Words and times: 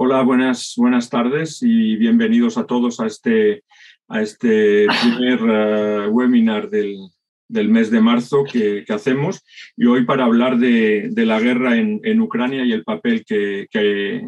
Hola, 0.00 0.22
buenas, 0.22 0.74
buenas 0.76 1.10
tardes 1.10 1.60
y 1.60 1.96
bienvenidos 1.96 2.56
a 2.56 2.66
todos 2.66 3.00
a 3.00 3.06
este, 3.08 3.64
a 4.06 4.22
este 4.22 4.86
primer 5.02 5.40
eh, 5.50 6.08
webinar 6.08 6.70
del, 6.70 6.98
del, 7.48 7.68
mes 7.68 7.90
de 7.90 8.00
marzo 8.00 8.44
que, 8.44 8.84
que, 8.86 8.92
hacemos 8.92 9.44
y 9.76 9.86
hoy 9.86 10.04
para 10.04 10.24
hablar 10.24 10.58
de, 10.58 11.08
de 11.10 11.26
la 11.26 11.40
guerra 11.40 11.78
en, 11.78 12.00
en, 12.04 12.20
Ucrania 12.20 12.64
y 12.64 12.70
el 12.70 12.84
papel 12.84 13.24
que, 13.26 13.66
que, 13.72 14.22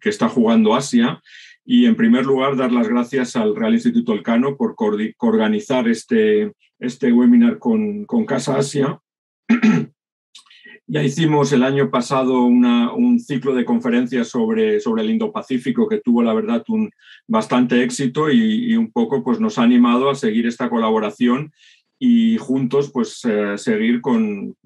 que, 0.00 0.08
está 0.08 0.28
jugando 0.28 0.76
Asia. 0.76 1.20
Y 1.64 1.86
en 1.86 1.96
primer 1.96 2.24
lugar, 2.24 2.56
dar 2.56 2.70
las 2.70 2.86
gracias 2.86 3.34
al 3.34 3.56
Real 3.56 3.74
Instituto 3.74 4.12
Elcano 4.12 4.56
por 4.56 4.76
organizar 5.18 5.88
este, 5.88 6.52
este 6.78 7.12
webinar 7.12 7.58
con, 7.58 8.04
con 8.04 8.24
Casa 8.24 8.56
Asia. 8.56 9.00
Ya 10.90 11.02
hicimos 11.02 11.52
el 11.52 11.64
año 11.64 11.90
pasado 11.90 12.44
un 12.44 13.20
ciclo 13.20 13.54
de 13.54 13.66
conferencias 13.66 14.28
sobre, 14.28 14.80
sobre 14.80 15.02
el 15.02 15.10
Indo-Pacífico 15.10 15.86
que 15.86 16.00
tuvo, 16.00 16.22
la 16.22 16.32
verdad, 16.32 16.64
un 16.68 16.90
bastante 17.26 17.82
éxito 17.82 18.30
y, 18.30 18.74
un 18.74 18.90
poco 18.90 19.22
pues, 19.22 19.38
nos 19.38 19.58
ha 19.58 19.64
animado 19.64 20.08
a 20.08 20.14
seguir 20.14 20.46
esta 20.46 20.70
colaboración 20.70 21.52
y 21.98 22.38
juntos 22.38 22.90
pues, 22.90 23.22
eh, 23.26 23.58
seguir 23.58 24.00
con, 24.00 24.56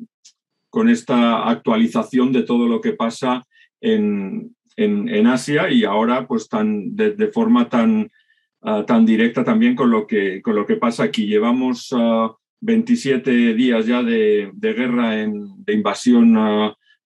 con 0.70 0.88
esta 0.88 1.50
actualización 1.50 2.30
de 2.30 2.44
todo 2.44 2.68
lo 2.68 2.80
que 2.80 2.92
pasa 2.92 3.44
en, 3.80 4.54
en, 4.77 5.27
Asia 5.27 5.72
y 5.72 5.82
ahora 5.82 6.28
pues, 6.28 6.48
tan, 6.48 6.94
de, 6.94 7.32
forma 7.32 7.68
tan, 7.68 8.12
uh, 8.60 8.84
tan 8.84 9.04
directa 9.04 9.42
también 9.42 9.74
con 9.74 9.91
lo, 9.91 10.06
que, 10.06 10.41
con 10.41 10.54
lo 10.54 10.66
que 10.66 10.77
pasa 10.77 11.02
aquí. 11.02 11.27
Llevamos... 11.27 11.91
Uh, 11.91 12.36
27 12.62 13.54
días 13.54 13.86
ya 13.86 14.02
de, 14.02 14.50
de 14.54 14.72
guerra, 14.72 15.10
de 15.16 15.72
invasión 15.72 16.36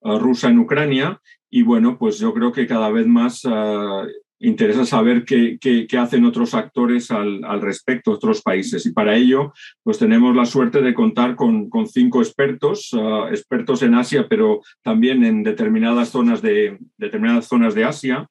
rusa 0.01 0.49
en 0.49 0.59
Ucrania 0.61 1.21
y 1.51 1.63
bueno, 1.63 1.99
pues 1.99 2.19
yo 2.19 2.35
creo 2.35 2.53
que 2.53 2.67
cada 2.67 2.91
vez 2.91 3.07
más 3.07 3.45
uh, 3.45 4.07
interesa 4.39 4.85
saber 4.85 5.25
qué, 5.25 5.59
qué, 5.59 5.99
hacen 5.99 6.25
otros 6.25 6.55
actores 6.55 7.11
al, 7.11 7.45
al, 7.45 7.63
respecto, 7.63 8.11
otros 8.11 8.43
países. 8.43 8.85
Y 8.85 8.93
para 8.93 9.17
ello, 9.17 9.53
pues 9.83 9.99
tenemos 9.99 10.37
la 10.37 10.45
suerte 10.45 10.83
de 10.83 10.93
contar 10.93 11.37
con, 11.37 11.71
con 11.71 11.87
cinco 11.87 12.21
expertos, 12.21 12.91
expertos 13.31 13.83
en 13.83 13.95
Asia, 13.95 14.27
pero 14.29 14.61
también 14.83 15.25
en 15.25 15.43
determinadas 15.43 16.11
zonas 16.11 16.43
de, 16.43 16.79
determinadas 16.99 17.47
zonas 17.47 17.75
de 17.75 17.85
Asia. 17.85 18.29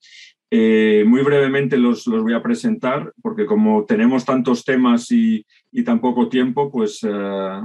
Eh, 0.51 1.03
muy 1.07 1.21
brevemente 1.23 1.77
los, 1.77 2.05
los, 2.07 2.23
voy 2.23 2.33
a 2.33 2.43
presentar, 2.43 3.11
porque 3.21 3.45
como 3.45 3.85
tenemos 3.85 4.25
tantos 4.25 4.63
temas 4.63 5.11
y, 5.11 5.45
y 5.71 5.83
tan 5.83 5.99
poco 5.99 6.29
tiempo, 6.29 6.71
pues 6.71 6.99
eh, 7.03 7.61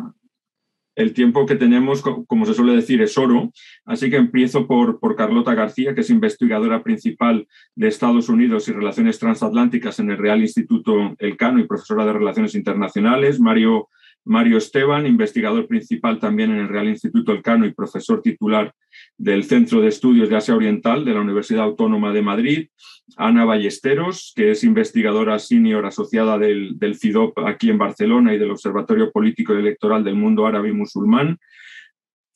el 0.96 1.12
tiempo 1.12 1.46
que 1.46 1.56
tenemos, 1.56 2.02
como 2.02 2.46
se 2.46 2.54
suele 2.54 2.74
decir, 2.74 3.00
es 3.02 3.16
oro. 3.16 3.52
Así 3.84 4.10
que 4.10 4.16
empiezo 4.16 4.66
por, 4.66 4.98
por 4.98 5.16
Carlota 5.16 5.54
García, 5.54 5.94
que 5.94 6.02
es 6.02 6.10
investigadora 6.10 6.82
principal 6.82 7.46
de 7.74 7.88
Estados 7.88 8.28
Unidos 8.28 8.68
y 8.68 8.72
Relaciones 8.72 9.18
Transatlánticas 9.18 9.98
en 9.98 10.10
el 10.10 10.18
Real 10.18 10.40
Instituto 10.40 11.14
Elcano 11.18 11.60
y 11.60 11.66
profesora 11.66 12.04
de 12.04 12.12
Relaciones 12.12 12.54
Internacionales. 12.54 13.40
Mario, 13.40 13.88
Mario 14.30 14.58
Esteban, 14.58 15.08
investigador 15.08 15.66
principal 15.66 16.20
también 16.20 16.52
en 16.52 16.58
el 16.58 16.68
Real 16.68 16.88
Instituto 16.88 17.32
Elcano 17.32 17.66
y 17.66 17.74
profesor 17.74 18.22
titular 18.22 18.72
del 19.18 19.42
Centro 19.42 19.80
de 19.80 19.88
Estudios 19.88 20.28
de 20.28 20.36
Asia 20.36 20.54
Oriental 20.54 21.04
de 21.04 21.14
la 21.14 21.20
Universidad 21.20 21.64
Autónoma 21.64 22.12
de 22.12 22.22
Madrid, 22.22 22.68
Ana 23.16 23.44
Ballesteros, 23.44 24.32
que 24.36 24.52
es 24.52 24.62
investigadora 24.62 25.40
senior 25.40 25.84
asociada 25.84 26.38
del, 26.38 26.78
CIDOP 26.94 27.40
aquí 27.40 27.70
en 27.70 27.78
Barcelona 27.78 28.32
y 28.32 28.38
del 28.38 28.52
Observatorio 28.52 29.10
Político 29.10 29.52
y 29.52 29.58
Electoral 29.58 30.04
del 30.04 30.14
Mundo 30.14 30.46
Árabe 30.46 30.68
y 30.68 30.74
Musulmán, 30.74 31.36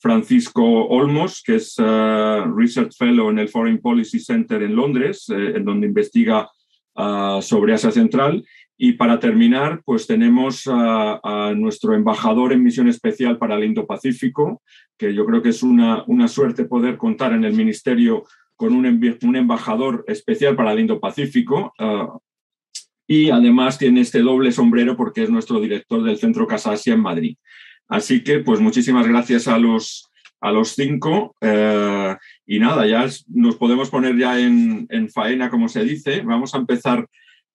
Francisco 0.01 0.65
Olmos, 0.65 1.45
que 1.47 1.55
es 1.55 1.79
uh, 1.79 2.53
Research 2.57 2.97
Fellow 2.99 3.31
en 3.31 3.39
el 3.39 3.49
Foreign 3.49 3.79
Policy 3.79 4.19
Center 4.19 4.61
en 4.65 4.75
Londres, 4.75 5.29
eh, 5.29 5.53
en 5.55 5.65
donde 5.65 5.87
investiga 5.87 6.51
uh, 6.97 7.41
sobre 7.41 7.73
Asia 7.73 7.93
Central, 7.93 8.45
y 8.77 8.95
para 8.95 9.21
terminar, 9.21 9.83
pues 9.85 10.07
tenemos 10.07 10.69
a, 10.71 11.53
nuestro 11.57 11.95
embajador 11.95 12.53
en 12.53 12.63
misión 12.63 12.89
especial 12.89 13.39
para 13.39 13.57
el 13.57 13.65
Indo-Pacífico, 13.65 14.63
que 14.99 15.15
yo 15.15 15.25
creo 15.27 15.43
que 15.43 15.51
es 15.51 15.63
una, 15.63 16.03
una, 16.07 16.27
suerte 16.27 16.65
poder 16.65 16.97
contar 16.97 17.33
en 17.33 17.45
el 17.45 17.55
Ministerio 17.55 18.25
con 18.57 18.75
un, 18.75 18.87
un 19.23 19.37
embajador 19.37 20.05
especial 20.09 20.57
para 20.57 20.73
el 20.73 20.81
Indo-Pacífico. 20.81 21.73
Uh, 21.79 22.19
y 23.07 23.31
además 23.31 23.79
tiene 23.79 24.01
este 24.01 24.21
doble 24.21 24.51
sombrero 24.51 24.97
porque 24.97 25.23
es 25.23 25.31
nuestro 25.31 25.61
director 25.61 26.03
del 26.03 26.19
Centro 26.19 26.47
Casa 26.47 26.73
Asia 26.73 26.95
en 26.95 27.01
Madrid. 27.01 27.37
Así 27.87 28.25
que, 28.25 28.41
pues 28.41 28.61
muchísimas 28.61 29.07
gracias 29.07 29.47
a 29.47 29.59
los, 29.59 30.11
a 30.41 30.51
los 30.51 30.71
cinco. 30.71 31.37
Uh, 31.41 32.17
y 32.45 32.59
nada, 32.59 32.87
ya 32.89 33.07
nos 33.29 33.57
podemos 33.57 33.89
poner 33.91 34.17
ya 34.17 34.41
en 34.41 35.09
faena, 35.11 35.49
como 35.49 35.69
se 35.69 35.85
dice. 35.85 36.23
Vamos 36.23 36.55
a 36.55 36.59
empezar 36.59 37.07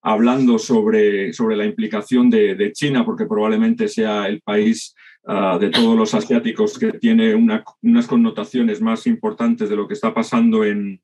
hablando 0.01 0.57
sobre, 0.59 1.33
sobre 1.33 1.55
la 1.55 1.65
implicación 1.65 2.29
de, 2.29 2.71
China, 2.73 3.05
porque 3.05 3.25
probablemente 3.25 3.87
sea 3.87 4.27
el 4.27 4.41
país 4.41 4.95
uh, 5.23 5.57
de 5.59 5.69
todos 5.69 5.97
los 5.97 6.13
asiáticos 6.13 6.79
que 6.79 6.93
tiene 6.93 7.35
una, 7.35 7.63
unas 7.81 8.07
connotaciones 8.07 8.81
más 8.81 9.07
importantes 9.07 9.69
de 9.69 9.75
lo 9.75 9.87
que 9.87 9.93
está 9.93 10.13
pasando 10.13 10.63
en, 10.63 11.01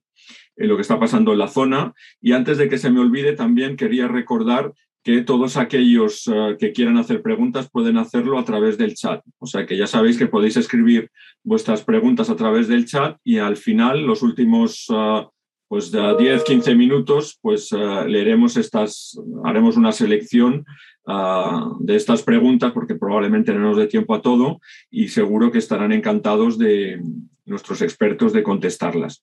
lo 0.56 0.76
que 0.76 0.82
está 0.82 1.00
pasando 1.00 1.34
en 1.34 1.40
la 1.40 1.48
zona. 1.48 1.94
Y 2.22 2.32
antes 2.32 2.58
de 2.58 2.70
que 2.70 2.78
se 2.78 2.90
me 2.90 3.00
olvide, 3.00 3.34
también 3.34 3.76
quería 3.76 4.08
recordar 4.08 4.74
que 5.04 5.22
todos 5.22 5.56
aquellos 5.58 6.26
uh, 6.28 6.58
que 6.58 6.72
quieran 6.72 6.98
hacer 6.98 7.22
preguntas 7.22 7.70
pueden 7.70 7.98
hacerlo 7.98 8.40
a 8.40 8.46
través 8.46 8.78
del 8.78 8.96
chat. 8.96 9.22
O 9.38 9.46
sea 9.46 9.66
que 9.66 9.78
ya 9.78 9.86
sabéis 9.86 10.18
que 10.18 10.26
podéis 10.26 10.58
escribir 10.58 11.12
vuestras 11.44 11.84
preguntas 11.84 12.30
a 12.30 12.36
través 12.36 12.68
del 12.68 12.86
chat 12.86 13.18
y 13.24 13.38
al 13.38 13.56
final, 13.56 14.02
los 14.02 14.24
últimos 14.24 14.90
uh, 14.90 15.30
pues 15.76 15.92
de 15.92 16.16
10, 16.18 16.46
15 16.46 16.74
minutos, 16.74 17.38
pues 17.42 17.70
uh, 17.74 18.08
leeremos 18.08 18.56
estas, 18.56 19.20
haremos 19.44 19.76
una 19.76 19.92
selección 19.92 20.66
uh, 21.06 21.76
de 21.82 21.98
estas 21.98 22.24
preguntas, 22.24 22.72
porque 22.72 22.96
probablemente 22.96 23.54
no 23.54 23.60
nos 23.60 23.76
dé 23.76 23.88
tiempo 23.88 24.16
a 24.16 24.22
todo 24.22 24.62
y 24.90 25.10
seguro 25.10 25.52
que 25.52 25.58
estarán 25.58 25.92
encantados 25.92 26.58
de 26.58 27.02
nuestros 27.44 27.82
expertos 27.82 28.32
de 28.32 28.42
contestarlas. 28.42 29.22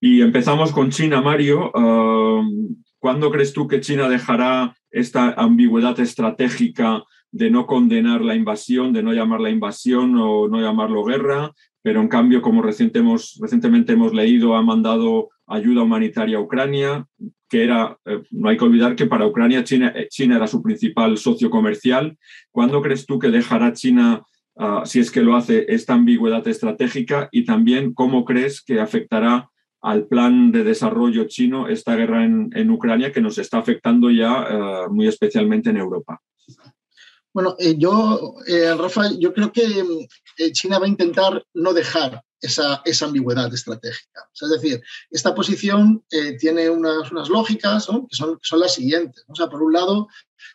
Y 0.00 0.22
empezamos 0.22 0.72
con 0.72 0.90
China, 0.90 1.22
Mario. 1.22 1.70
Uh, 1.72 2.74
¿Cuándo 2.98 3.30
crees 3.30 3.52
tú 3.52 3.68
que 3.68 3.80
China 3.80 4.08
dejará 4.08 4.74
esta 4.90 5.34
ambigüedad 5.34 6.00
estratégica 6.00 7.04
de 7.30 7.48
no 7.48 7.64
condenar 7.66 8.22
la 8.22 8.34
invasión, 8.34 8.92
de 8.92 9.04
no 9.04 9.12
llamarla 9.12 9.50
invasión 9.50 10.16
o 10.18 10.48
no 10.48 10.60
llamarlo 10.60 11.04
guerra, 11.04 11.52
pero 11.80 12.00
en 12.00 12.08
cambio, 12.08 12.42
como 12.42 12.60
recientemente 12.62 13.92
hemos 13.92 14.12
leído, 14.12 14.56
ha 14.56 14.62
mandado 14.62 15.28
ayuda 15.46 15.82
humanitaria 15.82 16.38
a 16.38 16.40
Ucrania, 16.40 17.06
que 17.48 17.64
era, 17.64 17.98
eh, 18.04 18.22
no 18.30 18.48
hay 18.48 18.56
que 18.56 18.64
olvidar 18.64 18.96
que 18.96 19.06
para 19.06 19.26
Ucrania 19.26 19.64
China, 19.64 19.92
eh, 19.94 20.08
China 20.08 20.36
era 20.36 20.46
su 20.46 20.62
principal 20.62 21.16
socio 21.16 21.50
comercial. 21.50 22.16
¿Cuándo 22.50 22.82
crees 22.82 23.06
tú 23.06 23.18
que 23.18 23.28
dejará 23.28 23.72
China, 23.72 24.22
uh, 24.54 24.84
si 24.84 25.00
es 25.00 25.10
que 25.10 25.22
lo 25.22 25.36
hace, 25.36 25.66
esta 25.68 25.94
ambigüedad 25.94 26.46
estratégica? 26.48 27.28
Y 27.30 27.44
también, 27.44 27.94
¿cómo 27.94 28.24
crees 28.24 28.62
que 28.62 28.80
afectará 28.80 29.48
al 29.80 30.06
plan 30.06 30.50
de 30.50 30.64
desarrollo 30.64 31.24
chino 31.28 31.68
esta 31.68 31.94
guerra 31.94 32.24
en, 32.24 32.50
en 32.54 32.70
Ucrania 32.70 33.12
que 33.12 33.20
nos 33.20 33.38
está 33.38 33.58
afectando 33.58 34.10
ya 34.10 34.86
uh, 34.88 34.92
muy 34.92 35.06
especialmente 35.06 35.70
en 35.70 35.76
Europa? 35.76 36.20
Bueno, 37.36 37.54
eh, 37.58 37.74
yo, 37.76 38.36
eh, 38.46 38.74
Rafa, 38.74 39.10
yo 39.18 39.34
creo 39.34 39.52
que 39.52 39.84
eh, 40.38 40.52
China 40.52 40.78
va 40.78 40.86
a 40.86 40.88
intentar 40.88 41.44
no 41.52 41.74
dejar 41.74 42.24
esa, 42.40 42.82
ambigüedad 43.02 43.52
estratégica. 43.52 44.26
Es 44.40 44.48
decir, 44.48 44.80
esta 45.10 45.34
posición 45.34 46.02
eh, 46.10 46.38
tiene 46.38 46.70
unas, 46.70 47.12
lógicas 47.28 47.88
que, 47.88 48.16
son, 48.16 48.38
las 48.52 48.72
siguientes. 48.72 49.22
O 49.28 49.34
sea, 49.34 49.48
por 49.50 49.62
un 49.62 49.74
lado, 49.74 50.08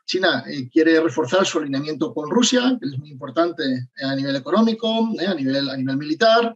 China 0.08 0.44
quiere 0.72 1.00
reforzar 1.00 1.46
su 1.46 1.60
alineamiento 1.60 2.16
con 2.16 2.32
Rusia, 2.32 2.76
que 2.82 2.90
es 2.90 2.98
muy 2.98 3.12
importante 3.12 3.64
a 4.04 4.16
nivel 4.16 4.36
económico, 4.36 5.08
a 5.20 5.36
nivel 5.36 5.98
militar. 6.00 6.56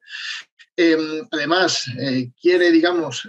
Además, 1.32 1.86
quiere, 2.42 2.72
digamos, 2.72 3.28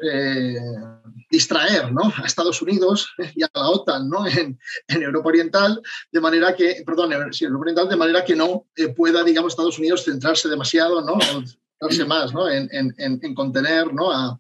distraer 1.31 1.93
¿no? 1.93 2.13
a 2.17 2.27
Estados 2.27 2.61
Unidos 2.63 3.09
y 3.35 3.43
a 3.43 3.51
la 3.55 3.69
OTAN 3.71 4.09
¿no? 4.09 4.27
en, 4.27 4.59
Europa 4.89 5.29
Oriental, 5.29 5.81
de 6.11 6.21
manera 6.21 6.55
que, 6.55 6.83
perdón, 6.85 7.13
Europa 7.13 7.61
Oriental, 7.61 7.89
de 7.89 7.97
manera 7.97 8.25
que 8.25 8.37
no 8.37 8.67
pueda, 8.97 9.23
digamos, 9.23 9.53
Estados 9.53 9.79
Unidos 9.79 10.05
centrarse 10.05 10.49
demasiado, 10.49 11.01
¿no? 11.03 11.19
Más 12.07 12.33
¿no? 12.33 12.49
en, 12.49 12.69
en, 12.73 12.95
en, 12.99 13.35
contener, 13.35 13.93
¿no? 13.93 14.11
a, 14.11 14.39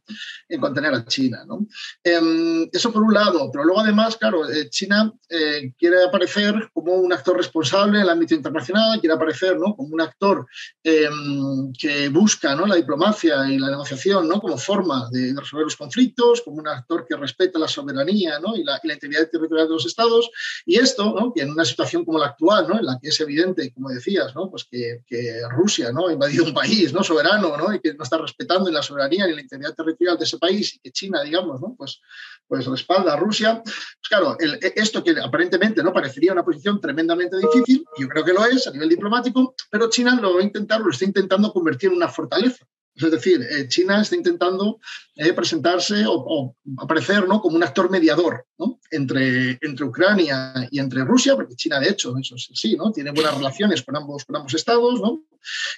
en 0.48 0.60
contener 0.60 0.94
a 0.94 1.04
China. 1.04 1.44
¿no? 1.46 1.66
Eh, 2.02 2.68
eso 2.72 2.92
por 2.92 3.02
un 3.02 3.12
lado, 3.12 3.50
pero 3.52 3.64
luego 3.64 3.80
además, 3.80 4.16
claro, 4.16 4.48
eh, 4.48 4.68
China 4.70 5.12
eh, 5.28 5.72
quiere 5.78 6.04
aparecer 6.04 6.70
como 6.72 6.94
un 6.94 7.12
actor 7.12 7.36
responsable 7.36 7.98
en 7.98 8.04
el 8.04 8.10
ámbito 8.10 8.34
internacional, 8.34 9.00
quiere 9.00 9.14
aparecer 9.14 9.58
¿no? 9.58 9.76
como 9.76 9.94
un 9.94 10.00
actor 10.00 10.46
em, 10.82 11.72
que 11.78 12.08
busca 12.08 12.54
¿no? 12.54 12.66
la 12.66 12.76
diplomacia 12.76 13.48
y 13.50 13.58
la 13.58 13.70
negociación 13.70 14.28
¿no? 14.28 14.40
como 14.40 14.56
forma 14.56 15.08
de, 15.10 15.34
resolver 15.36 15.64
los 15.64 15.76
conflictos, 15.76 16.42
como 16.42 16.58
un 16.58 16.68
actor 16.68 17.06
que 17.06 17.16
respeta 17.16 17.58
la 17.58 17.68
soberanía 17.68 18.40
¿no? 18.40 18.56
y, 18.56 18.64
la, 18.64 18.80
y, 18.82 18.88
la, 18.88 18.94
integridad 18.94 19.28
territorial 19.28 19.68
de 19.68 19.74
los 19.74 19.86
estados. 19.86 20.30
Y 20.64 20.78
esto, 20.78 21.14
¿no? 21.14 21.32
que 21.34 21.42
en 21.42 21.50
una 21.50 21.64
situación 21.64 22.04
como 22.04 22.18
la 22.18 22.26
actual, 22.26 22.66
¿no? 22.68 22.78
en 22.78 22.86
la 22.86 22.98
que 23.00 23.08
es 23.08 23.20
evidente, 23.20 23.72
como 23.72 23.90
decías, 23.90 24.34
¿no? 24.34 24.50
pues 24.50 24.64
que, 24.64 25.02
que 25.06 25.42
Rusia 25.50 25.92
¿no? 25.92 26.08
ha 26.08 26.12
invadido 26.12 26.44
un 26.44 26.54
país 26.54 26.92
¿no? 26.92 27.02
soberano, 27.02 27.25
¿no? 27.34 27.74
y 27.74 27.80
que 27.80 27.94
no 27.94 28.04
está 28.04 28.18
respetando 28.18 28.68
ni 28.68 28.74
la 28.74 28.82
soberanía 28.82 29.26
ni 29.26 29.34
la 29.34 29.40
integridad 29.40 29.74
territorial 29.74 30.18
de 30.18 30.24
ese 30.24 30.38
país 30.38 30.74
y 30.74 30.78
que 30.78 30.90
China, 30.92 31.22
digamos, 31.22 31.60
¿no? 31.60 31.74
pues, 31.76 32.00
pues 32.46 32.66
respalda 32.66 33.14
a 33.14 33.16
Rusia. 33.16 33.62
Pues 33.62 34.08
claro, 34.08 34.36
esto 34.38 35.02
que 35.02 35.14
aparentemente 35.22 35.82
no 35.82 35.92
parecería 35.92 36.32
una 36.32 36.44
posición 36.44 36.80
tremendamente 36.80 37.36
difícil, 37.38 37.84
yo 37.98 38.08
creo 38.08 38.24
que 38.24 38.32
lo 38.32 38.44
es 38.44 38.66
a 38.66 38.70
nivel 38.70 38.88
diplomático, 38.88 39.54
pero 39.70 39.90
China 39.90 40.18
lo 40.20 40.34
va 40.34 40.40
a 40.40 40.44
intentar, 40.44 40.80
lo 40.80 40.90
está 40.90 41.04
intentando 41.04 41.52
convertir 41.52 41.90
en 41.90 41.96
una 41.96 42.08
fortaleza. 42.08 42.66
Es 42.96 43.10
decir, 43.10 43.42
eh, 43.42 43.68
China 43.68 44.00
está 44.00 44.16
intentando 44.16 44.80
eh, 45.16 45.32
presentarse 45.34 46.04
o, 46.06 46.56
aparecer 46.78 47.28
¿no? 47.28 47.40
como 47.40 47.56
un 47.56 47.62
actor 47.62 47.90
mediador 47.90 48.46
entre, 48.90 49.58
entre 49.60 49.84
Ucrania 49.84 50.68
y 50.70 50.78
entre 50.78 51.04
Rusia, 51.04 51.34
porque 51.34 51.56
China, 51.56 51.78
de 51.78 51.90
hecho, 51.90 52.16
eso 52.18 52.36
es 52.36 52.48
así, 52.50 52.74
¿no? 52.74 52.92
tiene 52.92 53.10
buenas 53.10 53.36
relaciones 53.36 53.82
con 53.82 53.96
ambos, 53.96 54.24
con 54.24 54.36
ambos 54.36 54.54
estados, 54.54 55.00
¿no? 55.00 55.22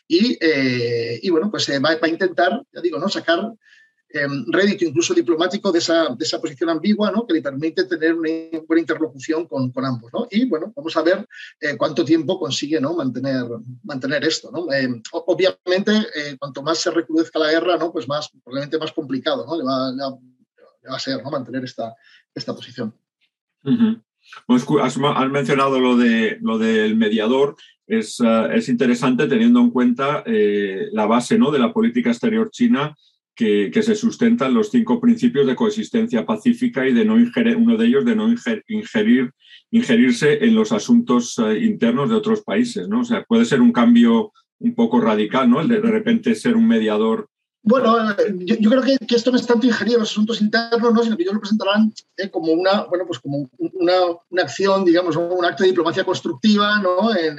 y, 0.07 0.39
eh, 0.41 1.21
bueno, 1.31 1.51
pues 1.51 1.69
va, 1.69 1.97
va, 1.97 1.99
a 2.01 2.09
intentar, 2.09 2.63
ya 2.73 2.81
digo, 2.81 2.99
¿no? 2.99 3.09
sacar 3.09 3.53
rédito 4.11 4.85
incluso 4.85 5.13
diplomático 5.13 5.71
de 5.71 5.81
esa, 5.81 6.15
de 6.15 6.25
esa 6.25 6.41
posición 6.41 6.71
ambigua 6.71 7.11
¿no? 7.11 7.27
que 7.27 7.35
le 7.35 7.43
permite 7.43 7.85
tener 7.85 8.15
una 8.15 8.31
buena 8.67 8.81
interlocución 8.81 9.47
con, 9.47 9.71
con 9.71 9.85
ambos. 9.85 10.11
¿no? 10.13 10.27
Y 10.31 10.47
bueno, 10.47 10.73
vamos 10.75 10.97
a 10.97 11.03
ver 11.03 11.27
eh, 11.61 11.77
cuánto 11.77 12.05
tiempo 12.05 12.39
consigue 12.39 12.81
¿no? 12.81 12.95
mantener, 12.95 13.45
mantener 13.85 14.25
esto. 14.25 14.51
¿no? 14.51 14.73
Em, 14.73 15.03
obviamente, 15.13 15.93
eh, 15.93 16.37
cuanto 16.39 16.63
más 16.63 16.79
se 16.79 16.91
recrudezca 16.91 17.39
la 17.39 17.51
guerra, 17.51 17.77
¿no? 17.77 17.93
pues 17.93 18.09
más, 18.09 18.31
probablemente 18.43 18.79
más 18.79 18.93
complicado 18.93 19.45
¿no? 19.47 19.57
le, 19.57 19.65
va, 19.65 20.97
a 20.97 20.99
ser 20.99 21.23
¿no? 21.23 21.31
mantener 21.31 21.65
esta, 21.65 21.95
esta 22.35 22.55
posición. 22.55 22.95
Pues 24.47 24.65
has, 24.83 24.97
mencionado 25.31 25.81
lo, 25.81 25.97
de, 25.97 26.39
lo 26.41 26.59
del 26.59 26.97
mediador. 26.97 27.57
Es, 27.87 28.21
uh, 28.21 28.51
es 28.53 28.69
interesante 28.69 29.27
teniendo 29.27 29.61
en 29.61 29.71
cuenta 29.71 30.23
eh, 30.27 30.89
la 30.93 31.07
base 31.07 31.39
¿no? 31.39 31.51
de 31.51 31.59
la 31.59 31.73
política 31.73 32.11
exterior 32.11 32.51
china 32.51 32.95
que, 33.39 33.83
se 33.85 33.95
sustentan 33.95 34.53
los 34.53 34.69
cinco 34.69 35.01
principios 35.01 35.47
de 35.47 35.55
coexistencia 35.55 36.27
pacífica 36.27 36.89
y 36.89 36.93
de 36.93 37.05
no 37.05 37.21
ingerir, 37.21 37.57
uno 37.57 37.77
de 37.77 37.87
ellos 37.87 38.05
de 38.05 38.17
no 38.17 38.29
ingerir, 38.67 39.31
ingerirse 39.71 40.45
en 40.45 40.57
los 40.57 40.73
asuntos 40.73 41.39
eh, 41.39 41.61
internos 41.61 42.11
de 42.11 42.17
otros 42.17 42.43
países, 42.43 42.89
¿no? 42.89 43.03
O 43.03 43.05
sea, 43.05 43.23
puede 43.23 43.45
ser 43.45 43.61
un 43.61 43.71
cambio 43.71 44.33
un 44.59 44.75
poco 44.75 45.01
radical, 45.01 45.49
¿no? 45.49 45.61
El 45.61 45.69
de 45.69 45.81
de 45.81 45.89
repente 45.89 46.35
ser 46.35 46.57
un 46.57 46.67
mediador 46.67 47.29
bueno, 47.63 48.17
yo, 48.39 48.71
creo 48.71 48.83
que, 48.83 49.15
esto 49.15 49.31
no 49.31 49.37
es 49.37 49.47
tanto 49.47 49.67
ingerir 49.67 49.95
en 49.95 50.01
los 50.01 50.11
asuntos 50.11 50.41
internos, 50.41 50.95
¿no? 50.95 51.03
sino 51.03 51.17
que 51.17 51.25
ellos 51.25 51.35
lo 51.35 51.41
presentarán 51.41 51.93
eh, 52.17 52.31
como 52.31 52.53
una, 52.53 52.85
bueno, 52.85 53.05
pues 53.07 53.19
como 53.19 53.51
una, 53.59 53.93
una, 54.31 54.43
acción, 54.43 54.87
digamos, 54.87 55.17
un 55.17 55.45
acto 55.45 55.65
de 55.65 55.71
diplomacia 55.71 56.05
constructiva, 56.05 56.81
¿no? 56.81 57.15
En, 57.15 57.37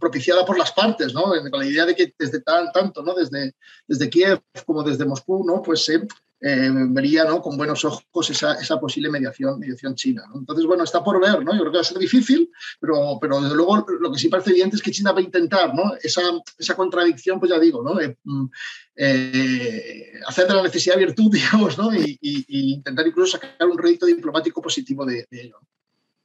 propiciada 0.00 0.44
por 0.44 0.58
las 0.58 0.72
partes, 0.72 1.14
¿no? 1.14 1.24
con 1.24 1.60
la 1.60 1.66
idea 1.66 1.86
de 1.86 1.94
que 1.94 2.14
desde 2.18 2.40
tan, 2.40 2.72
tanto, 2.72 3.02
¿no? 3.02 3.14
desde, 3.14 3.54
desde 3.86 4.10
Kiev 4.10 4.40
como 4.66 4.82
desde 4.82 5.04
Moscú, 5.04 5.44
¿no? 5.44 5.62
pues 5.62 5.84
se 5.84 6.06
eh, 6.42 6.70
vería 6.72 7.24
¿no? 7.24 7.42
con 7.42 7.58
buenos 7.58 7.84
ojos 7.84 8.30
esa, 8.30 8.54
esa 8.54 8.80
posible 8.80 9.10
mediación, 9.10 9.60
mediación 9.60 9.94
china. 9.94 10.24
Entonces, 10.34 10.64
bueno, 10.64 10.84
está 10.84 11.04
por 11.04 11.20
ver, 11.20 11.44
¿no? 11.44 11.52
Yo 11.52 11.60
creo 11.60 11.72
que 11.72 11.78
va 11.78 11.82
a 11.82 11.84
ser 11.84 11.98
difícil, 11.98 12.50
pero, 12.80 13.18
pero 13.20 13.42
desde 13.42 13.54
luego 13.54 13.84
lo 14.00 14.10
que 14.10 14.18
sí 14.18 14.30
parece 14.30 14.50
evidente 14.50 14.76
es 14.76 14.82
que 14.82 14.90
China 14.90 15.12
va 15.12 15.18
a 15.18 15.22
intentar, 15.22 15.74
¿no? 15.74 15.92
Esa, 16.02 16.22
esa 16.58 16.74
contradicción, 16.74 17.38
pues 17.38 17.50
ya 17.50 17.58
digo, 17.58 17.82
¿no? 17.82 17.94
Mm, 18.24 18.50
eh, 18.96 20.12
hacer 20.26 20.48
de 20.48 20.54
la 20.54 20.62
necesidad 20.62 20.96
virtud, 20.96 21.30
digamos, 21.32 21.76
¿no? 21.76 21.94
Y, 21.94 22.18
intentar 22.22 23.06
incluso 23.06 23.32
sacar 23.32 23.68
un 23.68 23.76
rédito 23.76 24.06
diplomático 24.06 24.62
positivo 24.62 25.04
de, 25.04 25.26
de 25.30 25.42
ello. 25.42 25.58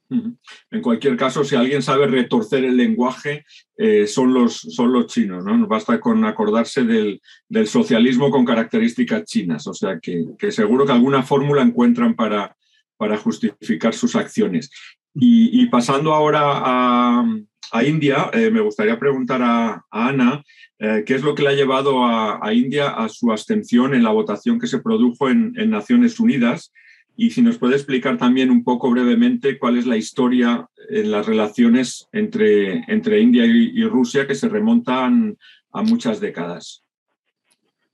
En 0.08 0.82
cualquier 0.82 1.16
caso, 1.16 1.44
si 1.44 1.56
alguien 1.56 1.82
sabe 1.82 2.06
retorcer 2.06 2.64
el 2.64 2.76
lenguaje, 2.76 3.44
eh, 3.76 4.06
son, 4.06 4.32
los, 4.32 4.56
son 4.56 4.92
los 4.92 5.06
chinos. 5.06 5.44
¿no? 5.44 5.56
Nos 5.56 5.68
basta 5.68 6.00
con 6.00 6.24
acordarse 6.24 6.84
del, 6.84 7.20
socialismo 7.66 8.30
con 8.30 8.44
características 8.44 9.24
chinas. 9.24 9.66
O 9.66 9.74
sea 9.74 9.98
que, 10.00 10.24
seguro 10.50 10.86
que 10.86 10.92
alguna 10.92 11.22
fórmula 11.22 11.62
encuentran 11.62 12.14
para, 12.14 12.56
para 12.96 13.16
justificar 13.16 13.94
sus 13.94 14.16
acciones. 14.16 14.70
Y, 15.14 15.66
pasando 15.66 16.12
ahora 16.12 16.42
a, 16.44 17.84
India, 17.84 18.30
eh, 18.32 18.50
me 18.50 18.60
gustaría 18.60 18.98
preguntar 18.98 19.40
a, 19.42 19.84
Ana 19.90 20.42
eh, 20.78 21.04
qué 21.06 21.14
es 21.14 21.22
lo 21.22 21.34
que 21.34 21.42
le 21.42 21.48
ha 21.48 21.54
llevado 21.54 22.04
a, 22.04 22.52
India 22.52 22.90
a 22.90 23.08
su 23.08 23.32
abstención 23.32 23.94
en 23.94 24.02
la 24.02 24.10
votación 24.10 24.60
que 24.60 24.66
se 24.66 24.80
produjo 24.80 25.28
en 25.28 25.70
Naciones 25.70 26.20
Unidas 26.20 26.70
y 27.16 27.30
si 27.30 27.42
nos 27.42 27.58
puede 27.58 27.74
explicar 27.74 28.18
también 28.18 28.50
un 28.50 28.62
poco 28.62 28.90
brevemente 28.90 29.58
cuál 29.58 29.78
es 29.78 29.86
la 29.86 29.96
historia 29.96 30.68
en 30.90 31.10
las 31.10 31.26
relaciones 31.26 32.08
entre, 32.12 32.84
entre 32.92 33.20
India 33.20 33.44
y, 33.46 33.82
Rusia 33.84 34.26
que 34.26 34.34
se 34.34 34.48
remontan 34.48 35.36
a 35.72 35.82
muchas 35.82 36.20
décadas. 36.20 36.84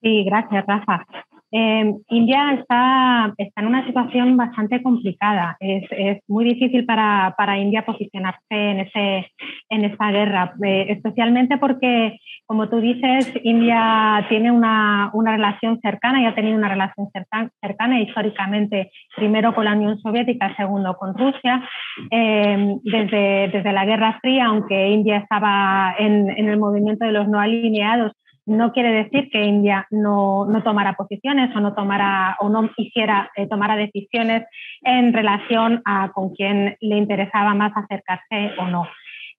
Sí, 0.01 0.25
gracias, 0.25 0.67
Rafa. 0.67 1.07
Em, 1.55 1.99
India 2.09 2.55
está, 2.55 3.35
está, 3.37 3.61
en 3.61 3.67
una 3.67 3.85
situación 3.87 4.39
bastante 4.39 4.83
complicada. 4.83 5.59
Es, 5.61 5.85
es 5.91 6.23
muy 6.27 6.47
difícil 6.47 6.87
para, 6.87 7.35
para, 7.37 7.59
India 7.59 7.85
posicionarse 7.85 8.41
en, 8.51 8.81
ese, 8.81 9.31
en 9.69 9.85
esta 9.85 10.11
guerra, 10.11 10.55
eh, 10.65 10.87
especialmente 10.89 11.59
porque, 11.59 12.19
como 12.47 12.71
tú 12.71 12.81
dices, 12.81 13.31
India 13.43 14.25
tiene 14.31 14.51
una, 14.51 15.11
una, 15.13 15.33
relación 15.33 15.79
cercana 15.83 16.23
y 16.23 16.25
ha 16.25 16.35
tenido 16.35 16.57
una 16.57 16.71
relación 16.71 17.11
cercana, 17.13 17.51
cercana 17.61 18.01
históricamente, 18.01 18.91
primero 19.15 19.55
con 19.55 19.67
la 19.67 19.75
Unión 19.75 19.99
Soviética, 19.99 20.57
segundo 20.57 20.97
con 20.97 21.15
Rusia. 21.15 21.69
Em, 22.11 22.79
desde, 22.83 23.49
desde 23.49 23.73
la 23.73 23.85
Guerra 23.85 24.19
Fría, 24.23 24.47
aunque 24.47 24.89
India 24.89 25.19
estaba 25.19 25.95
en, 25.99 26.31
en 26.31 26.49
el 26.49 26.59
movimiento 26.59 27.05
de 27.05 27.13
los 27.13 27.29
no 27.29 27.39
alineados, 27.39 28.13
no 28.47 28.73
quiere 28.73 29.05
decir 29.05 29.31
que 29.31 29.45
India 29.45 29.87
no, 29.91 30.47
no 30.47 30.63
tomara 30.63 30.95
posiciones 30.95 31.55
o 31.55 31.61
no 31.61 31.75
tomara 31.75 32.37
o 32.41 32.49
no 32.49 32.71
quisiera 32.75 33.31
eh, 33.37 33.49
decisiones 33.77 34.45
en 34.83 35.13
relación 35.13 35.83
a 35.85 36.11
con 36.13 36.35
quién 36.35 36.77
le 36.81 36.97
interesaba 36.97 37.55
más 37.55 37.73
acercarse 37.77 38.53
o 38.59 38.67
no. 38.67 38.87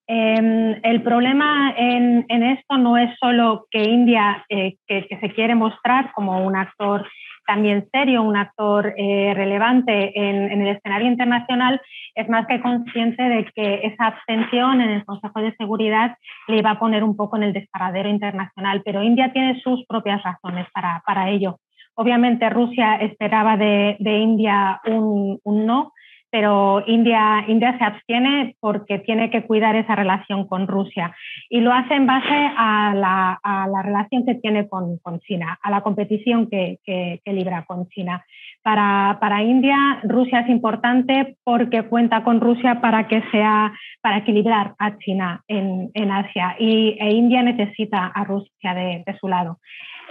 Em, 0.05 0.79
el 0.83 1.01
problema 1.01 1.73
en, 1.77 2.25
esto 2.29 2.77
no 2.77 2.97
es 2.97 3.09
solo 3.19 3.67
que 3.71 3.83
India, 3.83 4.45
eh, 4.49 4.75
que, 4.85 5.07
se 5.19 5.29
quiere 5.31 5.55
mostrar 5.55 6.11
como 6.13 6.45
un 6.45 6.55
actor 6.55 7.07
también 7.45 7.87
serio, 7.91 8.23
un 8.23 8.35
actor 8.35 8.93
eh, 8.97 9.33
relevante 9.35 10.11
en, 10.17 10.61
el 10.61 10.75
escenario 10.75 11.07
internacional, 11.07 11.81
es 12.15 12.29
más 12.29 12.47
que 12.47 12.61
consciente 12.61 13.23
de 13.23 13.45
que 13.55 13.81
esa 13.83 14.07
abstención 14.07 14.81
en 14.81 14.89
el 14.89 15.05
Consejo 15.05 15.41
de 15.41 15.55
Seguridad 15.55 16.17
le 16.47 16.57
iba 16.57 16.71
a 16.71 16.79
poner 16.79 17.03
un 17.03 17.15
poco 17.15 17.37
en 17.37 17.43
el 17.43 17.53
disparadero 17.53 18.09
internacional, 18.09 18.81
pero 18.85 19.03
India 19.03 19.31
tiene 19.33 19.59
sus 19.61 19.85
propias 19.85 20.21
razones 20.23 20.67
para, 20.73 21.01
para 21.05 21.29
ello. 21.29 21.59
Obviamente 21.95 22.49
Rusia 22.49 22.95
esperaba 22.95 23.57
de, 23.57 23.97
de 23.99 24.17
India 24.17 24.81
un, 24.85 25.39
un 25.43 25.65
no, 25.65 25.93
pero 26.33 26.83
India, 26.87 27.45
India 27.47 27.77
se 27.77 27.83
abstiene 27.83 28.55
porque 28.59 28.97
tiene 28.97 29.29
que 29.29 29.43
cuidar 29.43 29.75
esa 29.75 29.95
relación 29.95 30.47
con 30.47 30.67
Rusia 30.67 31.15
y 31.47 31.61
lo 31.61 31.71
hace 31.71 31.93
en 31.93 32.07
base 32.07 32.51
a 32.57 32.95
la, 32.95 33.39
a 33.43 33.67
la 33.67 33.83
relación 33.83 34.25
que 34.25 34.33
tiene 34.33 34.67
con, 34.67 34.97
con, 34.97 35.19
China, 35.19 35.59
a 35.61 35.69
la 35.69 35.81
competición 35.81 36.49
que, 36.49 36.79
que, 36.83 37.21
libra 37.33 37.65
con 37.67 37.87
China. 37.89 38.25
Para, 38.63 39.19
para, 39.21 39.43
India, 39.43 39.99
Rusia 40.05 40.39
es 40.39 40.49
importante 40.49 41.35
porque 41.43 41.83
cuenta 41.83 42.23
con 42.23 42.41
Rusia 42.41 42.81
para 42.81 43.07
que 43.07 43.21
sea 43.29 43.71
para 44.01 44.17
equilibrar 44.17 44.73
a 44.79 44.97
China 44.97 45.43
en, 45.47 45.91
en 45.93 46.11
Asia 46.11 46.55
y 46.57 46.97
e 46.99 47.11
India 47.11 47.43
necesita 47.43 48.07
a 48.07 48.23
Rusia 48.23 48.73
de, 48.73 49.03
de 49.05 49.17
su 49.19 49.27
lado. 49.27 49.59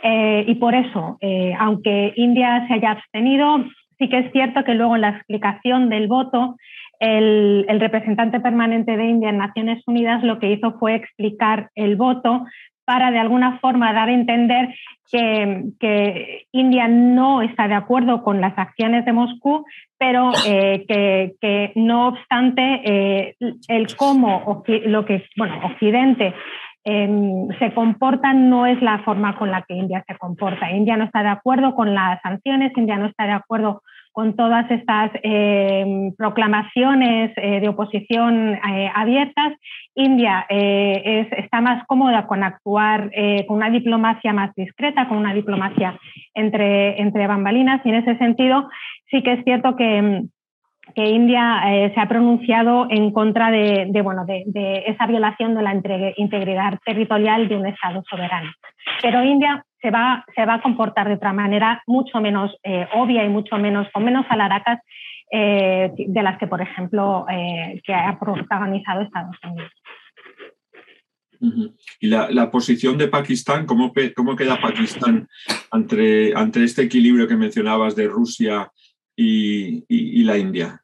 Eh, 0.05 0.45
y 0.47 0.55
por 0.55 0.76
eso, 0.76 1.17
eh, 1.21 1.52
aunque 1.59 2.12
India 2.14 2.64
se 2.69 2.75
haya 2.75 2.93
abstenido, 2.93 3.64
Sí 4.03 4.09
que 4.09 4.19
es 4.19 4.33
cierto 4.33 4.65
que 4.65 4.75
luego 4.75 4.97
en 4.97 5.03
la 5.03 5.11
explicación 5.11 5.89
del 5.89 6.09
voto, 6.09 6.57
el, 6.99 7.65
representante 7.79 8.41
permanente 8.41 8.97
de 8.97 9.05
India 9.05 9.31
en 9.31 9.39
Naciones 9.39 9.81
Unidas 9.87 10.25
lo 10.25 10.41
que 10.41 10.51
hizo 10.51 10.73
fue 10.81 10.97
explicar 10.97 11.71
el 11.77 11.95
voto 11.95 12.45
para 12.85 13.13
de 13.13 13.21
alguna 13.21 13.61
forma 13.61 13.93
dar 13.93 14.09
a 14.09 14.13
entender 14.13 14.75
que, 15.09 16.47
India 16.51 16.89
no 16.89 17.43
está 17.43 17.69
de 17.69 17.75
acuerdo 17.75 18.25
con 18.25 18.41
las 18.41 18.59
acciones 18.59 19.05
de 19.05 19.13
Moscú, 19.13 19.65
pero 19.99 20.33
eh, 20.49 20.85
que, 21.41 21.73
no 21.77 22.09
obstante 22.09 22.81
eh, 22.85 23.37
el 23.69 23.95
cómo 23.95 24.65
lo 24.67 25.05
que 25.05 25.25
bueno 25.37 25.61
Occidente 25.63 26.35
em, 26.85 27.49
se 27.59 27.73
comporta 27.75 28.33
no 28.33 28.67
es 28.67 28.81
la 28.83 28.99
forma 29.01 29.39
con 29.39 29.51
la 29.51 29.62
que 29.62 29.75
India 29.75 30.05
se 30.07 30.17
comporta. 30.17 30.71
India 30.71 30.97
no 30.97 31.05
está 31.05 31.23
de 31.23 31.29
acuerdo 31.29 31.75
con 31.75 31.95
las 31.95 32.21
sanciones, 32.23 32.73
India 32.77 32.97
no 32.97 33.07
está 33.07 33.27
de 33.27 33.33
acuerdo 33.33 33.83
con 34.12 34.37
todas 34.37 34.71
estas 34.71 35.11
eh, 35.23 36.12
proclamaciones 36.19 37.33
eh, 37.37 37.61
de 37.61 37.69
oposición 37.69 38.55
eh, 38.55 38.91
abiertas, 38.95 39.55
India 39.95 40.47
está 40.49 41.61
más 41.61 41.85
cómoda 41.87 42.27
con 42.27 42.43
actuar 42.43 43.11
con 43.47 43.59
una 43.59 43.69
diplomacia 43.69 44.33
más 44.33 44.55
discreta, 44.55 45.07
con 45.07 45.19
una 45.19 45.35
diplomacia 45.35 45.99
entre, 46.33 46.99
entre 46.99 47.27
bambalinas, 47.27 47.83
y 47.85 47.91
en 47.91 47.97
ese 47.97 48.17
sentido 48.17 48.71
sí 49.11 49.23
que 49.23 49.35
es 49.35 49.45
cierto 49.45 49.77
que, 49.77 50.23
que 50.95 51.09
India 51.09 51.63
se 51.95 52.01
ha 52.01 52.09
pronunciado 52.09 52.87
en 52.91 53.13
contra 53.13 53.51
de, 53.51 54.01
bueno, 54.03 54.25
de, 54.25 54.85
esa 54.87 55.07
violación 55.07 55.55
de 55.55 55.63
la 55.63 55.75
integridad 56.17 56.79
territorial 56.85 57.49
de 57.49 57.57
un 57.57 57.67
Estado 57.67 58.03
soberano. 58.09 58.51
Pero 59.01 59.23
India 59.23 59.65
se 59.81 59.91
va, 59.91 60.25
se 60.35 60.45
va 60.45 60.55
a 60.55 60.63
comportar 60.63 61.09
de 61.09 61.15
otra 61.15 61.33
manera 61.33 61.83
mucho 61.87 62.21
menos 62.21 62.57
obvia 62.95 63.25
y 63.25 63.29
mucho 63.29 63.59
menos, 63.59 63.89
con 63.93 64.05
menos 64.05 64.27
alaracas 64.29 64.81
de 65.31 66.23
las 66.23 66.39
que, 66.39 66.47
por 66.47 66.61
ejemplo, 66.61 67.27
que 67.85 67.95
ha 67.95 68.19
protagonizado 68.19 69.03
Estados 69.03 69.37
Unidos. 69.45 69.73
Y 71.99 72.09
la, 72.09 72.51
posición 72.51 72.97
de 72.97 73.09
Pakistán, 73.09 73.67
¿cómo, 73.67 73.93
cómo 74.15 74.37
queda 74.37 74.61
Pakistán 74.61 75.29
ante, 75.73 76.33
ante, 76.37 76.63
este 76.63 76.83
equilibrio 76.83 77.27
que 77.27 77.37
mencionabas 77.37 77.97
de 77.97 78.07
Rusia 78.07 78.71
y, 79.17 80.23
la 80.23 80.39
India? 80.39 80.82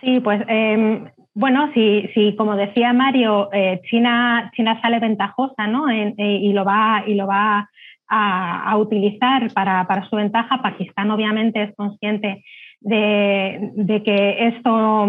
Sí, 0.00 0.20
pues 0.20 0.42
em, 0.48 1.10
bueno, 1.34 1.70
si, 1.74 2.34
como 2.36 2.56
decía 2.56 2.92
Mario, 2.92 3.50
eh, 3.52 3.80
China, 3.90 4.50
China 4.54 4.80
sale 4.82 4.98
ventajosa 4.98 5.66
¿no? 5.66 5.88
Eh, 5.88 6.14
y 6.18 6.52
lo 6.52 6.64
va, 6.64 7.04
y 7.06 7.14
lo 7.14 7.26
va 7.26 7.68
a, 8.08 8.76
utilizar 8.76 9.52
para, 9.52 9.86
para, 9.86 10.08
su 10.08 10.16
ventaja, 10.16 10.60
Pakistán 10.62 11.10
obviamente 11.12 11.62
es 11.62 11.76
consciente 11.76 12.42
de, 12.80 13.70
de, 13.74 14.02
que 14.02 14.48
esto, 14.48 15.06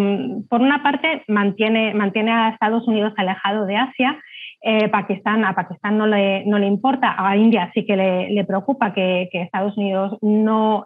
por 0.48 0.62
una 0.62 0.84
parte, 0.84 1.24
mantiene, 1.28 1.94
mantiene 1.96 2.32
a 2.32 2.50
Estados 2.50 2.88
Unidos 2.88 3.14
alejado 3.18 3.66
de 3.66 3.78
Asia. 3.78 4.22
Eh, 4.64 4.90
Pakistán, 4.90 5.44
a 5.44 5.56
Pakistán 5.56 5.98
no 5.98 6.06
le, 6.06 6.46
no 6.46 6.60
le, 6.60 6.68
importa, 6.68 7.16
a 7.18 7.36
India 7.36 7.72
sí 7.74 7.84
que 7.84 7.96
le, 7.96 8.44
preocupa 8.46 8.94
que, 8.94 9.28
Estados 9.34 9.76
Unidos 9.76 10.20
no, 10.22 10.86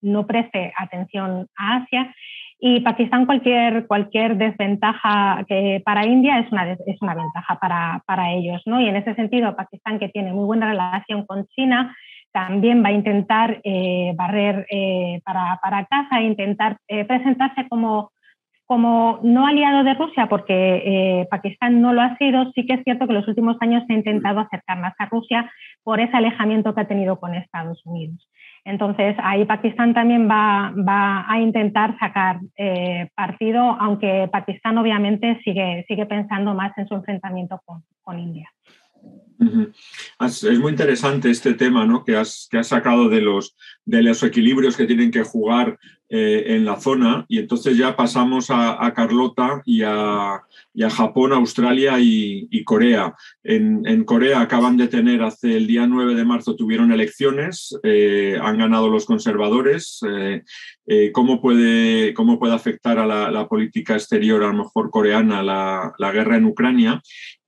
no 0.00 0.26
preste 0.26 0.72
atención 0.78 1.48
a 1.58 1.76
Asia 1.76 2.14
y 2.64 2.78
Pakistán 2.78 3.26
cualquier, 3.26 3.88
cualquier 3.88 4.36
desventaja 4.36 5.44
que 5.48 5.82
para 5.84 6.06
India 6.06 6.38
es 6.38 6.52
una, 6.52 6.70
es 6.70 7.02
una 7.02 7.16
ventaja 7.16 7.58
para, 7.58 8.04
para, 8.06 8.32
ellos. 8.34 8.62
¿no? 8.66 8.80
Y 8.80 8.88
en 8.88 8.94
ese 8.94 9.16
sentido, 9.16 9.56
Pakistán, 9.56 9.98
que 9.98 10.10
tiene 10.10 10.32
muy 10.32 10.44
buena 10.44 10.68
relación 10.68 11.26
con 11.26 11.44
China, 11.48 11.96
también 12.30 12.84
va 12.84 12.90
a 12.90 12.92
intentar 12.92 13.60
eh, 13.64 14.12
barrer 14.14 14.64
para, 15.24 15.58
para 15.60 15.86
casa, 15.86 16.20
e 16.20 16.26
intentar 16.26 16.78
presentarse 16.86 17.68
como 17.68 18.12
como 18.72 19.18
no 19.22 19.46
aliado 19.46 19.84
de 19.84 19.92
Rusia, 19.92 20.28
porque 20.30 20.54
eh, 20.54 21.28
Pakistán 21.30 21.82
no 21.82 21.92
lo 21.92 22.00
ha 22.00 22.16
sido, 22.16 22.50
sí 22.52 22.64
que 22.64 22.74
es 22.74 22.84
cierto 22.84 23.06
que 23.06 23.12
en 23.12 23.18
los 23.18 23.28
últimos 23.28 23.58
años 23.60 23.82
se 23.86 23.92
ha 23.92 23.96
intentado 23.96 24.40
acercar 24.40 24.78
más 24.80 24.94
a 24.98 25.04
Rusia 25.04 25.52
por 25.82 26.00
ese 26.00 26.16
alejamiento 26.16 26.74
que 26.74 26.80
ha 26.80 26.88
tenido 26.88 27.20
con 27.20 27.34
Estados 27.34 27.84
Unidos. 27.84 28.26
Entonces, 28.64 29.16
ahí 29.22 29.44
Pakistán 29.44 29.92
también 29.92 30.28
va, 30.28 30.72
a 31.28 31.40
intentar 31.40 31.98
sacar 31.98 32.40
eh, 32.56 33.08
partido, 33.14 33.60
aunque 33.60 34.28
Pakistán 34.30 34.78
obviamente 34.78 35.40
sigue, 35.44 35.84
sigue 35.88 36.06
pensando 36.06 36.54
más 36.54 36.76
en 36.78 36.86
su 36.86 36.94
enfrentamiento 36.94 37.60
con 38.02 38.18
India. 38.18 38.48
Es 40.20 40.58
muy 40.58 40.70
interesante 40.70 41.30
este 41.30 41.54
tema 41.54 41.84
¿no? 41.84 42.04
que, 42.04 42.16
has, 42.16 42.48
que 42.50 42.58
has 42.58 42.68
sacado 42.68 43.08
de 43.08 43.20
los, 43.20 43.56
de 43.84 44.02
los 44.02 44.22
equilibrios 44.22 44.76
que 44.76 44.86
tienen 44.86 45.10
que 45.10 45.22
jugar 45.22 45.78
eh, 46.14 46.54
en 46.54 46.66
la 46.66 46.78
zona 46.78 47.24
y 47.26 47.38
entonces 47.38 47.74
ya 47.74 47.96
pasamos 47.96 48.48
a, 48.50 48.92
Carlota 48.94 49.62
y 49.64 49.80
a, 49.80 50.42
Japón, 50.90 51.32
Australia 51.32 51.94
y, 51.98 52.62
Corea. 52.64 53.14
En, 53.42 54.04
Corea 54.04 54.42
acaban 54.42 54.76
de 54.76 54.88
tener, 54.88 55.22
hace 55.22 55.56
el 55.56 55.66
día 55.66 55.86
9 55.86 56.14
de 56.14 56.24
marzo 56.26 56.54
tuvieron 56.54 56.92
elecciones, 56.92 57.74
eh, 57.82 58.38
han 58.42 58.58
ganado 58.58 58.90
los 58.90 59.06
conservadores. 59.06 60.00
Eh, 60.86 61.12
¿cómo, 61.12 61.40
puede, 61.40 62.12
¿Cómo 62.12 62.38
puede 62.38 62.52
afectar 62.52 62.98
a 62.98 63.06
la, 63.06 63.48
política 63.48 63.94
exterior, 63.94 64.42
a 64.42 64.48
lo 64.48 64.64
mejor 64.64 64.90
coreana, 64.90 65.42
la, 65.42 65.94
la 65.96 66.12
guerra 66.12 66.36
en 66.36 66.44
Ucrania? 66.44 67.00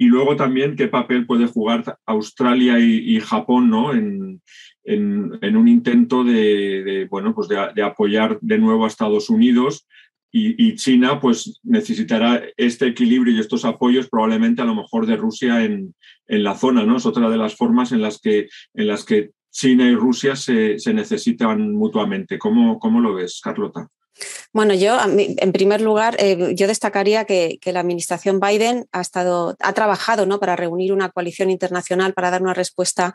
Y 0.05 0.09
luego 0.09 0.37
también 0.37 0.77
qué 0.77 0.87
papel 0.89 1.25
puede 1.25 1.47
jugar 1.47 1.99
Australia 2.05 2.79
y, 2.79 3.19
Japón 3.21 3.71
¿no? 3.71 3.95
en, 3.95 4.43
un 4.85 5.67
intento 5.67 6.25
de, 6.25 7.07
bueno, 7.11 7.35
pues 7.35 7.49
de, 7.49 7.83
apoyar 7.83 8.39
de 8.43 8.59
nuevo 8.59 8.85
a 8.85 8.89
Estados 8.89 9.31
Unidos. 9.31 9.89
Y, 10.31 10.75
China 10.75 11.21
pues 11.21 11.59
necesitará 11.63 12.43
este 12.59 12.87
equilibrio 12.87 13.35
y 13.35 13.41
estos 13.41 13.65
apoyos 13.65 14.11
probablemente 14.11 14.61
a 14.61 14.67
lo 14.67 14.75
mejor 14.75 15.07
de 15.07 15.17
Rusia 15.17 15.65
en, 15.65 15.95
la 16.27 16.55
zona. 16.55 16.85
¿no? 16.85 16.99
Es 16.99 17.07
otra 17.07 17.31
de 17.31 17.39
las 17.39 17.57
formas 17.57 17.91
en 17.93 18.03
las 18.03 18.21
que, 18.21 18.49
en 18.75 18.87
las 18.87 19.07
que 19.07 19.31
China 19.51 19.89
y 19.89 19.95
Rusia 19.95 20.37
se, 20.37 20.77
necesitan 20.93 21.73
mutuamente. 21.73 22.39
¿Cómo, 22.39 22.79
¿Cómo 22.79 23.01
lo 23.01 23.15
ves, 23.15 23.41
Carlota? 23.43 23.89
Bueno, 24.53 24.75
yo 24.75 24.97
en 25.03 25.53
primer 25.53 25.81
lugar, 25.81 26.17
eh, 26.19 26.55
yo 26.55 26.67
destacaría 26.67 27.25
que, 27.25 27.59
la 27.65 27.81
administración 27.81 28.39
Biden 28.39 28.87
ha, 28.93 29.01
estado, 29.01 29.57
ha 29.59 29.73
trabajado 29.73 30.27
¿no? 30.27 30.39
para 30.39 30.55
reunir 30.55 30.93
una 30.93 31.11
coalición 31.11 31.51
internacional 31.51 32.15
para 32.15 32.31
dar 32.31 32.43
una 32.43 32.55
respuesta 32.55 33.15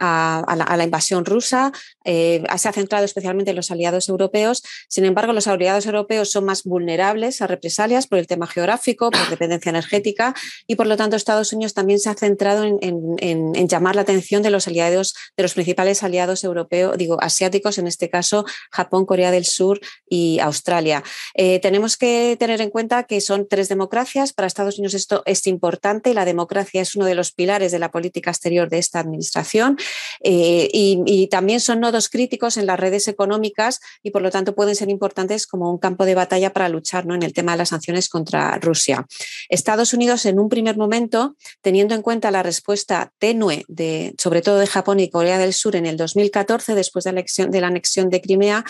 a, 0.00 0.76
la, 0.76 0.84
invasión 0.84 1.24
rusa. 1.24 1.70
Eh, 2.04 2.42
se 2.56 2.68
ha 2.68 2.72
centrado 2.72 3.04
especialmente 3.04 3.50
en 3.50 3.56
los 3.56 3.70
aliados 3.70 4.08
europeos. 4.08 4.62
Sin 4.88 5.04
embargo, 5.04 5.32
los 5.32 5.46
aliados 5.46 5.86
europeos 5.86 6.30
son 6.30 6.44
más 6.44 6.64
vulnerables 6.64 7.40
a 7.42 7.46
represalias 7.46 8.08
por 8.08 8.18
el 8.18 8.26
tema 8.26 8.46
geográfico, 8.48 9.10
por 9.10 9.28
dependencia 9.30 9.70
energética 9.70 10.34
y 10.66 10.74
por 10.74 10.86
lo 10.86 10.96
tanto 10.96 11.14
Estados 11.14 11.52
Unidos 11.52 11.74
también 11.74 12.00
se 12.00 12.10
ha 12.10 12.14
centrado 12.14 12.64
en, 12.64 12.78
en 13.20 13.68
llamar 13.68 13.94
la 13.94 14.02
atención 14.02 14.42
de 14.42 14.50
los 14.50 14.66
aliados, 14.66 15.14
de 15.36 15.42
los 15.44 15.54
principales 15.54 16.02
aliados 16.02 16.42
europeos, 16.42 16.96
digo, 16.98 17.18
asiáticos, 17.20 17.78
en 17.78 17.86
este 17.86 18.10
caso 18.10 18.44
Japón, 18.70 19.06
Corea 19.06 19.30
del 19.30 19.44
Sur 19.44 19.80
y 20.08 20.39
Australia. 20.40 21.02
Eh, 21.34 21.60
tenemos 21.60 21.96
que 21.96 22.36
tener 22.38 22.60
en 22.60 22.70
cuenta 22.70 23.04
que 23.04 23.20
son 23.20 23.46
tres 23.48 23.68
democracias. 23.68 24.32
Para 24.32 24.46
Estados 24.46 24.78
Unidos 24.78 24.94
esto 24.94 25.22
es 25.26 25.46
importante. 25.46 26.14
La 26.14 26.24
democracia 26.24 26.82
es 26.82 26.94
uno 26.96 27.04
de 27.04 27.14
los 27.14 27.32
pilares 27.32 27.72
de 27.72 27.78
la 27.78 27.90
política 27.90 28.30
exterior 28.30 28.68
de 28.68 28.78
esta 28.78 29.00
administración 29.00 29.78
eh, 30.22 30.68
y, 30.72 31.28
también 31.30 31.60
son 31.60 31.80
nodos 31.80 32.08
críticos 32.08 32.56
en 32.56 32.66
las 32.66 32.80
redes 32.80 33.06
económicas 33.06 33.80
y 34.02 34.10
por 34.10 34.22
lo 34.22 34.30
tanto 34.30 34.54
pueden 34.54 34.74
ser 34.74 34.88
importantes 34.88 35.46
como 35.46 35.70
un 35.70 35.78
campo 35.78 36.04
de 36.04 36.14
batalla 36.14 36.52
para 36.52 36.68
luchar 36.68 37.06
¿no? 37.06 37.14
en 37.14 37.22
el 37.22 37.32
tema 37.32 37.52
de 37.52 37.58
las 37.58 37.68
sanciones 37.68 38.08
contra 38.08 38.58
Rusia. 38.58 39.06
Estados 39.48 39.92
Unidos 39.92 40.26
en 40.26 40.38
un 40.38 40.48
primer 40.48 40.76
momento, 40.76 41.36
teniendo 41.60 41.94
en 41.94 42.02
cuenta 42.02 42.30
la 42.30 42.42
respuesta 42.42 43.12
tenue 43.18 43.64
de, 43.68 44.14
sobre 44.18 44.42
todo 44.42 44.58
de 44.58 44.66
Japón 44.66 44.98
y 45.00 45.10
Corea 45.10 45.38
del 45.38 45.52
Sur 45.52 45.76
en 45.76 45.86
el 45.86 45.96
2014, 45.96 46.74
después 46.74 47.04
de 47.04 47.60
la 47.60 47.66
anexión 47.66 48.10
de 48.10 48.20
Crimea, 48.20 48.64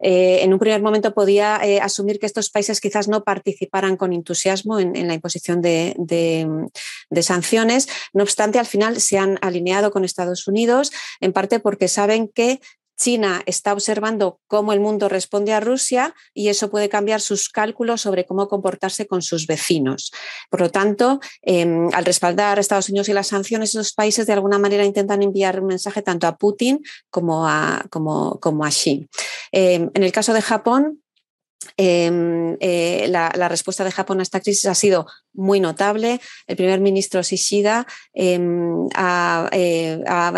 eh, 0.00 0.40
en 0.42 0.52
un 0.52 0.58
primer 0.58 0.82
momento 0.82 1.12
podía 1.12 1.60
eh, 1.62 1.80
asumir 1.80 2.18
que 2.18 2.26
estos 2.26 2.50
países 2.50 2.80
quizás 2.80 3.08
no 3.08 3.22
participaran 3.24 3.96
con 3.96 4.12
entusiasmo 4.12 4.78
en, 4.78 5.06
la 5.06 5.14
imposición 5.14 5.60
de, 5.60 5.94
sanciones. 7.22 7.88
No 8.12 8.22
obstante, 8.22 8.58
al 8.58 8.66
final 8.66 9.00
se 9.00 9.18
han 9.18 9.38
alineado 9.42 9.90
con 9.90 10.04
Estados 10.04 10.46
Unidos, 10.46 10.92
en 11.20 11.32
parte 11.32 11.60
porque 11.60 11.88
saben 11.88 12.28
que 12.28 12.60
China 13.00 13.42
está 13.46 13.72
observando 13.72 14.40
cómo 14.46 14.74
el 14.74 14.80
mundo 14.80 15.08
responde 15.08 15.54
a 15.54 15.60
Rusia 15.60 16.14
y 16.34 16.48
eso 16.48 16.70
puede 16.70 16.90
cambiar 16.90 17.22
sus 17.22 17.48
cálculos 17.48 18.02
sobre 18.02 18.26
cómo 18.26 18.46
comportarse 18.46 19.06
con 19.06 19.22
sus 19.22 19.46
vecinos. 19.46 20.12
Por 20.50 20.60
lo 20.60 20.70
tanto, 20.70 21.18
em, 21.40 21.88
al 21.94 22.04
respaldar 22.04 22.58
a 22.58 22.60
Estados 22.60 22.90
Unidos 22.90 23.08
y 23.08 23.14
las 23.14 23.28
sanciones, 23.28 23.70
esos 23.70 23.94
países 23.94 24.26
de 24.26 24.34
alguna 24.34 24.58
manera 24.58 24.84
intentan 24.84 25.22
enviar 25.22 25.60
un 25.60 25.68
mensaje 25.68 26.02
tanto 26.02 26.26
a 26.26 26.36
Putin 26.36 26.80
como 27.10 27.48
a, 27.48 27.86
como, 27.90 28.64
a 28.64 28.70
Xi. 28.70 29.08
Em, 29.50 29.90
en 29.94 30.02
el 30.02 30.12
caso 30.12 30.34
de 30.34 30.42
Japón, 30.42 31.00
em, 31.76 32.56
eh, 32.60 33.06
la, 33.08 33.48
respuesta 33.48 33.84
de 33.84 33.90
Japón 33.90 34.20
a 34.20 34.22
esta 34.22 34.40
crisis 34.40 34.66
ha 34.66 34.74
sido 34.74 35.06
muy 35.32 35.60
notable. 35.60 36.20
El 36.46 36.56
primer 36.56 36.80
ministro 36.80 37.22
Shishida 37.22 37.86
em, 38.14 38.86
eh, 39.52 40.02
ha, 40.06 40.32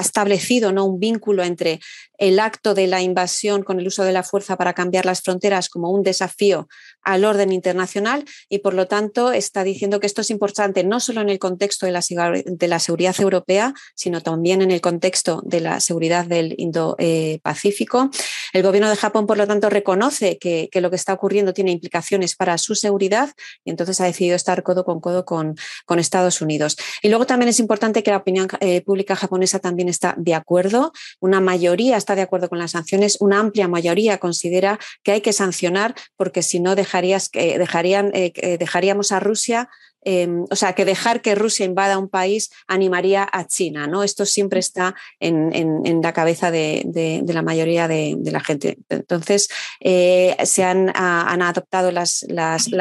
establecido 0.00 0.72
¿no? 0.72 0.84
un 0.84 0.98
vínculo 0.98 1.42
entre 1.42 1.80
el 2.18 2.38
acto 2.38 2.74
de 2.74 2.86
la 2.86 3.02
invasión 3.02 3.62
con 3.62 3.78
el 3.78 3.86
uso 3.86 4.04
de 4.04 4.12
la 4.12 4.22
fuerza 4.22 4.56
para 4.56 4.72
cambiar 4.72 5.04
las 5.04 5.22
fronteras 5.22 5.68
como 5.68 5.90
un 5.90 6.02
desafío 6.02 6.68
al 7.02 7.24
orden 7.24 7.52
internacional 7.52 8.24
y 8.48 8.58
por 8.58 8.74
lo 8.74 8.86
tanto 8.86 9.32
está 9.32 9.64
diciendo 9.64 10.00
que 10.00 10.06
esto 10.06 10.22
es 10.22 10.30
importante 10.30 10.82
no 10.82 10.98
solo 10.98 11.20
en 11.20 11.28
el 11.28 11.38
contexto 11.38 11.86
de 11.86 11.92
la, 11.92 12.02
de 12.44 12.68
la 12.68 12.78
seguridad 12.78 13.14
europea, 13.20 13.74
sino 13.94 14.22
también 14.22 14.62
en 14.62 14.70
el 14.70 14.80
contexto 14.80 15.42
de 15.44 15.60
la 15.60 15.80
seguridad 15.80 16.24
del 16.24 16.54
Indo-Pacífico. 16.56 18.10
el 18.52 18.62
gobierno 18.62 18.90
de 18.90 18.96
Japón, 18.96 19.26
por 19.26 19.36
lo 19.36 19.46
tanto, 19.46 19.70
reconoce 19.70 20.38
que, 20.38 20.55
que 20.70 20.80
lo 20.80 20.90
que 20.90 20.96
está 20.96 21.12
ocurriendo 21.12 21.52
tiene 21.52 21.70
implicaciones 21.70 22.34
para 22.36 22.58
su 22.58 22.74
seguridad 22.74 23.30
y 23.64 23.70
entonces 23.70 24.00
ha 24.00 24.04
decidido 24.04 24.36
estar 24.36 24.62
codo 24.62 24.84
con 24.84 25.00
codo 25.00 25.24
con, 25.24 25.56
Estados 25.96 26.42
Unidos. 26.42 26.76
Y 27.02 27.08
luego 27.08 27.26
también 27.26 27.48
es 27.48 27.58
importante 27.58 28.02
que 28.02 28.10
la 28.10 28.18
opinión 28.18 28.48
eh, 28.60 28.82
pública 28.82 29.16
japonesa 29.16 29.58
también 29.58 29.88
está 29.88 30.14
de 30.18 30.34
acuerdo. 30.34 30.92
Una 31.20 31.40
mayoría 31.40 31.96
está 31.96 32.14
de 32.14 32.22
acuerdo 32.22 32.50
con 32.50 32.58
las 32.58 32.72
sanciones, 32.72 33.16
una 33.20 33.40
amplia 33.40 33.66
mayoría 33.66 34.18
considera 34.18 34.78
que 35.02 35.12
hay 35.12 35.20
que 35.22 35.32
sancionar 35.32 35.94
porque 36.16 36.42
si 36.42 36.60
no 36.60 36.74
dejarías, 36.76 37.30
dejarían, 37.32 38.10
eh, 38.14 38.56
dejaríamos 38.58 39.10
a 39.10 39.20
Rusia 39.20 39.68
Em, 40.08 40.44
o 40.48 40.54
sea, 40.54 40.72
que 40.74 40.84
dejar 40.84 41.20
que 41.20 41.34
Rusia 41.34 41.66
invada 41.66 41.98
un 41.98 42.08
país 42.08 42.50
animaría 42.68 43.28
a 43.32 43.44
China, 43.48 43.88
¿no? 43.88 44.04
Esto 44.04 44.24
siempre 44.24 44.60
está 44.60 44.94
en, 45.18 46.00
la 46.00 46.12
cabeza 46.12 46.52
de, 46.52 47.24
la 47.26 47.42
mayoría 47.42 47.88
de, 47.88 48.16
la 48.22 48.38
gente. 48.38 48.78
Entonces, 48.88 49.48
eh, 49.80 50.36
se 50.44 50.62
han, 50.62 50.92
adoptado 50.94 51.90
las, 51.90 52.24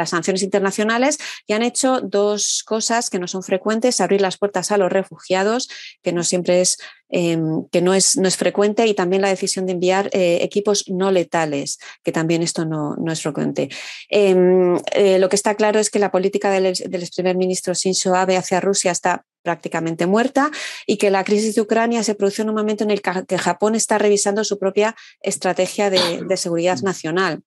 sanciones 0.05 0.43
internacionales 0.43 1.17
y 1.47 1.53
han 1.53 1.63
hecho 1.63 1.99
dos 1.99 2.61
cosas 2.63 3.09
que 3.09 3.17
no 3.17 3.27
son 3.27 3.41
frecuentes, 3.41 4.01
abrir 4.01 4.21
las 4.21 4.37
puertas 4.37 4.71
a 4.71 4.77
los 4.77 4.91
refugiados, 4.91 5.67
que 6.03 6.13
no 6.13 6.23
siempre 6.23 6.61
es 6.61 6.77
em, 7.09 7.65
que 7.71 7.81
no 7.81 7.93
es, 7.93 8.17
no 8.17 8.27
es 8.27 8.37
frecuente, 8.37 8.85
y 8.87 8.93
también 8.93 9.21
la 9.21 9.29
decisión 9.29 9.65
de 9.65 9.73
enviar 9.73 10.09
eh, 10.13 10.39
equipos 10.41 10.85
no 10.89 11.11
letales, 11.11 11.79
que 12.03 12.11
también 12.11 12.41
esto 12.43 12.65
no, 12.65 12.95
no 12.95 13.11
es 13.11 13.21
frecuente. 13.21 13.69
Em, 14.09 14.77
eh, 14.93 15.19
lo 15.19 15.29
que 15.29 15.35
está 15.35 15.55
claro 15.55 15.79
es 15.79 15.89
que 15.89 15.99
la 15.99 16.11
política 16.11 16.49
del, 16.51 16.73
del 16.73 17.03
ex 17.03 17.15
primer 17.15 17.37
ministro 17.37 17.73
Shinzo 17.73 18.15
Abe 18.15 18.37
hacia 18.37 18.59
Rusia 18.59 18.91
está 18.91 19.25
prácticamente 19.45 20.07
muerta 20.07 20.51
y 20.85 20.97
que 20.97 21.11
la 21.11 21.23
crisis 21.23 21.55
de 21.55 21.61
Ucrania 21.61 22.03
se 22.03 22.15
produce 22.15 22.41
en 22.41 22.49
un 22.49 22.55
momento 22.55 22.83
en 22.83 22.91
el 22.91 23.01
que 23.01 23.37
Japón 23.37 23.75
está 23.75 23.97
revisando 23.97 24.43
su 24.43 24.59
propia 24.59 24.95
estrategia 25.21 25.89
de, 25.89 26.35
seguridad 26.35 26.79
nacional 26.81 27.43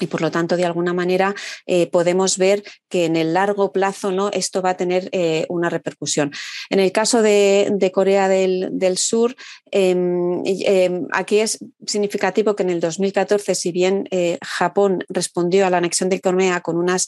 y 0.00 0.08
por 0.08 0.20
lo 0.20 0.30
tanto 0.30 0.56
de 0.56 0.64
alguna 0.64 0.92
manera 0.92 1.34
eh, 1.66 1.86
podemos 1.86 2.36
ver 2.36 2.64
que 2.88 3.04
en 3.04 3.14
el 3.14 3.32
largo 3.32 3.72
plazo 3.72 4.10
¿no? 4.10 4.28
esto 4.30 4.60
va 4.60 4.70
a 4.70 4.76
tener 4.76 5.08
eh, 5.12 5.46
una 5.48 5.70
repercusión. 5.70 6.32
En 6.68 6.80
el 6.80 6.90
caso 6.90 7.22
de, 7.22 7.90
Corea 7.92 8.28
del, 8.28 8.98
Sur, 8.98 9.36
em, 9.70 10.42
em, 10.44 11.06
aquí 11.12 11.38
es 11.38 11.58
significativo 11.86 12.56
que 12.56 12.64
en 12.64 12.70
el 12.70 12.80
2014, 12.80 13.54
si 13.54 13.70
bien 13.70 14.08
eh, 14.10 14.38
Japón 14.42 15.04
respondió 15.08 15.66
a 15.66 15.70
la 15.70 15.78
anexión 15.78 16.08
de 16.08 16.20
Corea 16.20 16.60
con 16.60 16.76
unas 16.76 17.06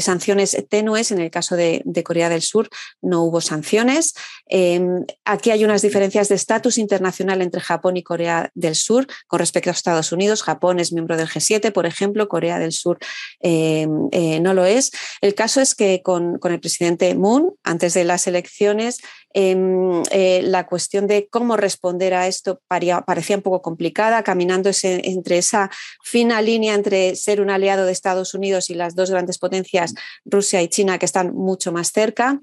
sanciones 0.00 0.56
tenues, 0.68 1.10
en 1.10 1.20
el 1.20 1.30
caso 1.30 1.56
de, 1.56 1.82
Corea 2.04 2.28
del 2.28 2.42
Sur 2.42 2.68
no 3.00 3.22
hubo 3.22 3.40
sanciones. 3.40 4.14
Em, 4.46 5.04
aquí 5.24 5.50
hay 5.50 5.64
unas 5.64 5.82
diferencias 5.82 6.28
de 6.28 6.36
estatus 6.36 6.78
internacional 6.78 7.42
entre 7.42 7.60
Japón 7.60 7.96
y 7.96 8.02
Corea 8.02 8.50
del 8.54 8.74
Sur 8.74 9.06
con 9.26 9.40
respecto 9.40 9.70
a 9.70 9.72
Estados 9.72 10.12
Unidos. 10.12 10.42
Japón 10.42 10.78
es 10.78 10.92
miembro 10.92 11.16
del 11.16 11.28
G7, 11.28 11.72
por 11.72 11.86
ejemplo 11.86 12.21
Corea 12.28 12.58
del 12.58 12.72
Sur 12.72 12.98
eh, 13.40 13.86
eh, 14.12 14.40
no 14.40 14.54
lo 14.54 14.64
es. 14.64 14.92
El 15.20 15.34
caso 15.34 15.60
es 15.60 15.74
que 15.74 16.02
con, 16.02 16.38
el 16.42 16.60
presidente 16.60 17.14
Moon, 17.14 17.54
antes 17.62 17.94
de 17.94 18.04
las 18.04 18.26
elecciones, 18.26 19.00
em, 19.34 20.02
eh, 20.10 20.40
la 20.42 20.66
cuestión 20.66 21.06
de 21.06 21.28
cómo 21.28 21.56
responder 21.56 22.14
a 22.14 22.26
esto 22.26 22.60
parecía 22.68 23.36
un 23.36 23.42
poco 23.42 23.62
complicada, 23.62 24.22
caminando 24.22 24.70
entre 24.82 25.38
esa 25.38 25.70
fina 26.02 26.42
línea 26.42 26.74
entre 26.74 27.16
ser 27.16 27.40
un 27.40 27.50
aliado 27.50 27.86
de 27.86 27.92
Estados 27.92 28.34
Unidos 28.34 28.70
y 28.70 28.74
las 28.74 28.94
dos 28.94 29.10
grandes 29.10 29.38
potencias, 29.38 29.94
Rusia 30.24 30.62
y 30.62 30.68
China, 30.68 30.98
que 30.98 31.06
están 31.06 31.34
mucho 31.34 31.72
más 31.72 31.92
cerca. 31.92 32.38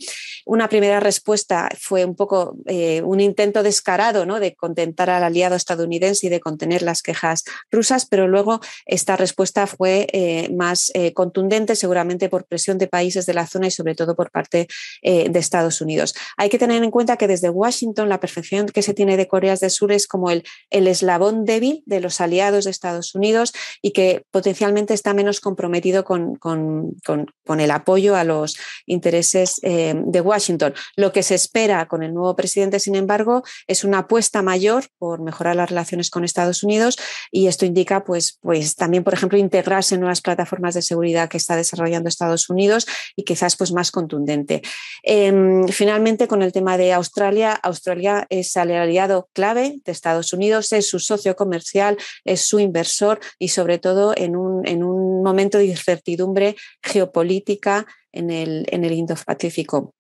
Una 0.46 0.70
primera 0.70 1.00
respuesta 1.00 1.70
fue 1.80 2.06
un 2.06 2.16
poco 2.16 2.58
un 3.04 3.20
intento 3.20 3.64
descarado 3.64 4.26
¿no? 4.26 4.40
de 4.40 4.56
contentar 4.56 5.10
al 5.10 5.24
aliado 5.24 5.56
estadounidense 5.56 6.28
y 6.28 6.30
de 6.30 6.40
contener 6.40 6.82
las 6.82 7.02
quejas 7.02 7.44
rusas, 7.72 8.06
pero 8.06 8.28
luego 8.28 8.60
esta 8.86 9.16
respuesta 9.16 9.68
fue 9.68 10.08
eh, 10.12 10.50
más 10.54 10.92
eh, 10.94 11.14
contundente, 11.14 11.76
seguramente 11.76 12.30
por 12.30 12.46
presión 12.46 12.78
de 12.78 12.88
países 12.88 13.26
de 13.26 13.34
la 13.34 13.48
zona 13.48 13.68
y 13.68 13.72
sobre 13.72 13.96
todo 13.96 14.16
por 14.16 14.32
parte 14.32 14.68
eh, 15.02 15.30
de 15.30 15.40
Estados 15.40 15.82
Unidos. 15.82 16.14
Hay 16.38 16.50
que 16.50 16.60
tener 16.60 16.79
en 16.84 16.92
cuenta 16.92 17.18
que 17.18 17.28
desde 17.28 17.50
Washington 17.50 18.10
la 18.10 18.20
percepción 18.20 18.68
que 18.68 18.82
se 18.82 18.94
tiene 18.94 19.18
de 19.18 19.28
Corea 19.28 19.56
del 19.56 19.70
Sur 19.70 19.92
es 19.92 20.08
como 20.08 20.30
el, 20.32 20.44
el 20.70 20.88
eslabón 20.88 21.46
débil 21.46 21.84
de 21.86 22.00
los 22.00 22.22
aliados 22.22 22.66
de 22.66 22.72
Estados 22.72 23.16
Unidos 23.16 23.54
y 23.82 23.92
que 23.92 24.24
potencialmente 24.32 24.94
está 24.94 25.14
menos 25.14 25.40
comprometido 25.40 26.04
con, 26.04 26.36
con, 26.36 26.96
con, 27.04 27.60
el 27.60 27.72
apoyo 27.72 28.16
a 28.16 28.24
los 28.24 28.58
intereses 28.86 29.60
de 29.62 30.22
Washington. 30.22 30.74
Lo 30.96 31.12
que 31.12 31.24
se 31.24 31.36
espera 31.36 31.88
con 31.88 32.04
el 32.04 32.14
nuevo 32.14 32.36
presidente, 32.36 32.80
sin 32.80 32.96
embargo, 32.96 33.44
es 33.68 33.84
una 33.84 34.00
apuesta 34.00 34.42
mayor 34.42 34.86
por 34.98 35.22
mejorar 35.22 35.56
las 35.56 35.70
relaciones 35.70 36.10
con 36.10 36.24
Estados 36.24 36.64
Unidos 36.64 36.98
y 37.32 37.48
esto 37.48 37.66
indica, 37.66 38.04
pues, 38.04 38.38
pues 38.42 38.76
también, 38.76 39.04
por 39.04 39.14
ejemplo, 39.14 39.38
integrarse 39.38 39.96
en 39.96 40.02
nuevas 40.02 40.22
plataformas 40.22 40.74
de 40.74 40.82
seguridad 40.82 41.30
que 41.30 41.38
está 41.38 41.56
desarrollando 41.56 42.10
Estados 42.10 42.50
Unidos 42.50 42.86
y 43.16 43.24
quizás 43.24 43.56
pues 43.56 43.72
más 43.72 43.92
contundente. 43.92 44.62
Em, 45.04 45.68
finalmente, 45.68 46.28
con 46.28 46.42
el 46.42 46.52
tema 46.52 46.69
de 46.78 46.94
Australia, 46.94 47.54
Australia 47.54 48.26
es 48.30 48.56
aliado 48.58 49.30
clave 49.34 49.80
de 49.86 49.92
Estados 49.92 50.34
Unidos, 50.34 50.72
es 50.74 50.88
su 50.88 51.00
socio 51.00 51.36
comercial, 51.36 51.98
es 52.26 52.42
su 52.42 52.60
inversor 52.60 53.20
y 53.38 53.50
sobre 53.50 53.80
todo 53.80 54.14
en 54.16 54.36
un, 54.36 54.68
en 54.68 54.84
un 54.84 55.24
momento 55.24 55.58
de 55.58 55.66
incertidumbre 55.66 56.56
geopolítica 56.82 57.86
en 58.12 58.30
el, 58.30 58.66
en 58.70 58.86
el 58.86 58.94
Indo-Pacífico. 58.94 59.94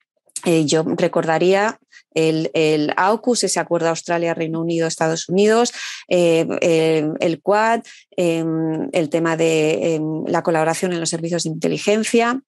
Eh, 0.45 0.65
yo 0.65 0.84
recordaría 0.84 1.79
el, 2.13 2.49
el, 2.53 2.93
AUKUS, 2.95 3.43
ese 3.43 3.60
acuerdo 3.60 3.89
Australia-Reino 3.89 4.62
Unido-Estados 4.62 5.27
Unidos, 5.27 5.73
eh, 6.08 6.47
eh, 6.62 7.10
el 7.19 7.41
Quad, 7.41 7.82
em, 8.15 8.89
el 8.93 9.10
tema 9.10 9.36
de 9.36 10.01
la 10.27 10.41
colaboración 10.41 10.93
en 10.93 11.01
los 11.01 11.10
servicios 11.10 11.43
de 11.43 11.49
inteligencia, 11.49 12.41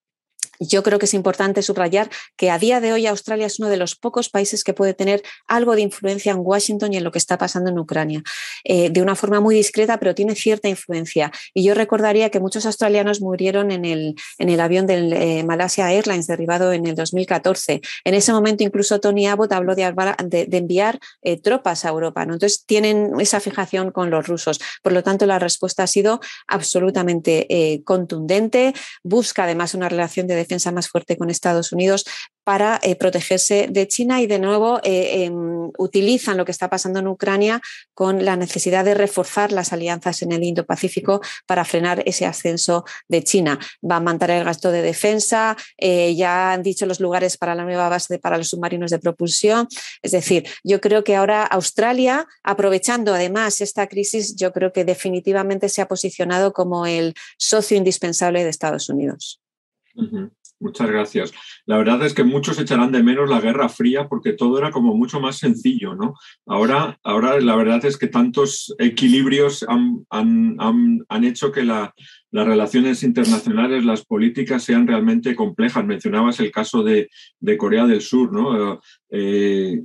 yo 0.62 0.84
creo 0.84 1.00
que 1.00 1.06
es 1.06 1.13
importante 1.13 1.63
subrayar 1.63 2.10
que 2.38 2.52
a 2.52 2.60
día 2.60 2.80
de 2.80 2.93
hoy 2.93 3.08
Australia 3.08 3.47
es 3.47 3.60
uno 3.60 3.67
de 3.69 3.78
los 3.78 3.95
pocos 3.95 4.30
países 4.30 4.63
que 4.63 4.74
puede 4.74 4.93
tener 4.93 5.24
algo 5.47 5.76
de 5.76 5.82
influencia 5.82 6.32
en 6.32 6.39
Washington 6.41 6.93
y 6.93 6.97
en 6.97 7.04
lo 7.04 7.12
que 7.12 7.17
está 7.17 7.38
pasando 7.38 7.71
en 7.71 7.80
Ucrania. 7.80 8.21
Eh, 8.63 8.91
de 8.91 9.02
una 9.02 9.15
forma 9.15 9.39
muy 9.39 9.56
discreta, 9.56 10.00
pero 10.00 10.13
tiene 10.13 10.36
cierta 10.36 10.69
influencia. 10.69 11.32
Y 11.54 11.63
yo 11.63 11.74
recordaría 11.74 12.30
que 12.30 12.39
muchos 12.39 12.65
australianos 12.67 13.21
murieron 13.21 13.71
en 13.71 13.86
el, 13.86 14.15
en 14.38 14.50
el 14.50 14.60
avión 14.60 14.86
del 14.86 15.13
eh, 15.13 15.43
Malaysia 15.43 15.91
Airlines 15.91 16.28
derribado 16.28 16.74
en 16.74 16.86
el 16.86 16.95
2014. 16.95 17.82
En 18.06 18.13
ese 18.13 18.32
momento 18.32 18.63
incluso 18.63 19.00
Tony 19.00 19.28
Abbott 19.28 19.54
habló 19.54 19.74
de, 19.74 19.91
de, 20.28 20.58
enviar 20.58 21.00
eh, 21.24 21.41
tropas 21.41 21.86
a 21.86 21.89
Europa. 21.89 22.21
Entonces 22.21 22.65
tienen 22.67 23.13
esa 23.19 23.39
fijación 23.39 23.91
con 23.91 24.12
los 24.12 24.28
rusos. 24.28 24.60
Por 24.84 24.93
lo 24.93 25.02
tanto, 25.02 25.26
la 25.26 25.39
respuesta 25.39 25.84
ha 25.84 25.88
sido 25.88 26.19
absolutamente 26.47 27.82
contundente. 27.84 28.74
Busca 29.04 29.43
además 29.45 29.74
una 29.74 29.89
relación 29.89 30.28
de 30.28 30.36
defensa 30.36 30.50
más 30.71 30.89
fuerte 30.89 31.17
con 31.17 31.29
Estados 31.29 31.71
Unidos 31.71 32.05
para 32.43 32.79
eh, 32.83 32.95
protegerse 32.95 33.67
de 33.69 33.87
China 33.87 34.21
y 34.21 34.27
de 34.27 34.39
nuevo 34.39 34.79
eh, 34.83 35.23
em, 35.25 35.71
utilizan 35.77 36.37
lo 36.37 36.45
que 36.45 36.51
está 36.51 36.69
pasando 36.69 36.99
en 36.99 37.07
Ucrania 37.07 37.61
con 37.93 38.25
la 38.25 38.35
necesidad 38.35 38.83
de 38.83 38.95
reforzar 38.95 39.51
las 39.51 39.73
alianzas 39.73 40.21
en 40.21 40.31
el 40.31 40.43
Indo-Pacífico 40.43 41.21
para 41.45 41.65
frenar 41.65 42.01
ese 42.05 42.25
ascenso 42.25 42.83
de 43.07 43.23
China. 43.23 43.59
Va 43.89 43.97
a 43.97 43.99
mantener 43.99 44.39
el 44.39 44.45
gasto 44.45 44.71
de 44.71 44.81
defensa, 44.81 45.55
eh, 45.77 46.15
ya 46.15 46.53
han 46.53 46.63
dicho 46.63 46.85
los 46.85 46.99
lugares 46.99 47.37
para 47.37 47.55
la 47.55 47.63
nueva 47.63 47.89
base 47.89 48.19
para 48.19 48.37
los 48.37 48.49
submarinos 48.49 48.91
de 48.91 48.99
propulsión. 48.99 49.67
Es 50.01 50.11
decir, 50.11 50.47
yo 50.63 50.81
creo 50.81 51.03
que 51.03 51.15
ahora 51.15 51.43
Australia, 51.43 52.27
aprovechando 52.43 53.13
además 53.13 53.61
esta 53.61 53.87
crisis, 53.87 54.35
yo 54.35 54.51
creo 54.51 54.73
que 54.73 54.83
definitivamente 54.83 55.69
se 55.69 55.81
ha 55.81 55.87
posicionado 55.87 56.53
como 56.53 56.85
el 56.85 57.13
socio 57.37 57.77
indispensable 57.77 58.43
de 58.43 58.49
Estados 58.49 58.89
Unidos. 58.89 59.39
Muchas 60.62 60.91
gracias. 60.91 61.34
La 61.65 61.78
verdad 61.78 62.06
es 62.06 62.13
que 62.13 62.24
muchos 62.24 62.60
echarán 62.60 62.91
de 62.91 63.02
menos 63.02 63.28
la 63.28 63.41
Guerra 63.41 63.67
Fría 63.67 64.08
porque 64.08 64.34
todo 64.34 64.60
era 64.60 64.69
como 64.69 64.95
mucho 64.95 65.19
más 65.19 65.38
sencillo, 65.38 65.95
¿no? 65.95 66.13
Ahora, 66.45 67.00
ahora 67.04 67.39
la 67.41 67.56
verdad 67.56 67.84
es 67.84 67.97
que 67.97 68.08
tantos 68.08 68.74
equilibrios 68.78 69.65
han, 69.67 70.06
han, 70.12 71.24
hecho 71.24 71.52
que 71.52 71.63
las 71.63 71.91
relaciones 72.32 73.02
internacionales, 73.02 73.84
las 73.84 74.06
políticas 74.06 74.63
sean 74.63 74.86
realmente 74.86 75.36
complejas. 75.36 75.84
Mencionabas 75.84 76.39
el 76.39 76.52
caso 76.52 76.84
de, 76.84 77.10
Corea 77.58 77.88
del 77.88 78.02
Sur, 78.02 78.32
¿no? 78.32 78.80
Eh, 79.10 79.82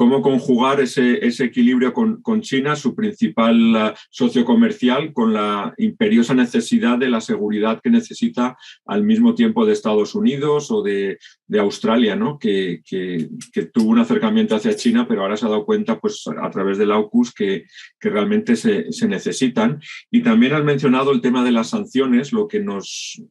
cómo 0.00 0.22
conjugar 0.22 0.80
ese, 0.80 1.26
ese 1.26 1.44
equilibrio 1.44 1.92
con, 1.92 2.22
con, 2.22 2.40
China, 2.40 2.74
su 2.74 2.94
principal 2.94 3.76
uh, 3.76 3.92
socio 4.08 4.46
comercial, 4.46 5.12
con 5.12 5.34
la 5.34 5.74
imperiosa 5.76 6.32
necesidad 6.32 6.96
de 6.96 7.10
la 7.10 7.20
seguridad 7.20 7.82
que 7.82 7.90
necesita 7.90 8.56
al 8.86 9.04
mismo 9.04 9.34
tiempo 9.34 9.66
de 9.66 9.74
Estados 9.74 10.14
Unidos 10.14 10.70
o 10.70 10.82
de, 10.82 11.18
de 11.46 11.60
Australia, 11.60 12.16
¿no? 12.16 12.38
Que, 12.38 12.80
que, 12.82 13.28
tuvo 13.74 13.90
un 13.90 13.98
acercamiento 13.98 14.56
hacia 14.56 14.74
China, 14.74 15.06
pero 15.06 15.20
ahora 15.20 15.36
se 15.36 15.44
ha 15.44 15.50
dado 15.50 15.66
cuenta 15.66 16.00
pues, 16.00 16.24
a 16.26 16.48
través 16.48 16.78
del 16.78 16.92
AUKUS 16.92 17.34
que, 17.34 17.66
que 18.00 18.08
realmente 18.08 18.56
se, 18.56 18.90
se 18.92 19.06
necesitan. 19.06 19.82
Y 20.10 20.22
también 20.22 20.54
has 20.54 20.64
mencionado 20.64 21.12
el 21.12 21.20
tema 21.20 21.44
de 21.44 21.52
las 21.52 21.68
sanciones, 21.68 22.32
lo 22.32 22.48
que 22.48 22.60
nos, 22.60 23.22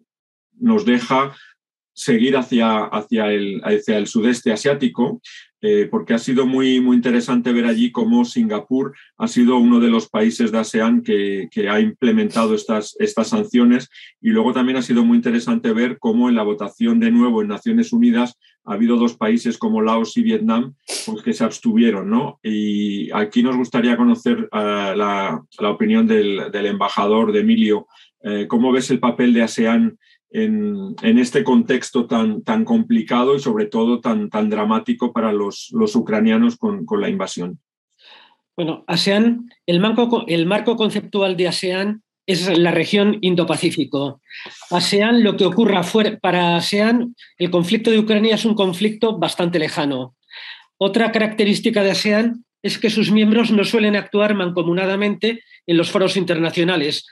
nos 0.60 0.86
deja 0.86 1.36
seguir 1.99 2.38
hacia, 2.38 2.86
hacia, 2.86 3.34
el, 3.34 3.60
hacia 3.63 3.97
el 3.97 4.08
sudeste 4.08 4.53
asiático, 4.53 5.19
eh, 5.62 5.88
porque 5.91 6.13
ha 6.13 6.19
sido 6.19 6.45
muy, 6.45 6.80
muy 6.80 6.95
interesante 6.95 7.52
ver 7.52 7.65
allí 7.65 7.91
cómo 7.91 8.24
Singapur 8.24 8.93
ha 9.17 9.28
sido 9.28 9.58
uno 9.58 9.80
de 9.80 9.89
los 9.89 10.08
países 10.08 10.52
de 10.52 10.60
ASEAN 10.60 11.02
que, 11.02 11.50
ha 11.69 11.80
implementado 11.80 12.56
estas, 12.56 12.95
estas 13.00 13.28
sanciones 13.30 13.89
y 14.22 14.30
luego 14.30 14.54
también 14.54 14.78
ha 14.78 14.82
sido 14.82 15.04
muy 15.04 15.17
interesante 15.17 15.74
ver 15.74 15.98
cómo 16.00 16.30
en 16.30 16.36
la 16.36 16.43
votación 16.43 17.00
de 17.00 17.12
nuevo 17.12 17.41
en 17.41 17.50
Naciones 17.50 17.91
Unidas 17.91 18.38
ha 18.65 18.74
habido 18.74 18.98
dos 18.98 19.15
países 19.15 19.58
como 19.58 19.82
Laos 19.82 20.15
y 20.15 20.22
Vietnam 20.22 20.76
pues, 21.06 21.24
que 21.24 21.34
se 21.34 21.43
abstuvieron. 21.43 22.10
¿no? 22.10 22.39
Y 22.43 23.12
aquí 23.12 23.43
nos 23.43 23.58
gustaría 23.58 23.98
conocer 23.98 24.48
eh, 24.52 24.93
la, 24.95 25.43
opinión 25.60 26.08
del, 26.08 26.52
embajador 26.54 27.32
de 27.32 27.41
Emilio. 27.41 27.88
Eh, 28.22 28.48
¿Cómo 28.48 28.72
ves 28.72 28.91
el 28.91 29.00
papel 29.00 29.34
de 29.34 29.43
ASEAN 29.43 29.98
en, 30.31 30.95
este 31.01 31.43
contexto 31.43 32.05
tan, 32.05 32.43
tan 32.43 32.65
complicado 32.65 33.35
y 33.35 33.39
sobre 33.39 33.65
todo 33.65 33.99
tan, 33.99 34.29
tan 34.29 34.49
dramático 34.49 35.11
para 35.11 35.31
los, 35.31 35.69
los 35.71 35.95
ucranianos 35.95 36.57
con, 36.57 36.85
la 36.99 37.09
invasión. 37.09 37.59
Bueno, 38.55 38.83
ASEAN, 38.87 39.49
el 39.65 39.79
marco, 39.79 40.25
el 40.27 40.45
marco 40.45 40.75
conceptual 40.75 41.37
de 41.37 41.47
ASEAN 41.47 42.03
es 42.25 42.59
la 42.59 42.71
región 42.71 43.17
Indo-Pacífico. 43.21 44.21
ASEAN, 44.69 45.23
lo 45.23 45.35
que 45.35 45.45
ocurra 45.45 45.81
fuera, 45.81 46.19
para 46.19 46.57
ASEAN, 46.57 47.15
el 47.37 47.49
conflicto 47.49 47.89
de 47.89 47.99
Ucrania 47.99 48.35
es 48.35 48.45
un 48.45 48.53
conflicto 48.53 49.17
bastante 49.17 49.57
lejano. 49.57 50.15
Otra 50.77 51.11
característica 51.11 51.83
de 51.83 51.91
ASEAN 51.91 52.45
es 52.61 52.77
que 52.77 52.89
sus 52.89 53.11
miembros 53.11 53.51
no 53.51 53.63
suelen 53.63 53.95
actuar 53.95 54.35
mancomunadamente 54.35 55.41
en 55.65 55.77
los 55.77 55.89
foros 55.89 56.17
internacionales. 56.17 57.05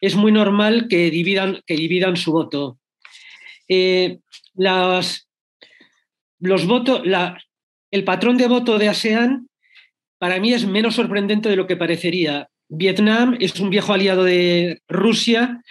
Es 0.00 0.14
muy 0.14 0.32
normal 0.32 0.86
que 0.88 1.10
dividan, 1.10 1.60
que 1.66 1.76
dividan 1.76 2.16
su 2.16 2.32
voto. 2.32 2.78
Eh, 3.68 4.18
los 6.38 6.66
votos, 6.66 7.02
el 7.90 8.04
patrón 8.04 8.36
de 8.36 8.48
voto 8.48 8.78
de 8.78 8.88
ASEAN 8.88 9.48
para 10.18 10.40
mí 10.40 10.52
es 10.52 10.66
menos 10.66 10.94
sorprendente 10.94 11.48
de 11.48 11.56
lo 11.56 11.66
que 11.66 11.76
parecería. 11.76 12.48
Vietnam 12.68 13.36
es 13.40 13.58
un 13.60 13.70
viejo 13.70 13.92
aliado 13.92 14.24
de 14.24 14.80
Rusia, 14.88 15.62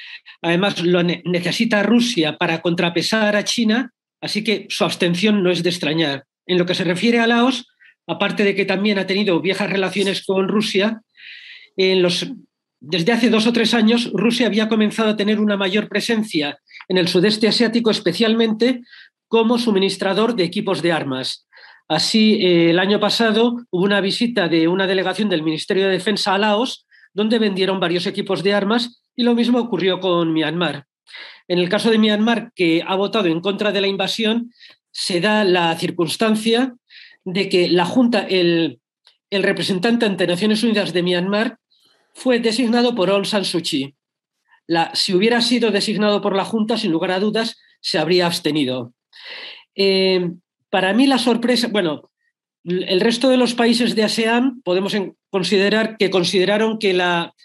además 0.41 0.81
lo 0.81 1.03
necesita 1.03 1.83
Rusia 1.83 2.37
para 2.37 2.61
contrapesar 2.61 3.35
a 3.35 3.43
China, 3.43 3.91
así 4.21 4.43
que 4.43 4.67
su 4.69 4.85
abstención 4.85 5.43
no 5.43 5.51
es 5.51 5.63
de 5.63 5.69
extrañar. 5.69 6.25
En 6.45 6.57
lo 6.57 6.65
que 6.65 6.75
se 6.75 6.83
refiere 6.83 7.19
a 7.19 7.27
Laos, 7.27 7.67
aparte 8.07 8.43
de 8.43 8.55
que 8.55 8.65
también 8.65 8.99
ha 8.99 9.07
tenido 9.07 9.41
viejas 9.41 9.69
relaciones 9.69 10.23
con 10.23 10.47
Rusia, 10.47 11.01
en 11.75 12.01
los, 12.01 12.31
desde 12.79 13.11
hace 13.11 13.29
dos 13.29 13.47
o 13.47 13.53
tres 13.53 13.73
años 13.73 14.11
Rusia 14.13 14.47
había 14.47 14.69
comenzado 14.69 15.09
a 15.09 15.15
tener 15.15 15.39
una 15.39 15.57
mayor 15.57 15.87
presencia 15.87 16.59
en 16.87 16.97
el 16.97 17.07
sudeste 17.07 17.47
asiático, 17.47 17.89
especialmente 17.89 18.81
como 19.27 19.57
suministrador 19.57 20.35
de 20.35 20.43
equipos 20.43 20.81
de 20.81 20.91
armas. 20.91 21.47
Así, 21.87 22.35
eh, 22.41 22.71
el 22.71 22.79
año 22.79 22.99
pasado 22.99 23.57
hubo 23.69 23.83
una 23.83 24.01
visita 24.01 24.47
de 24.47 24.67
una 24.67 24.87
delegación 24.87 25.29
del 25.29 25.43
Ministerio 25.43 25.85
de 25.85 25.91
Defensa 25.91 26.33
a 26.33 26.37
Laos, 26.37 26.85
donde 27.13 27.39
vendieron 27.39 27.79
varios 27.79 28.07
equipos 28.07 28.43
de 28.43 28.53
armas, 28.53 29.03
y 29.15 29.23
lo 29.23 29.35
mismo 29.35 29.59
ocurrió 29.59 29.99
con 29.99 30.33
Myanmar. 30.33 30.85
En 31.47 31.59
el 31.59 31.69
caso 31.69 31.91
de 31.91 31.97
Myanmar, 31.97 32.51
que 32.55 32.83
ha 32.85 32.95
votado 32.95 33.27
en 33.27 33.39
contra 33.39 33.71
de 33.71 33.81
la 33.81 33.87
invasión, 33.87 34.51
se 34.91 35.21
da 35.21 35.43
la 35.43 35.75
circunstancia 35.77 36.75
de 37.23 37.49
que 37.49 37.69
la 37.69 37.85
Junta, 37.85 38.21
el, 38.21 38.79
representante 39.31 40.05
ante 40.05 40.27
Naciones 40.27 40.63
Unidas 40.63 40.93
de 40.93 41.03
Myanmar, 41.03 41.57
fue 42.15 42.39
designado 42.39 42.95
por 42.95 43.09
Aung 43.09 43.25
San 43.25 43.45
Suu 43.45 43.61
Kyi. 43.61 43.93
si 44.93 45.13
hubiera 45.13 45.41
sido 45.41 45.69
designado 45.69 46.21
por 46.21 46.35
la 46.35 46.45
Junta, 46.45 46.77
sin 46.77 46.91
lugar 46.91 47.11
a 47.11 47.19
dudas, 47.19 47.59
se 47.81 47.99
habría 47.99 48.25
abstenido. 48.25 48.93
Eh, 49.75 50.31
para 50.69 50.93
mí 50.93 51.05
la 51.05 51.19
sorpresa, 51.19 51.67
bueno, 51.67 52.09
el 52.63 52.99
resto 53.01 53.29
de 53.29 53.37
los 53.37 53.53
países 53.53 53.95
de 53.95 54.03
ASEAN 54.03 54.61
podemos 54.63 54.95
considerar 55.29 55.97
que 55.97 56.09
consideraron 56.09 56.79
que 56.79 56.93
la, 56.93 57.35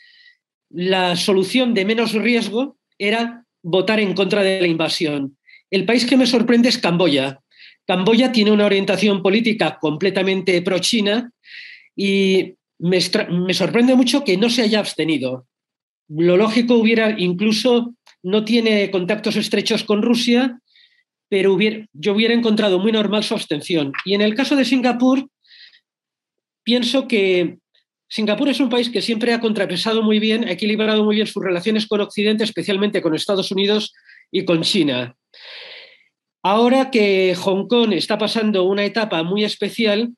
la 0.70 1.16
solución 1.16 1.74
de 1.74 1.85
menos 1.85 2.12
riesgo 2.12 2.78
era 2.96 3.44
votar 3.62 4.00
en 4.00 4.14
contra 4.14 4.42
de 4.42 4.61
la 4.61 4.66
invasión. 4.66 5.37
El 5.70 5.85
país 5.85 6.06
que 6.06 6.16
me 6.16 6.26
sorprende 6.26 6.68
es 6.68 6.78
Camboya. 6.78 7.40
Camboya 7.87 8.33
tiene 8.33 8.52
una 8.52 8.66
orientación 8.66 9.22
política 9.22 9.78
completamente 9.80 10.62
pro-China 10.62 11.30
y 11.94 12.54
me, 12.81 13.01
sorprende 13.55 13.95
mucho 13.95 14.25
que 14.25 14.37
no 14.37 14.51
se 14.51 14.62
haya 14.62 14.81
abstenido. 14.81 15.47
Lo 16.09 16.37
lógico 16.37 16.75
hubiera, 16.75 17.14
incluso 17.19 17.95
no 18.23 18.45
tiene 18.45 18.90
contactos 18.90 19.37
estrechos 19.37 19.85
con 19.85 20.03
Rusia 20.03 20.61
pero 21.31 21.57
yo 21.93 22.12
hubiera 22.12 22.35
encontrado 22.35 22.81
muy 22.81 22.90
normal 22.90 23.23
su 23.23 23.35
abstención. 23.35 23.93
Y 24.05 24.14
en 24.14 24.21
el 24.21 24.35
caso 24.35 24.57
de 24.57 24.64
Singapur, 24.64 25.31
pienso 26.64 27.07
que 27.07 27.59
Singapur 28.09 28.49
es 28.49 28.59
un 28.59 28.69
país 28.69 28.90
que 28.90 29.01
siempre 29.01 29.33
ha 29.33 29.40
contrapesado 29.40 30.03
muy 30.03 30.19
bien, 30.19 30.49
ha 30.49 30.51
equilibrado 30.51 31.05
muy 31.05 31.14
bien 31.14 31.29
sus 31.29 31.43
relaciones 31.43 31.87
con 31.87 32.01
Occidente, 32.01 32.43
especialmente 32.43 33.01
con 33.01 33.14
Estados 33.14 33.53
Unidos 33.53 33.95
y 34.33 34.45
con 34.45 34.62
China. 34.62 35.14
Ahora 36.43 36.90
que 36.90 37.37
Hong 37.37 37.69
Kong 37.69 37.93
está 37.93 38.19
pasando 38.19 38.64
una 38.64 38.85
etapa 38.85 39.23
muy 39.23 39.45
especial, 39.45 40.11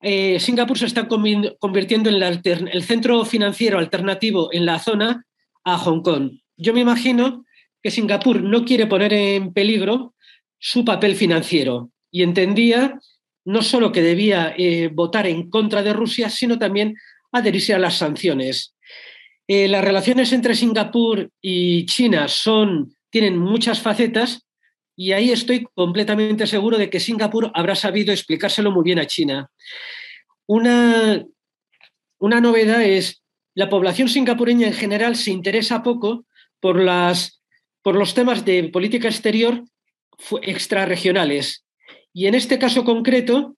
eh, 0.00 0.38
Singapur 0.38 0.78
se 0.78 0.86
está 0.86 1.08
convirtiendo 1.08 2.10
en 2.10 2.22
el 2.22 2.82
centro 2.82 3.24
financiero 3.24 3.78
alternativo 3.78 4.50
en 4.52 4.66
la 4.66 4.78
zona 4.78 5.24
a 5.64 5.78
Hong 5.78 6.02
Kong. 6.02 6.38
Yo 6.56 6.72
me 6.72 6.80
imagino 6.80 7.44
que 7.82 7.90
Singapur 7.90 8.42
no 8.42 8.64
quiere 8.64 8.86
poner 8.86 9.12
en 9.12 9.52
peligro 9.52 10.14
su 10.58 10.84
papel 10.84 11.14
financiero 11.14 11.90
y 12.10 12.22
entendía 12.22 12.98
no 13.44 13.62
solo 13.62 13.92
que 13.92 14.02
debía 14.02 14.54
eh, 14.56 14.90
votar 14.92 15.26
en 15.26 15.48
contra 15.48 15.82
de 15.82 15.92
Rusia, 15.92 16.28
sino 16.28 16.58
también 16.58 16.96
adherirse 17.32 17.74
a 17.74 17.78
las 17.78 17.96
sanciones. 17.96 18.74
Eh, 19.46 19.68
las 19.68 19.84
relaciones 19.84 20.32
entre 20.32 20.54
Singapur 20.54 21.30
y 21.40 21.86
China 21.86 22.28
son, 22.28 22.94
tienen 23.10 23.38
muchas 23.38 23.80
facetas 23.80 24.47
y 24.98 25.12
ahí 25.12 25.30
estoy 25.30 25.64
completamente 25.74 26.44
seguro 26.48 26.76
de 26.76 26.90
que 26.90 26.98
Singapur 26.98 27.52
habrá 27.54 27.76
sabido 27.76 28.12
explicárselo 28.12 28.72
muy 28.72 28.82
bien 28.82 28.98
a 28.98 29.06
China. 29.06 29.48
Una, 30.44 31.24
una 32.18 32.40
novedad 32.40 32.82
es 32.82 33.22
la 33.54 33.68
población 33.68 34.08
singapureña 34.08 34.66
en 34.66 34.72
general 34.72 35.14
se 35.14 35.30
interesa 35.30 35.84
poco 35.84 36.26
por, 36.58 36.82
las, 36.82 37.40
por 37.80 37.94
los 37.94 38.12
temas 38.12 38.44
de 38.44 38.70
política 38.70 39.06
exterior 39.06 39.62
extrarregionales. 40.42 41.64
Y 42.12 42.26
en 42.26 42.34
este 42.34 42.58
caso 42.58 42.82
concreto, 42.82 43.56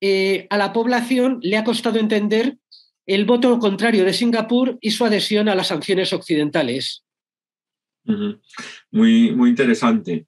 eh, 0.00 0.46
a 0.50 0.56
la 0.56 0.72
población 0.72 1.40
le 1.42 1.56
ha 1.56 1.64
costado 1.64 1.98
entender 1.98 2.58
el 3.06 3.24
voto 3.24 3.58
contrario 3.58 4.04
de 4.04 4.12
Singapur 4.12 4.78
y 4.80 4.92
su 4.92 5.04
adhesión 5.04 5.48
a 5.48 5.56
las 5.56 5.66
sanciones 5.66 6.12
occidentales. 6.12 7.02
Muy, 8.92 9.32
muy 9.32 9.50
interesante. 9.50 10.26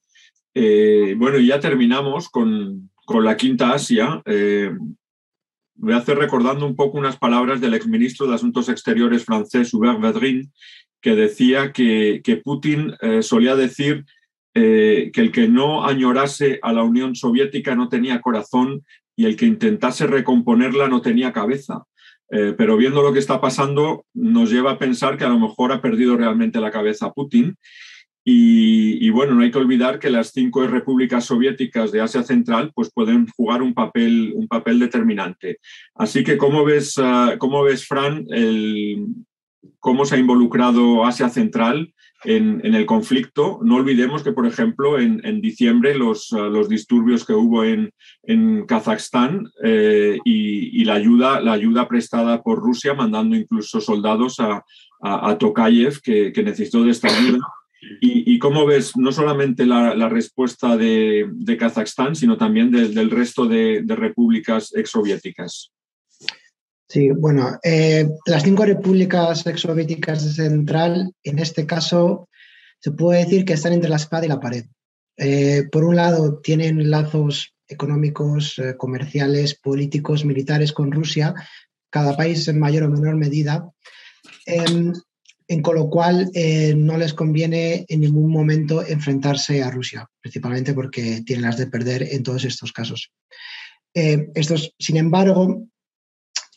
Eh, 0.60 1.14
bueno, 1.16 1.38
ya 1.38 1.60
terminamos 1.60 2.28
con, 2.28 2.90
la 3.22 3.36
quinta 3.36 3.72
Asia. 3.72 4.20
Eh, 4.24 4.72
voy 5.76 5.92
a 5.92 5.98
hacer 5.98 6.18
recordando 6.18 6.66
un 6.66 6.74
poco 6.74 6.98
unas 6.98 7.16
palabras 7.16 7.60
del 7.60 7.74
exministro 7.74 8.26
de 8.26 8.34
Asuntos 8.34 8.68
Exteriores 8.68 9.24
francés, 9.24 9.72
Hubert 9.72 10.00
Vedrin, 10.00 10.52
que 11.00 11.14
decía 11.14 11.72
que, 11.72 12.42
Putin 12.44 12.94
solía 13.20 13.54
decir 13.54 14.04
eh, 14.60 15.12
que 15.12 15.20
el 15.20 15.30
que 15.30 15.46
no 15.46 15.86
añorase 15.86 16.58
a 16.62 16.72
la 16.72 16.82
Unión 16.82 17.14
Soviética 17.14 17.76
no 17.76 17.88
tenía 17.88 18.20
corazón 18.20 18.84
y 19.14 19.26
el 19.26 19.36
que 19.36 19.46
intentase 19.46 20.08
recomponerla 20.08 20.88
no 20.88 21.00
tenía 21.00 21.32
cabeza. 21.32 21.84
Eh, 22.32 22.54
pero 22.58 22.76
viendo 22.76 23.02
lo 23.02 23.12
que 23.12 23.20
está 23.20 23.40
pasando, 23.40 24.04
nos 24.14 24.50
lleva 24.50 24.72
a 24.72 24.78
pensar 24.78 25.16
que 25.16 25.24
a 25.24 25.28
lo 25.28 25.38
mejor 25.38 25.70
ha 25.70 25.80
perdido 25.80 26.16
realmente 26.16 26.60
la 26.60 26.72
cabeza 26.72 27.12
Putin. 27.12 27.56
Y, 28.30 29.08
bueno, 29.08 29.32
no 29.32 29.42
hay 29.42 29.50
que 29.50 29.56
olvidar 29.56 29.98
que 29.98 30.10
las 30.10 30.32
cinco 30.32 30.66
repúblicas 30.66 31.24
soviéticas 31.24 31.92
de 31.92 32.02
Asia 32.02 32.22
Central 32.22 32.72
pues 32.74 32.90
pueden 32.92 33.26
jugar 33.28 33.62
un 33.62 33.72
papel, 33.72 34.32
un 34.34 34.46
papel 34.46 34.78
determinante. 34.78 35.60
Así 35.94 36.22
que, 36.24 36.36
¿cómo 36.36 36.62
ves, 36.62 36.98
ah, 36.98 37.36
cómo 37.38 37.62
ves 37.62 37.86
Fran, 37.86 38.26
el, 38.28 39.06
cómo 39.80 40.04
se 40.04 40.16
ha 40.16 40.18
involucrado 40.18 41.06
Asia 41.06 41.30
Central 41.30 41.94
en, 42.24 42.60
el 42.62 42.84
conflicto. 42.84 43.60
No 43.62 43.76
olvidemos 43.76 44.22
que, 44.22 44.32
por 44.32 44.46
ejemplo, 44.46 44.98
en, 44.98 45.40
diciembre 45.40 45.96
los, 45.96 46.30
uh, 46.32 46.50
los, 46.50 46.68
disturbios 46.68 47.24
que 47.24 47.32
hubo 47.32 47.64
en, 47.64 47.92
en 48.24 48.66
Kazajstán 48.66 49.48
eh, 49.64 50.18
y, 50.24 50.84
la, 50.84 50.94
ayuda, 50.94 51.40
la 51.40 51.52
ayuda 51.52 51.88
prestada 51.88 52.42
por 52.42 52.58
Rusia, 52.58 52.92
mandando 52.92 53.36
incluso 53.36 53.80
soldados 53.80 54.38
a, 54.40 54.64
a, 55.00 55.38
Tokayev, 55.38 56.00
que, 56.02 56.32
necesitó 56.44 56.82
de 56.82 56.90
esta 56.90 57.08
ayuda. 57.08 57.38
Y, 58.00 58.38
cómo 58.40 58.66
ves 58.66 58.96
no 58.96 59.12
solamente 59.12 59.64
la, 59.64 60.08
respuesta 60.08 60.76
de, 60.76 61.56
Kazajstán, 61.58 62.16
sino 62.16 62.36
también 62.36 62.70
del 62.70 63.10
resto 63.10 63.46
de, 63.46 63.82
de 63.82 63.96
repúblicas 63.96 64.74
exsoviéticas. 64.74 65.72
Sí, 66.88 67.10
bueno, 67.10 67.58
eh, 67.62 68.08
las 68.24 68.42
cinco 68.42 68.64
repúblicas 68.64 69.46
exsoviéticas 69.46 70.24
de 70.24 70.44
Central, 70.48 71.12
en 71.22 71.38
este 71.38 71.66
caso, 71.66 72.28
se 72.80 72.92
puede 72.92 73.24
decir 73.24 73.44
que 73.44 73.52
están 73.52 73.74
entre 73.74 73.90
la 73.90 73.96
espada 73.96 74.24
y 74.24 74.28
la 74.28 74.40
pared. 74.40 74.64
Eh, 75.18 75.64
por 75.70 75.84
un 75.84 75.96
lado, 75.96 76.40
tienen 76.40 76.90
lazos 76.90 77.54
económicos, 77.68 78.58
eh, 78.58 78.74
comerciales, 78.78 79.58
políticos, 79.58 80.24
militares 80.24 80.72
con 80.72 80.90
Rusia, 80.90 81.34
cada 81.90 82.16
país 82.16 82.48
en 82.48 82.58
mayor 82.58 82.84
o 82.84 82.90
menor 82.90 83.16
medida, 83.16 83.70
em, 84.46 84.94
en 85.48 85.62
con 85.62 85.76
lo 85.76 85.88
cual 85.88 86.30
no 86.76 86.98
les 86.98 87.14
conviene 87.14 87.86
en 87.88 88.00
ningún 88.00 88.30
momento 88.30 88.86
enfrentarse 88.86 89.62
a 89.62 89.70
Rusia, 89.70 90.06
principalmente 90.20 90.74
porque 90.74 91.22
tienen 91.24 91.46
las 91.46 91.56
de 91.56 91.66
perder 91.66 92.02
en 92.02 92.22
todos 92.22 92.44
estos 92.44 92.72
casos. 92.72 93.10
estos, 93.94 94.74
sin 94.78 94.98
embargo, 94.98 95.66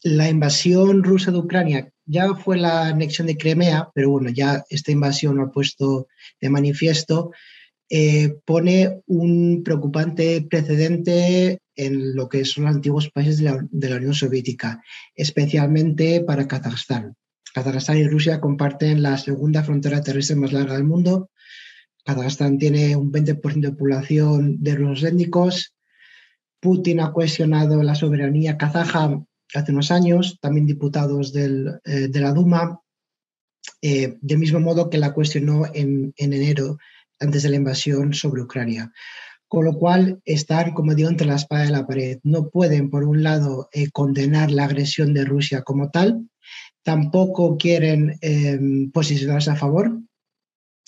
la 0.03 0.29
invasión 0.29 1.03
rusa 1.03 1.31
de 1.31 1.37
Ucrania 1.37 1.89
ya 2.05 2.33
fue 2.35 2.57
la 2.57 2.87
anexión 2.87 3.27
de 3.27 3.37
Crimea, 3.37 3.89
pero 3.93 4.09
bueno, 4.09 4.29
ya 4.29 4.63
esta 4.69 4.91
invasión 4.91 5.37
lo 5.37 5.43
ha 5.43 5.51
puesto 5.51 6.07
de 6.41 6.49
manifiesto, 6.49 7.31
eh, 7.89 8.35
pone 8.45 9.01
un 9.07 9.63
preocupante 9.63 10.45
precedente 10.49 11.59
en 11.75 12.15
lo 12.15 12.27
que 12.29 12.45
son 12.45 12.65
los 12.65 12.75
antiguos 12.75 13.09
países 13.11 13.37
de 13.37 13.89
la, 13.89 13.95
Unión 13.95 14.13
Soviética, 14.13 14.81
especialmente 15.15 16.21
para 16.21 16.47
Kazajstán. 16.47 17.15
Kazajstán 17.53 17.97
y 17.97 18.07
Rusia 18.07 18.39
comparten 18.39 19.01
la 19.01 19.17
segunda 19.17 19.63
frontera 19.63 20.01
terrestre 20.01 20.35
más 20.35 20.53
larga 20.53 20.75
del 20.75 20.83
mundo. 20.83 21.29
Kazajstán 22.05 22.57
tiene 22.57 22.95
un 22.95 23.11
20% 23.11 23.61
de 23.61 23.71
población 23.71 24.63
de 24.63 24.75
rusos 24.75 25.03
étnicos. 25.03 25.75
Putin 26.59 26.99
ha 26.99 27.11
cuestionado 27.11 27.81
la 27.83 27.95
soberanía 27.95 28.57
kazaja 28.57 29.21
hace 29.53 29.71
unos 29.71 29.91
años, 29.91 30.37
también 30.41 30.65
diputados 30.65 31.33
del, 31.33 31.79
de 31.83 32.19
la 32.19 32.31
Duma, 32.31 32.81
eh, 33.81 34.17
del 34.21 34.37
mismo 34.37 34.59
modo 34.59 34.89
que 34.89 34.97
la 34.97 35.13
cuestionó 35.13 35.63
en, 35.73 36.13
enero, 36.17 36.77
antes 37.19 37.43
de 37.43 37.49
la 37.49 37.55
invasión 37.55 38.13
sobre 38.13 38.41
Ucrania. 38.41 38.91
Con 39.47 39.65
lo 39.65 39.73
cual, 39.73 40.21
están, 40.23 40.73
como 40.73 40.95
digo, 40.95 41.09
entre 41.09 41.27
la 41.27 41.35
espada 41.35 41.65
y 41.65 41.71
la 41.71 41.85
pared. 41.85 42.19
No 42.23 42.49
pueden, 42.49 42.89
por 42.89 43.03
un 43.03 43.23
lado, 43.23 43.69
eh, 43.73 43.89
condenar 43.91 44.51
la 44.51 44.65
agresión 44.65 45.13
de 45.13 45.25
Rusia 45.25 45.63
como 45.63 45.89
tal, 45.89 46.29
tampoco 46.83 47.57
quieren 47.57 48.17
em, 48.21 48.91
posicionarse 48.91 49.51
a 49.51 49.55
favor. 49.55 49.99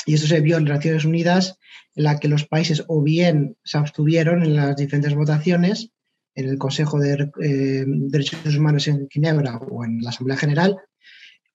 Y 0.05 0.15
eso 0.15 0.27
se 0.27 0.41
vio 0.41 0.57
en 0.57 0.65
Naciones 0.65 1.05
Unidas, 1.05 1.57
en 1.95 2.03
la 2.03 2.19
que 2.19 2.27
los 2.27 2.45
países 2.45 2.83
o 2.87 3.01
bien 3.01 3.55
se 3.63 3.77
abstuvieron 3.77 4.43
en 4.43 4.55
las 4.55 4.75
diferentes 4.75 5.15
votaciones, 5.15 5.91
en 6.35 6.49
el 6.49 6.57
Consejo 6.57 6.99
de 6.99 7.31
eh, 7.41 7.85
Derechos 7.87 8.55
Humanos 8.55 8.87
en 8.87 9.07
Ginebra 9.09 9.57
o 9.57 9.85
en 9.85 10.01
la 10.01 10.09
Asamblea 10.09 10.37
General, 10.37 10.77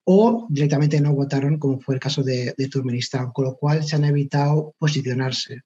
o 0.05 0.47
directamente 0.49 0.99
no 1.01 1.13
votaron, 1.13 1.59
como 1.59 1.79
fue 1.79 1.95
el 1.95 2.01
caso 2.01 2.23
de, 2.23 2.55
Turkmenistán, 2.71 3.31
con 3.31 3.45
lo 3.45 3.55
cual 3.57 3.83
se 3.83 3.95
han 3.95 4.05
evitado 4.05 4.73
posicionarse. 4.79 5.61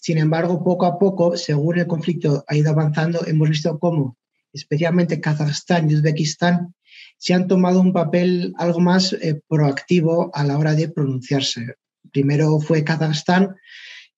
Sin 0.00 0.18
embargo, 0.18 0.62
poco 0.62 0.84
a 0.84 0.98
poco, 0.98 1.36
según 1.36 1.78
el 1.78 1.86
conflicto 1.86 2.44
ha 2.46 2.56
ido 2.56 2.70
avanzando, 2.70 3.26
hemos 3.26 3.48
visto 3.48 3.78
cómo, 3.78 4.18
especialmente 4.52 5.20
Kazajstán 5.20 5.90
y 5.90 5.94
Uzbekistán, 5.94 6.74
se 7.18 7.34
han 7.34 7.48
tomado 7.48 7.80
un 7.80 7.92
papel 7.92 8.54
algo 8.56 8.80
más 8.80 9.12
eh, 9.12 9.40
proactivo 9.48 10.30
a 10.34 10.44
la 10.44 10.56
hora 10.56 10.74
de 10.74 10.88
pronunciarse. 10.88 11.74
Primero 12.12 12.58
fue 12.60 12.84
Kazajstán, 12.84 13.56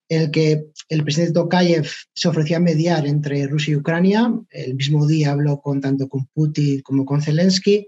el 0.08 0.30
que 0.30 0.66
el 0.88 1.02
presidente 1.02 1.34
Tokayev 1.34 1.86
se 2.12 2.28
ofrecía 2.28 2.58
a 2.58 2.60
mediar 2.60 3.06
entre 3.06 3.46
Rusia 3.46 3.72
y 3.72 3.76
Ucrania. 3.76 4.30
El 4.50 4.74
mismo 4.74 5.06
día 5.06 5.32
habló 5.32 5.60
con, 5.60 5.80
tanto 5.80 6.08
con 6.08 6.26
Putin 6.26 6.82
como 6.82 7.04
con 7.04 7.22
Zelensky. 7.22 7.86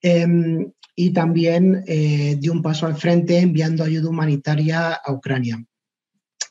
Em, 0.00 0.72
y 0.94 1.12
también 1.12 1.84
eh, 1.86 2.36
dio 2.38 2.52
un 2.52 2.62
paso 2.62 2.86
al 2.86 2.96
frente 2.96 3.38
enviando 3.38 3.84
ayuda 3.84 4.10
humanitaria 4.10 4.92
a 4.92 5.12
Ucrania, 5.12 5.64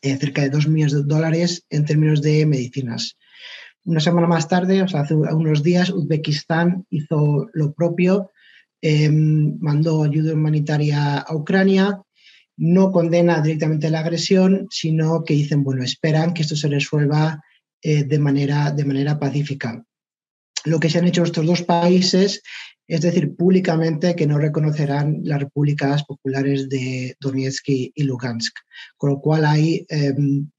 eh, 0.02 0.18
cerca 0.18 0.42
de 0.42 0.50
2 0.50 0.68
millones 0.68 0.94
de 0.94 1.04
dólares 1.04 1.66
en 1.70 1.86
términos 1.86 2.22
de 2.22 2.46
medicinas. 2.46 3.18
Una 3.84 4.00
semana 4.00 4.28
más 4.28 4.48
tarde, 4.48 4.82
o 4.82 4.88
sea, 4.88 5.02
hace 5.02 5.16
unos 5.16 5.64
días, 5.64 5.90
Uzbekistán 5.90 6.86
hizo 6.90 7.50
lo 7.54 7.74
propio, 7.74 8.32
em, 8.82 9.58
mandó 9.60 10.04
ayuda 10.04 10.34
humanitaria 10.34 11.20
a 11.20 11.36
Ucrania, 11.36 12.02
no 12.58 12.92
condena 12.92 13.42
directamente 13.42 13.90
la 13.90 14.02
agresión, 14.02 14.68
sino 14.70 15.24
que 15.24 15.34
dicen, 15.34 15.64
bueno, 15.64 15.84
esperan 15.84 16.34
que 16.34 16.44
esto 16.44 16.56
se 16.56 16.68
resuelva 16.68 17.42
eh, 17.82 18.04
de, 18.04 18.20
manera, 18.20 18.72
de 18.72 18.86
manera 18.86 19.18
pacífica. 19.18 19.84
Lo 20.66 20.80
que 20.80 20.90
se 20.90 21.00
han 21.00 21.08
hecho 21.08 21.24
estos 21.24 21.46
dos 21.48 21.64
países 21.64 22.44
es 22.92 23.00
decir, 23.00 23.38
públicamente 23.38 24.18
que 24.18 24.28
no 24.28 24.38
reconocerán 24.38 25.22
las 25.24 25.40
repúblicas 25.40 26.04
populares 26.04 26.68
de 26.68 27.16
Donetsk 27.22 27.70
y 27.70 28.04
Lugansk, 28.04 28.54
con 28.98 29.12
lo 29.12 29.22
cual 29.22 29.46
ahí 29.46 29.86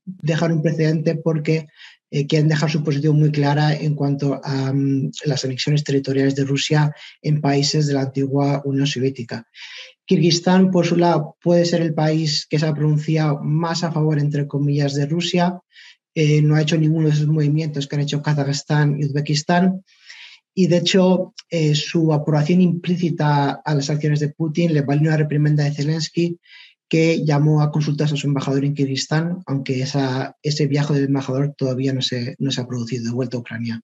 dejan 0.04 0.52
un 0.52 0.62
precedente 0.62 1.16
porque 1.16 1.66
eh, 2.14 2.26
quieren 2.26 2.48
dejar 2.48 2.70
su 2.70 2.84
posición 2.84 3.18
muy 3.18 3.32
clara 3.32 3.74
en 3.74 3.94
cuanto 3.94 4.38
a 4.44 4.70
mm, 4.72 5.10
las 5.24 5.46
anexiones 5.46 5.82
territoriales 5.82 6.34
de 6.34 6.44
Rusia 6.44 6.94
en 7.22 7.40
países 7.40 7.86
de 7.86 7.94
la 7.94 8.02
antigua 8.02 8.60
Unión 8.66 8.86
Soviética. 8.86 9.48
Kirguistán, 10.04 10.70
por 10.70 10.84
su 10.84 10.96
lado, 10.96 11.36
puede 11.42 11.64
ser 11.64 11.80
el 11.80 11.94
país 11.94 12.46
que 12.46 12.58
se 12.58 12.66
ha 12.66 12.74
pronunciado 12.74 13.40
más 13.42 13.82
a 13.82 13.90
favor, 13.92 14.18
entre 14.18 14.46
comillas, 14.46 14.94
de 14.94 15.06
Rusia. 15.06 15.58
Eh, 16.14 16.42
no 16.42 16.54
ha 16.54 16.60
hecho 16.60 16.76
ninguno 16.76 17.08
de 17.08 17.14
esos 17.14 17.28
movimientos 17.28 17.86
que 17.86 17.96
han 17.96 18.02
hecho 18.02 18.20
Kazajstán 18.20 19.00
y 19.00 19.06
Uzbekistán 19.06 19.82
y 20.54 20.66
de 20.66 20.78
hecho 20.78 21.32
eh, 21.48 21.74
su 21.74 22.12
aprobación 22.12 22.60
implícita 22.60 23.62
a 23.64 23.74
las 23.74 23.88
acciones 23.88 24.20
de 24.20 24.28
Putin 24.28 24.74
le 24.74 24.82
valió 24.82 25.08
una 25.08 25.16
reprimenda 25.16 25.64
de 25.64 25.72
Zelensky 25.72 26.38
que 26.92 27.24
llamó 27.24 27.62
a 27.62 27.70
consultas 27.70 28.12
a 28.12 28.16
su 28.18 28.26
embajador 28.26 28.66
en 28.66 28.74
Kirguistán, 28.74 29.38
aunque 29.46 29.80
esa, 29.80 30.36
ese 30.42 30.66
viaje 30.66 30.92
del 30.92 31.04
embajador 31.04 31.54
todavía 31.56 31.94
no 31.94 32.02
se, 32.02 32.36
no 32.38 32.50
se 32.50 32.60
ha 32.60 32.68
producido 32.68 33.04
de 33.04 33.12
vuelta 33.12 33.38
a 33.38 33.40
Ucrania. 33.40 33.80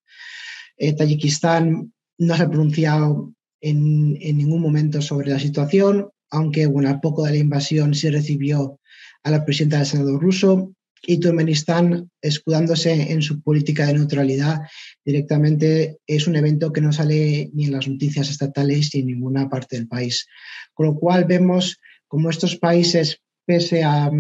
Eh, 0.77 0.93
Tayikistán 0.93 1.95
no 2.19 2.37
se 2.37 2.43
ha 2.43 2.51
pronunciado 2.51 3.33
en, 3.63 4.19
en, 4.21 4.37
ningún 4.37 4.61
momento 4.61 5.01
sobre 5.01 5.31
la 5.31 5.39
situación, 5.39 6.11
aunque 6.31 6.67
bueno, 6.67 6.91
a 6.91 7.01
poco 7.01 7.25
de 7.25 7.31
la 7.31 7.39
invasión 7.39 7.95
se 7.95 8.11
recibió 8.11 8.79
a 9.23 9.31
la 9.31 9.43
presidenta 9.43 9.79
del 9.79 9.87
Senado 9.87 10.19
ruso 10.19 10.75
y 11.07 11.19
Turkmenistán, 11.19 12.11
escudándose 12.21 13.11
en 13.11 13.23
su 13.23 13.41
política 13.41 13.87
de 13.87 13.95
neutralidad, 13.95 14.61
directamente 15.03 15.97
es 16.07 16.27
un 16.27 16.37
evento 16.37 16.75
que 16.75 16.83
no 16.83 16.93
sale 16.93 17.49
ni 17.55 17.65
en 17.65 17.73
las 17.73 17.89
noticias 17.89 18.29
estatales 18.29 18.91
ni 18.93 19.01
en 19.01 19.07
ninguna 19.07 19.49
parte 19.49 19.77
del 19.77 19.89
país. 19.89 20.27
Con 20.75 20.89
lo 20.89 20.95
cual 20.97 21.25
vemos 21.25 21.79
como 22.09 22.31
estos 22.31 22.57
países, 22.57 23.21
pese 23.47 23.85
a, 23.85 24.11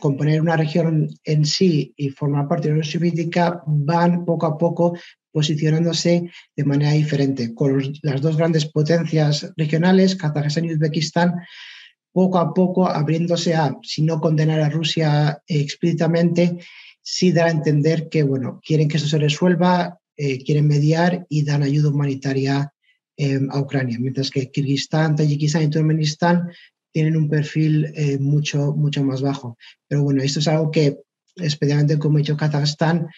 componer 0.00 0.40
una 0.40 0.56
región 0.56 1.08
en 1.22 1.44
sí 1.44 1.94
y 1.96 2.08
formar 2.08 2.48
parte 2.48 2.64
de 2.64 2.68
la 2.70 2.74
Unión 2.80 2.90
Soviética, 2.90 3.62
van 3.66 4.24
poco 4.24 4.46
a 4.46 4.58
poco 4.58 4.98
posicionándose 5.30 6.28
de 6.56 6.64
manera 6.64 6.90
diferente. 6.90 7.54
Con 7.54 7.80
las 8.02 8.20
dos 8.20 8.36
grandes 8.36 8.66
potencias 8.66 9.52
regionales, 9.56 10.16
Kazajstán 10.16 10.64
y 10.64 10.72
Uzbekistán, 10.72 11.34
poco 12.12 12.38
a 12.38 12.52
poco 12.52 12.88
abriéndose 12.88 13.54
a, 13.54 13.76
si 13.82 14.02
no 14.02 14.20
condenar 14.20 14.60
a 14.60 14.70
Rusia 14.70 15.40
explícitamente, 15.46 16.58
sí 17.00 17.30
dar 17.30 17.46
a 17.46 17.52
entender 17.52 18.08
que, 18.08 18.22
bueno, 18.22 18.60
quieren 18.64 18.88
que 18.88 18.96
eso 18.96 19.06
se 19.06 19.18
resuelva, 19.18 20.00
eh, 20.16 20.42
quieren 20.42 20.66
mediar 20.66 21.26
y 21.28 21.44
dan 21.44 21.62
ayuda 21.62 21.90
humanitaria 21.90 22.72
eh, 23.16 23.40
a 23.50 23.60
Ucrania, 23.60 23.98
mientras 24.00 24.30
que 24.30 24.50
Kirguistán, 24.50 25.14
Tayikistán 25.14 25.62
y 25.62 25.70
Turkmenistán 25.70 26.48
tienen 26.94 27.16
un 27.16 27.28
perfil 27.28 27.92
eh, 27.94 28.18
mucho, 28.18 28.72
mucho 28.72 29.02
más 29.04 29.20
bajo. 29.20 29.58
Pero 29.88 30.04
bueno, 30.04 30.22
esto 30.22 30.38
es 30.38 30.48
algo 30.48 30.70
que, 30.70 31.00
especialmente 31.36 31.98
como 31.98 32.18
he 32.18 32.22
dicho, 32.22 32.36
Kazajstán 32.36 33.08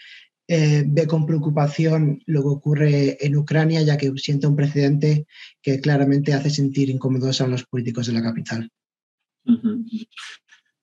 ve 0.48 1.06
con 1.08 1.26
preocupación 1.26 2.20
lo 2.26 2.40
que 2.42 2.48
ocurre 2.48 3.26
en 3.26 3.36
Ucrania, 3.36 3.82
ya 3.82 3.96
que 3.96 4.12
siente 4.14 4.46
un 4.46 4.54
precedente 4.54 5.26
que 5.60 5.80
claramente 5.80 6.34
hace 6.34 6.50
sentir 6.50 6.88
incómodos 6.88 7.40
a 7.40 7.48
los 7.48 7.64
políticos 7.64 8.06
de 8.06 8.12
la 8.12 8.22
capital. 8.22 8.70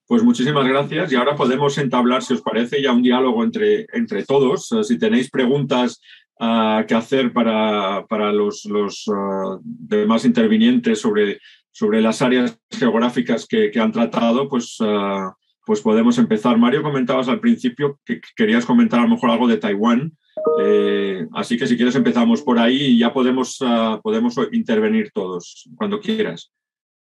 Pues 0.06 0.22
muchísimas 0.22 0.68
gracias 0.68 1.12
y 1.12 1.16
ahora 1.16 1.34
podemos 1.34 1.78
entablar, 1.78 2.22
si 2.22 2.34
os 2.34 2.42
parece, 2.42 2.82
ya 2.82 2.92
un 2.92 3.02
diálogo 3.02 3.42
entre, 3.42 3.86
entre 3.92 4.24
todos. 4.24 4.70
Eh, 4.72 4.84
si 4.84 4.98
tenéis 4.98 5.30
preguntas 5.30 5.98
uh, 6.40 6.84
que 6.86 6.94
hacer 6.94 7.32
para, 7.32 8.04
para 8.06 8.30
los, 8.30 8.66
los 8.66 9.08
uh, 9.08 9.58
demás 9.64 10.26
intervinientes 10.26 11.00
sobre, 11.00 11.40
sobre 11.74 12.00
las 12.00 12.22
áreas 12.22 12.56
geográficas 12.70 13.46
que, 13.46 13.72
que 13.72 13.80
han 13.80 13.90
tratado, 13.90 14.48
pues, 14.48 14.80
uh, 14.80 15.32
pues 15.66 15.80
podemos 15.80 16.16
empezar. 16.18 16.56
Mario, 16.56 16.84
comentabas 16.84 17.28
al 17.28 17.40
principio 17.40 17.98
que 18.04 18.20
querías 18.36 18.64
comentar 18.64 19.00
a 19.00 19.02
lo 19.02 19.08
mejor 19.08 19.30
algo 19.30 19.48
de 19.48 19.56
Taiwán. 19.56 20.16
Eh, 20.60 21.26
así 21.32 21.58
que 21.58 21.66
si 21.66 21.76
quieres 21.76 21.96
empezamos 21.96 22.42
por 22.42 22.60
ahí 22.60 22.76
y 22.76 22.98
ya 22.98 23.12
podemos, 23.12 23.58
podemos 24.02 24.36
intervenir 24.52 25.10
todos 25.12 25.68
cuando 25.76 26.00
quieras. 26.00 26.52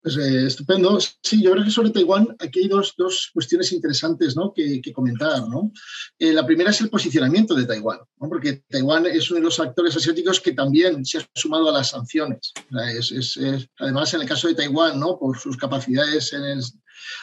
Pues, 0.05 0.19
eh, 0.19 0.47
estupendo. 0.47 0.99
Sí, 1.01 1.43
yo 1.43 1.53
creo 1.53 1.65
que 1.65 1.71
sobre 1.71 1.89
Taiwán 1.89 2.37
aquí 2.39 2.61
hay 2.61 2.69
dos, 2.69 2.93
dos 2.99 3.31
cuestiones 3.33 3.73
interesantes 3.73 4.37
¿no? 4.37 4.53
que, 4.53 4.83
comentar. 4.93 5.49
¿no? 5.49 5.73
Eh, 6.19 6.31
la 6.31 6.45
primera 6.45 6.69
es 6.69 6.81
el 6.83 6.91
posicionamiento 6.91 7.55
de 7.55 7.65
Taiwán, 7.65 8.01
¿no? 8.21 8.29
porque 8.29 8.65
Taiwán 8.69 9.07
es 9.07 9.31
uno 9.31 9.41
de 9.41 9.47
los 9.47 9.59
actores 9.59 9.97
asiáticos 9.97 10.41
que 10.41 10.53
también 10.53 11.07
se 11.07 11.19
ha 11.19 11.27
sumado 11.35 11.71
a 11.71 11.73
las 11.73 11.89
sanciones. 11.89 12.53
Es, 12.99 13.13
es, 13.13 13.39
además, 13.79 14.13
en 14.13 14.21
el 14.21 14.29
caso 14.29 14.47
de 14.47 14.55
Taiwán, 14.55 15.01
¿no? 15.01 15.19
por 15.19 15.39
sus 15.39 15.57
capacidades 15.57 16.35
en 16.35 16.45
el 16.45 16.63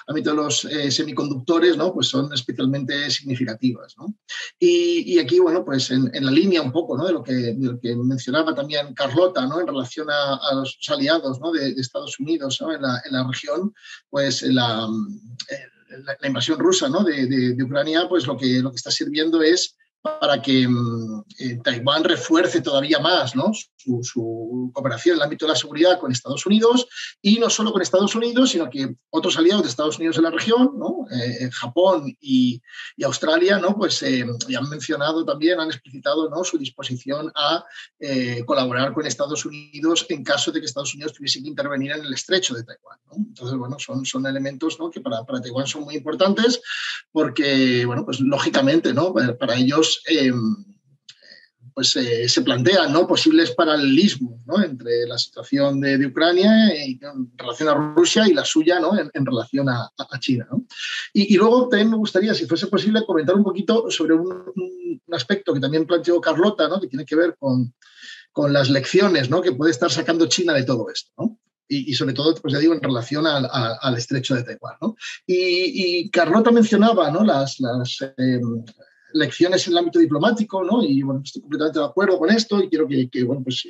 ámbito 0.07 0.31
de 0.31 0.35
los 0.35 0.65
eh, 0.65 0.91
semiconductores, 0.91 1.77
¿no? 1.77 1.93
Pues 1.93 2.07
son 2.07 2.31
especialmente 2.33 3.09
significativas, 3.09 3.95
¿no? 3.97 4.13
Y, 4.59 5.19
aquí, 5.19 5.39
bueno, 5.39 5.63
pues 5.63 5.91
en, 5.91 6.11
la 6.13 6.31
línea 6.31 6.61
un 6.61 6.71
poco, 6.71 6.97
¿no? 6.97 7.05
De 7.05 7.13
lo 7.13 7.23
que, 7.23 7.55
que 7.81 7.95
mencionaba 7.95 8.53
también 8.53 8.93
Carlota, 8.93 9.45
¿no? 9.45 9.59
En 9.59 9.67
relación 9.67 10.07
a, 10.09 10.39
los 10.55 10.77
aliados, 10.89 11.39
¿no? 11.39 11.51
De, 11.51 11.69
Estados 11.71 12.19
Unidos, 12.19 12.61
en, 12.61 12.81
la, 12.81 13.01
en 13.05 13.13
la 13.13 13.27
región, 13.27 13.73
pues 14.09 14.41
la, 14.43 14.87
la, 16.21 16.27
invasión 16.27 16.59
rusa, 16.59 16.89
¿no? 16.89 17.03
De, 17.03 17.25
de, 17.25 17.63
Ucrania, 17.63 18.07
pues 18.07 18.27
lo 18.27 18.37
que, 18.37 18.59
lo 18.61 18.71
que 18.71 18.77
está 18.77 18.91
sirviendo 18.91 19.41
es 19.41 19.75
para 20.01 20.41
que 20.41 20.67
mm, 20.67 21.23
eh, 21.39 21.59
Taiwán 21.63 22.03
refuerce 22.03 22.61
todavía 22.61 22.99
más 22.99 23.35
¿no? 23.35 23.51
su, 23.77 24.71
cooperación 24.73 25.13
en 25.13 25.19
el 25.19 25.23
ámbito 25.23 25.45
de 25.45 25.51
la 25.51 25.57
seguridad 25.57 25.99
con 25.99 26.11
Estados 26.11 26.45
Unidos 26.45 26.87
y 27.21 27.39
no 27.39 27.49
solo 27.49 27.71
con 27.71 27.81
Estados 27.81 28.15
Unidos, 28.15 28.51
sino 28.51 28.69
que 28.69 28.95
otros 29.09 29.37
aliados 29.37 29.63
de 29.63 29.69
Estados 29.69 29.97
Unidos 29.97 30.17
en 30.17 30.23
la 30.23 30.31
región, 30.31 30.71
¿no? 30.77 31.05
Eh, 31.11 31.49
Japón 31.51 32.15
y, 32.19 32.61
Australia, 33.03 33.57
¿no? 33.57 33.75
pues 33.75 34.01
eh, 34.03 34.25
ya 34.47 34.59
han 34.59 34.69
mencionado 34.69 35.25
también, 35.25 35.59
han 35.59 35.69
explicitado 35.69 36.29
¿no? 36.29 36.43
su 36.43 36.57
disposición 36.57 37.31
a 37.35 37.65
colaborar 38.45 38.93
con 38.93 39.05
Estados 39.05 39.45
Unidos 39.45 40.05
en 40.09 40.23
caso 40.23 40.51
de 40.51 40.59
que 40.59 40.65
Estados 40.65 40.93
Unidos 40.93 41.13
tuviese 41.13 41.41
que 41.41 41.47
intervenir 41.47 41.91
en 41.91 42.05
el 42.05 42.13
estrecho 42.13 42.53
de 42.53 42.63
Taiwán. 42.63 42.99
Entonces, 43.15 43.57
bueno, 43.57 43.77
son, 43.79 44.05
son 44.05 44.25
elementos 44.25 44.79
¿no? 44.79 44.89
que 44.89 45.01
para, 45.01 45.23
para 45.23 45.41
Taiwán 45.41 45.67
son 45.67 45.83
muy 45.83 45.95
importantes 45.95 46.61
porque, 47.11 47.85
bueno, 47.85 48.05
pues 48.05 48.19
lógicamente, 48.19 48.93
¿no? 48.93 49.13
para 49.13 49.55
ellos 49.55 49.90
Em, 50.05 50.65
pues 51.73 51.91
se 51.91 52.41
plantean 52.41 52.91
¿no? 52.91 53.07
posibles 53.07 53.51
paralelismos 53.51 54.45
¿no? 54.45 54.61
entre 54.61 55.07
la 55.07 55.17
situación 55.17 55.79
de, 55.79 56.05
Ucrania 56.05 56.69
en 56.69 57.31
relación 57.37 57.69
a 57.69 57.95
Rusia 57.95 58.27
y 58.27 58.33
la 58.33 58.43
suya 58.43 58.79
¿no? 58.79 58.91
en, 58.97 59.25
relación 59.25 59.69
a, 59.69 59.89
China. 60.19 60.47
Y, 61.13 61.35
luego 61.37 61.69
también 61.69 61.89
me 61.91 61.97
gustaría, 61.97 62.33
si 62.33 62.45
fuese 62.45 62.67
posible, 62.67 63.05
comentar 63.05 63.35
un 63.35 63.43
poquito 63.43 63.89
sobre 63.89 64.15
un, 64.15 65.01
aspecto 65.11 65.53
que 65.53 65.59
también 65.59 65.85
planteó 65.85 66.21
Carlota, 66.21 66.69
que 66.79 66.87
tiene 66.87 67.05
que 67.05 67.15
ver 67.15 67.35
con, 67.37 67.73
con 68.31 68.53
las 68.53 68.69
lecciones 68.69 69.29
que 69.43 69.51
puede 69.53 69.71
estar 69.71 69.91
sacando 69.91 70.27
China 70.27 70.53
de 70.53 70.63
todo 70.63 70.89
esto. 70.89 71.11
¿no? 71.17 71.39
y, 71.73 71.93
sobre 71.93 72.13
todo, 72.13 72.35
pues 72.35 72.53
ya 72.53 72.59
digo, 72.59 72.73
en 72.73 72.81
relación 72.81 73.25
al, 73.25 73.97
estrecho 73.97 74.35
de 74.35 74.43
Taiwán. 74.43 74.75
¿no? 74.81 74.95
Y, 75.25 76.09
Carlota 76.09 76.51
mencionaba 76.51 77.09
las, 77.23 77.59
las 77.59 77.97
em, 78.17 78.65
lecciones 79.13 79.65
en 79.67 79.73
el 79.73 79.79
ámbito 79.79 79.99
diplomático, 79.99 80.63
¿no? 80.63 80.83
Y 80.83 81.01
bueno, 81.01 81.21
estoy 81.23 81.41
completamente 81.41 81.79
de 81.79 81.85
acuerdo 81.85 82.17
con 82.17 82.29
esto 82.29 82.61
y 82.61 82.69
quiero 82.69 82.87
que, 82.87 83.09
que 83.09 83.23
bueno, 83.23 83.43
pues 83.43 83.67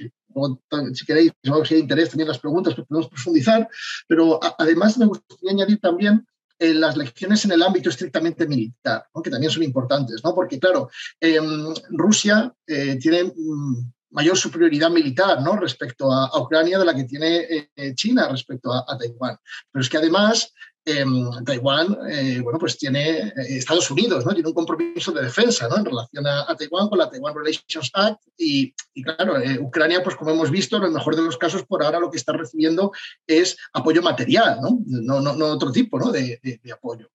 si 0.93 1.05
queréis, 1.05 1.31
si 1.41 1.73
hay 1.73 1.79
interés 1.81 2.09
también 2.09 2.27
las 2.27 2.39
preguntas, 2.39 2.75
pues 2.75 2.87
podemos 2.87 3.09
profundizar, 3.09 3.67
pero 4.07 4.39
además 4.57 4.97
me 4.97 5.05
gustaría 5.05 5.51
añadir 5.51 5.79
también 5.79 6.25
eh, 6.61 6.75
las 6.75 6.95
lecciones 6.95 7.43
en 7.45 7.53
el 7.53 7.63
ámbito 7.63 7.89
estrictamente 7.89 8.45
militar, 8.45 9.05
¿no? 9.15 9.21
que 9.23 9.31
también 9.31 9.51
son 9.51 9.63
importantes, 9.63 10.23
¿no? 10.23 10.35
porque 10.35 10.59
claro, 10.59 10.91
em, 11.19 11.73
Rusia 11.89 12.53
eh, 12.67 12.97
tiene 12.97 13.23
mm, 13.23 13.91
mayor 14.11 14.37
superioridad 14.37 14.91
militar 14.91 15.41
¿no? 15.41 15.55
respecto 15.55 16.11
a, 16.11 16.39
Ucrania 16.39 16.77
de 16.77 16.85
la 16.85 16.93
que 16.93 17.05
tiene 17.05 17.67
eh, 17.75 17.95
China 17.95 18.27
respecto 18.29 18.71
a, 18.71 18.85
a, 18.87 18.95
Taiwán. 18.95 19.37
Pero 19.71 19.81
es 19.81 19.89
que 19.89 19.97
además 19.97 20.53
Taiwán, 20.83 21.95
eh, 22.09 22.39
bueno, 22.41 22.57
pues 22.57 22.77
tiene 22.77 23.19
eh, 23.19 23.33
Estados 23.49 23.89
Unidos, 23.91 24.25
¿no? 24.25 24.33
Tiene 24.33 24.49
un 24.49 24.55
compromiso 24.55 25.11
de 25.11 25.21
defensa, 25.21 25.67
¿no? 25.67 25.77
En 25.77 25.85
relación 25.85 26.25
a, 26.25 26.55
Taiwán 26.55 26.89
con 26.89 26.97
la 26.97 27.09
Taiwan 27.09 27.35
Relations 27.35 27.91
Act 27.93 28.21
y, 28.37 28.73
claro, 29.03 29.37
eh, 29.39 29.59
Ucrania, 29.59 30.01
pues 30.03 30.15
como 30.15 30.31
hemos 30.31 30.49
visto, 30.49 30.77
en 30.77 30.83
el 30.83 30.91
mejor 30.91 31.15
de 31.15 31.21
los 31.21 31.37
casos, 31.37 31.63
por 31.63 31.83
ahora 31.83 31.99
lo 31.99 32.09
que 32.09 32.17
está 32.17 32.33
recibiendo 32.33 32.91
es 33.27 33.57
apoyo 33.73 34.01
material, 34.01 34.59
¿no? 34.61 34.79
No, 34.87 35.21
no, 35.21 35.45
otro 35.45 35.71
tipo, 35.71 35.99
¿no? 35.99 36.11
De, 36.11 36.39
apoyo. 36.73 37.09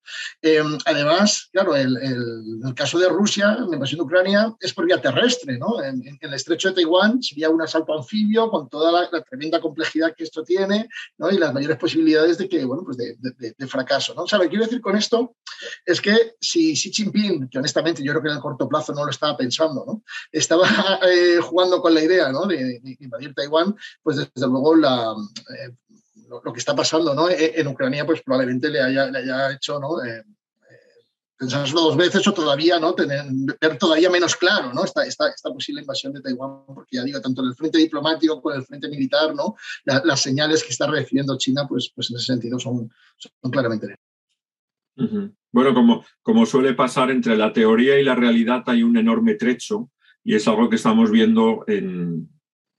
además, 0.84 1.48
claro, 1.52 1.74
el, 1.74 1.96
caso 2.76 2.98
de 2.98 3.08
Rusia, 3.08 3.56
la 3.68 3.74
invasión 3.74 3.98
de 3.98 4.04
Ucrania, 4.04 4.54
es 4.60 4.72
por 4.74 4.86
vía 4.86 5.00
terrestre, 5.00 5.58
¿no? 5.58 5.82
En, 5.82 6.02
el 6.20 6.34
estrecho 6.34 6.68
de 6.68 6.76
Taiwán 6.76 7.22
sería 7.22 7.50
un 7.50 7.62
asalto 7.62 7.94
anfibio 7.94 8.48
con 8.48 8.68
toda 8.68 9.08
la, 9.10 9.22
tremenda 9.22 9.60
complejidad 9.60 10.14
que 10.14 10.24
esto 10.24 10.44
tiene, 10.44 10.88
¿no? 11.18 11.30
Y 11.30 11.38
las 11.38 11.52
mayores 11.52 11.78
posibilidades 11.78 12.38
de 12.38 12.48
que, 12.48 12.64
bueno, 12.64 12.84
pues 12.84 12.96
de 12.96 13.16
fracaso. 13.66 14.14
¿no? 14.14 14.22
O 14.22 14.26
sea, 14.28 14.38
lo 14.38 14.44
que 14.44 14.50
quiero 14.50 14.64
decir 14.64 14.80
con 14.80 14.96
esto 14.96 15.36
es 15.84 16.00
que 16.00 16.34
si 16.40 16.74
Xi 16.74 16.92
Jinping, 16.92 17.48
que 17.48 17.58
honestamente 17.58 18.02
yo 18.02 18.12
creo 18.12 18.22
que 18.22 18.28
en 18.28 18.34
el 18.36 18.42
corto 18.42 18.68
plazo 18.68 18.92
no 18.92 19.04
lo 19.04 19.10
estaba 19.10 19.36
pensando, 19.36 19.84
¿no? 19.86 20.02
estaba 20.30 20.66
eh, 21.08 21.38
jugando 21.40 21.80
con 21.80 21.94
la 21.94 22.02
idea 22.02 22.30
¿no? 22.30 22.46
de, 22.46 22.80
invadir 23.00 23.34
Taiwán, 23.34 23.74
pues 24.02 24.16
desde 24.16 24.46
luego 24.48 24.74
la, 24.76 25.14
eh, 25.58 25.72
lo, 26.28 26.52
que 26.52 26.58
está 26.58 26.74
pasando 26.76 27.14
¿no? 27.14 27.28
E, 27.30 27.58
en 27.60 27.66
Ucrania 27.68 28.04
pues 28.04 28.22
probablemente 28.22 28.68
le 28.68 28.82
haya, 28.82 29.06
le 29.06 29.18
haya 29.20 29.52
hecho 29.52 29.80
¿no? 29.80 30.04
Eh, 30.04 30.22
pensárselo 31.38 31.82
dos 31.82 31.96
veces 31.96 32.26
o 32.26 32.32
todavía 32.32 32.78
no 32.78 32.94
tener 32.94 33.24
ver 33.60 33.78
todavía 33.78 34.10
menos 34.10 34.36
claro 34.36 34.72
¿no? 34.72 34.84
esta, 34.84 35.04
esta, 35.04 35.28
esta, 35.28 35.50
posible 35.50 35.82
invasión 35.82 36.12
de 36.12 36.20
Taiwán, 36.20 36.64
porque 36.66 36.96
ya 36.96 37.04
digo, 37.04 37.20
tanto 37.20 37.42
en 37.42 37.48
el 37.48 37.54
frente 37.54 37.78
diplomático 37.78 38.40
como 38.40 38.54
en 38.54 38.60
el 38.60 38.66
frente 38.66 38.88
militar, 38.88 39.34
¿no? 39.34 39.54
las 39.84 40.20
señales 40.20 40.62
que 40.62 40.70
está 40.70 40.86
recibiendo 40.86 41.36
China, 41.36 41.66
pues, 41.68 41.92
pues 41.94 42.10
en 42.10 42.16
ese 42.16 42.26
sentido 42.26 42.58
son, 42.58 42.90
son 43.18 43.50
claramente. 43.50 43.96
Bueno, 45.52 45.74
como, 45.74 46.04
como 46.22 46.46
suele 46.46 46.72
pasar 46.72 47.10
entre 47.10 47.36
la 47.36 47.52
teoría 47.52 47.98
y 47.98 48.04
la 48.04 48.14
realidad 48.14 48.62
hay 48.66 48.82
un 48.82 48.96
enorme 48.96 49.34
trecho 49.34 49.90
y 50.24 50.34
es 50.34 50.48
algo 50.48 50.70
que 50.70 50.76
estamos 50.76 51.10
viendo 51.10 51.64
en, 51.66 52.28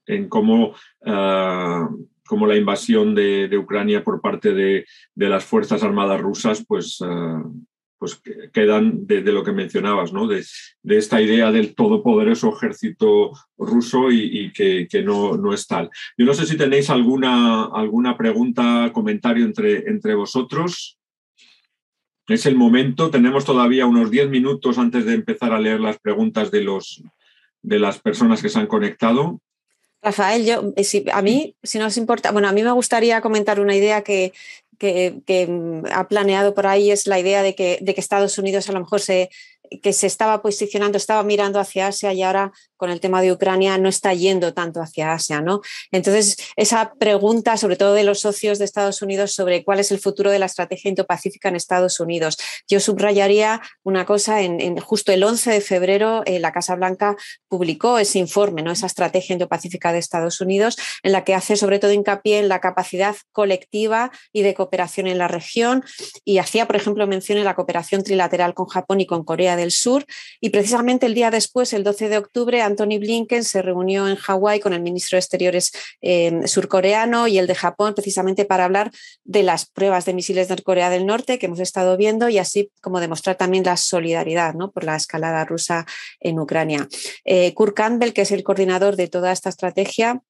en 0.06 0.28
cómo, 0.28 0.74
uh, 1.00 2.46
la 2.46 2.56
invasión 2.56 3.14
de, 3.14 3.48
de, 3.48 3.56
Ucrania 3.56 4.02
por 4.02 4.20
parte 4.20 4.52
de, 4.52 4.84
de, 5.14 5.28
las 5.28 5.44
Fuerzas 5.44 5.82
Armadas 5.82 6.20
rusas 6.20 6.64
pues, 6.66 7.00
uh, 7.00 7.66
pues 7.98 8.20
quedan 8.52 9.06
de, 9.06 9.20
lo 9.22 9.42
que 9.42 9.52
mencionabas, 9.52 10.12
¿no? 10.12 10.26
De, 10.26 10.44
esta 10.84 11.20
idea 11.20 11.50
del 11.50 11.74
todopoderoso 11.74 12.54
ejército 12.54 13.32
ruso 13.56 14.10
y, 14.10 14.52
que, 14.52 15.02
no, 15.04 15.36
no, 15.36 15.52
es 15.52 15.66
tal. 15.66 15.90
Yo 16.16 16.24
no 16.24 16.34
sé 16.34 16.46
si 16.46 16.56
tenéis 16.56 16.90
alguna, 16.90 17.64
alguna 17.66 18.16
pregunta, 18.16 18.90
comentario 18.92 19.44
entre, 19.44 19.88
entre 19.88 20.14
vosotros. 20.14 20.98
Es 22.28 22.46
el 22.46 22.56
momento, 22.56 23.10
tenemos 23.10 23.44
todavía 23.44 23.86
unos 23.86 24.10
10 24.10 24.28
minutos 24.28 24.78
antes 24.78 25.04
de 25.04 25.14
empezar 25.14 25.52
a 25.52 25.60
leer 25.60 25.80
las 25.80 25.98
preguntas 25.98 26.50
de, 26.50 26.62
los, 26.62 27.02
de 27.62 27.78
las 27.78 27.98
personas 27.98 28.42
que 28.42 28.48
se 28.48 28.58
han 28.58 28.66
conectado. 28.66 29.40
Rafael, 30.02 30.46
yo, 30.46 30.72
eh, 30.76 31.04
a 31.12 31.22
mí, 31.22 31.56
si 31.62 31.78
no 31.78 31.86
os 31.86 31.96
importa, 31.96 32.30
bueno, 32.30 32.48
a 32.48 32.52
mí 32.52 32.62
me 32.62 32.70
gustaría 32.70 33.20
comentar 33.20 33.58
una 33.60 33.74
idea 33.74 34.02
que, 34.02 34.32
que, 34.78 35.46
mm, 35.48 35.86
ha 35.92 36.08
planeado 36.08 36.54
por 36.54 36.66
ahí 36.66 36.90
es 36.90 37.06
la 37.06 37.18
idea 37.18 37.42
de 37.42 37.54
que, 37.54 37.78
de 37.80 37.94
que 37.94 38.00
Estados 38.00 38.38
Unidos 38.38 38.68
a 38.68 38.72
lo 38.72 38.80
mejor 38.80 39.00
se, 39.00 39.30
que 39.82 39.92
se 39.92 40.06
estaba 40.06 40.42
posicionando, 40.42 40.96
estaba 40.96 41.22
mirando 41.22 41.60
hacia 41.60 41.88
Asia 41.88 42.12
y 42.12 42.22
ahora 42.22 42.52
con 42.76 42.90
el 42.90 43.00
tema 43.00 43.20
de 43.20 43.32
Ucrania 43.32 43.76
no 43.76 43.88
está 43.88 44.14
yendo 44.14 44.54
tanto 44.54 44.80
hacia 44.80 45.12
Asia, 45.12 45.40
¿no? 45.40 45.60
Entonces, 45.90 46.36
esa 46.56 46.92
pregunta, 46.98 47.56
sobre 47.56 47.76
todo 47.76 47.92
de 47.94 48.04
los 48.04 48.20
socios 48.20 48.58
de 48.58 48.64
Estados 48.64 49.02
Unidos, 49.02 49.32
sobre 49.32 49.64
cuál 49.64 49.80
es 49.80 49.90
el 49.90 49.98
futuro 49.98 50.30
de 50.30 50.38
la 50.38 50.46
estrategia 50.46 50.88
indopacífica 50.88 51.48
en 51.48 51.56
Estados 51.56 51.98
Unidos. 51.98 52.38
Yo 52.68 52.78
subrayaría 52.78 53.60
una 53.82 54.06
cosa, 54.06 54.42
en, 54.42 54.78
justo 54.78 55.12
el 55.12 55.24
11 55.24 55.50
de 55.50 55.60
febrero 55.60 56.22
eh, 56.24 56.38
la 56.38 56.52
Casa 56.52 56.76
Blanca 56.76 57.16
publicó 57.48 57.98
ese 57.98 58.20
informe, 58.20 58.62
¿no? 58.62 58.70
Esa 58.70 58.86
estrategia 58.86 59.32
indopacífica 59.32 59.92
de 59.92 59.98
Estados 59.98 60.40
Unidos, 60.40 60.76
en 61.02 61.12
la 61.12 61.24
que 61.24 61.34
hace 61.34 61.56
sobre 61.56 61.80
todo 61.80 61.92
hincapié 61.92 62.38
en 62.38 62.48
la 62.48 62.60
capacidad 62.60 63.16
colectiva 63.32 64.12
y 64.32 64.42
de 64.42 64.54
cooperación 64.54 65.08
en 65.08 65.18
la 65.18 65.26
región 65.26 65.84
y 66.24 66.38
hacía, 66.38 66.66
por 66.66 66.76
ejemplo, 66.76 67.06
mención 67.08 67.38
en 67.38 67.44
la 67.44 67.56
cooperación 67.56 68.04
trilateral 68.04 68.54
con 68.54 68.66
Japón 68.66 69.00
y 69.00 69.06
con 69.06 69.24
Corea 69.24 69.47
del 69.56 69.70
Sur. 69.70 70.04
Y 70.40 70.50
precisamente 70.50 71.06
el 71.06 71.14
día 71.14 71.30
después, 71.30 71.72
el 71.72 71.84
12 71.84 72.08
de 72.08 72.18
octubre, 72.18 72.60
Anthony 72.60 72.98
Blinken 72.98 73.44
se 73.44 73.62
reunió 73.62 74.08
en 74.08 74.16
Hawái 74.16 74.60
con 74.60 74.72
el 74.72 74.80
ministro 74.80 75.16
de 75.16 75.20
Exteriores 75.20 75.72
eh, 76.00 76.46
surcoreano 76.46 77.28
y 77.28 77.38
el 77.38 77.46
de 77.46 77.54
Japón, 77.54 77.94
precisamente 77.94 78.44
para 78.44 78.64
hablar 78.64 78.90
de 79.24 79.42
las 79.42 79.66
pruebas 79.66 80.04
de 80.04 80.14
misiles 80.14 80.48
de 80.48 80.56
Corea 80.62 80.90
del 80.90 81.06
Norte 81.06 81.38
que 81.38 81.46
hemos 81.46 81.60
estado 81.60 81.96
viendo 81.96 82.28
y 82.28 82.38
así 82.38 82.70
como 82.80 83.00
demostrar 83.00 83.36
también 83.36 83.64
la 83.64 83.76
solidaridad 83.76 84.54
¿no? 84.54 84.70
por 84.70 84.84
la 84.84 84.96
escalada 84.96 85.44
rusa 85.44 85.86
en 86.20 86.38
Ucrania. 86.38 86.88
Eh, 87.24 87.54
Kurt 87.54 87.74
Campbell, 87.74 88.12
que 88.12 88.22
es 88.22 88.32
el 88.32 88.42
coordinador 88.42 88.96
de 88.96 89.08
toda 89.08 89.32
esta 89.32 89.48
estrategia, 89.48 90.22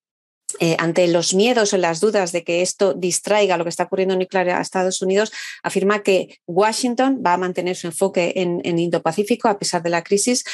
eh, 0.60 0.76
ante 0.78 1.06
los 1.08 1.34
miedos 1.34 1.72
o 1.72 1.76
las 1.76 2.00
dudas 2.00 2.32
de 2.32 2.44
que 2.44 2.62
esto 2.62 2.94
distraiga 2.94 3.56
lo 3.56 3.64
que 3.64 3.70
está 3.70 3.84
ocurriendo 3.84 4.14
en 4.14 4.28
a 4.50 4.60
Estados 4.60 5.02
Unidos, 5.02 5.32
afirma 5.62 6.02
que 6.02 6.40
Washington 6.46 7.22
va 7.24 7.34
a 7.34 7.38
mantener 7.38 7.76
su 7.76 7.86
enfoque 7.86 8.32
en, 8.36 8.60
en 8.64 8.78
Indo-Pacífico 8.78 9.48
a 9.48 9.58
pesar 9.58 9.82
de 9.82 9.90
la 9.90 10.02
crisis 10.02 10.44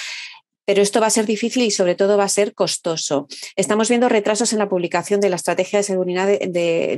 pero 0.64 0.82
esto 0.82 1.00
va 1.00 1.06
a 1.06 1.10
ser 1.10 1.26
difícil 1.26 1.62
y 1.62 1.70
sobre 1.70 1.94
todo 1.94 2.16
va 2.16 2.24
a 2.24 2.28
ser 2.28 2.54
costoso. 2.54 3.28
Estamos 3.56 3.88
viendo 3.88 4.08
retrasos 4.08 4.52
en 4.52 4.58
la 4.58 4.68
publicación 4.68 5.20
de 5.20 5.30
la 5.30 5.36
Estrategia 5.36 5.78
de 5.78 5.82
Seguridad 5.82 6.28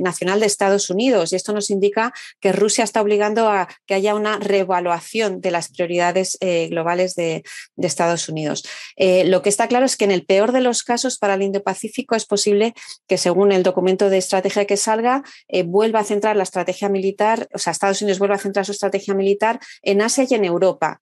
Nacional 0.01 0.39
de 0.39 0.45
Estados 0.45 0.89
Unidos 0.89 1.31
y 1.31 1.35
esto 1.35 1.53
nos 1.53 1.69
indica 1.69 2.13
que 2.39 2.51
Rusia 2.51 2.83
está 2.83 3.01
obligando 3.01 3.49
a 3.49 3.67
que 3.85 3.93
haya 3.93 4.15
una 4.15 4.37
reevaluación 4.39 5.41
de 5.41 5.51
las 5.51 5.69
prioridades 5.69 6.37
eh, 6.41 6.67
globales 6.69 7.15
de, 7.15 7.43
Estados 7.77 8.27
Unidos. 8.27 8.65
Eh, 8.97 9.23
lo 9.23 9.41
que 9.41 9.47
está 9.47 9.69
claro 9.69 9.85
es 9.85 9.95
que 9.95 10.03
en 10.03 10.11
el 10.11 10.25
peor 10.25 10.51
de 10.51 10.59
los 10.59 10.83
casos 10.83 11.17
para 11.17 11.35
el 11.35 11.41
Indo-Pacífico 11.41 12.15
es 12.15 12.25
posible 12.25 12.73
que 13.07 13.17
según 13.17 13.53
el 13.53 13.63
documento 13.63 14.09
de 14.09 14.17
estrategia 14.17 14.65
que 14.65 14.75
salga 14.75 15.23
eh, 15.47 15.63
vuelva 15.63 16.01
a 16.01 16.03
centrar 16.03 16.35
la 16.35 16.43
estrategia 16.43 16.89
militar, 16.89 17.47
o 17.53 17.59
sea, 17.59 17.71
Estados 17.71 18.01
Unidos 18.01 18.19
vuelva 18.19 18.35
a 18.35 18.39
centrar 18.39 18.65
su 18.65 18.73
estrategia 18.73 19.13
militar 19.13 19.61
en 19.83 20.01
Asia 20.01 20.25
y 20.29 20.33
en 20.33 20.45
Europa. 20.45 21.01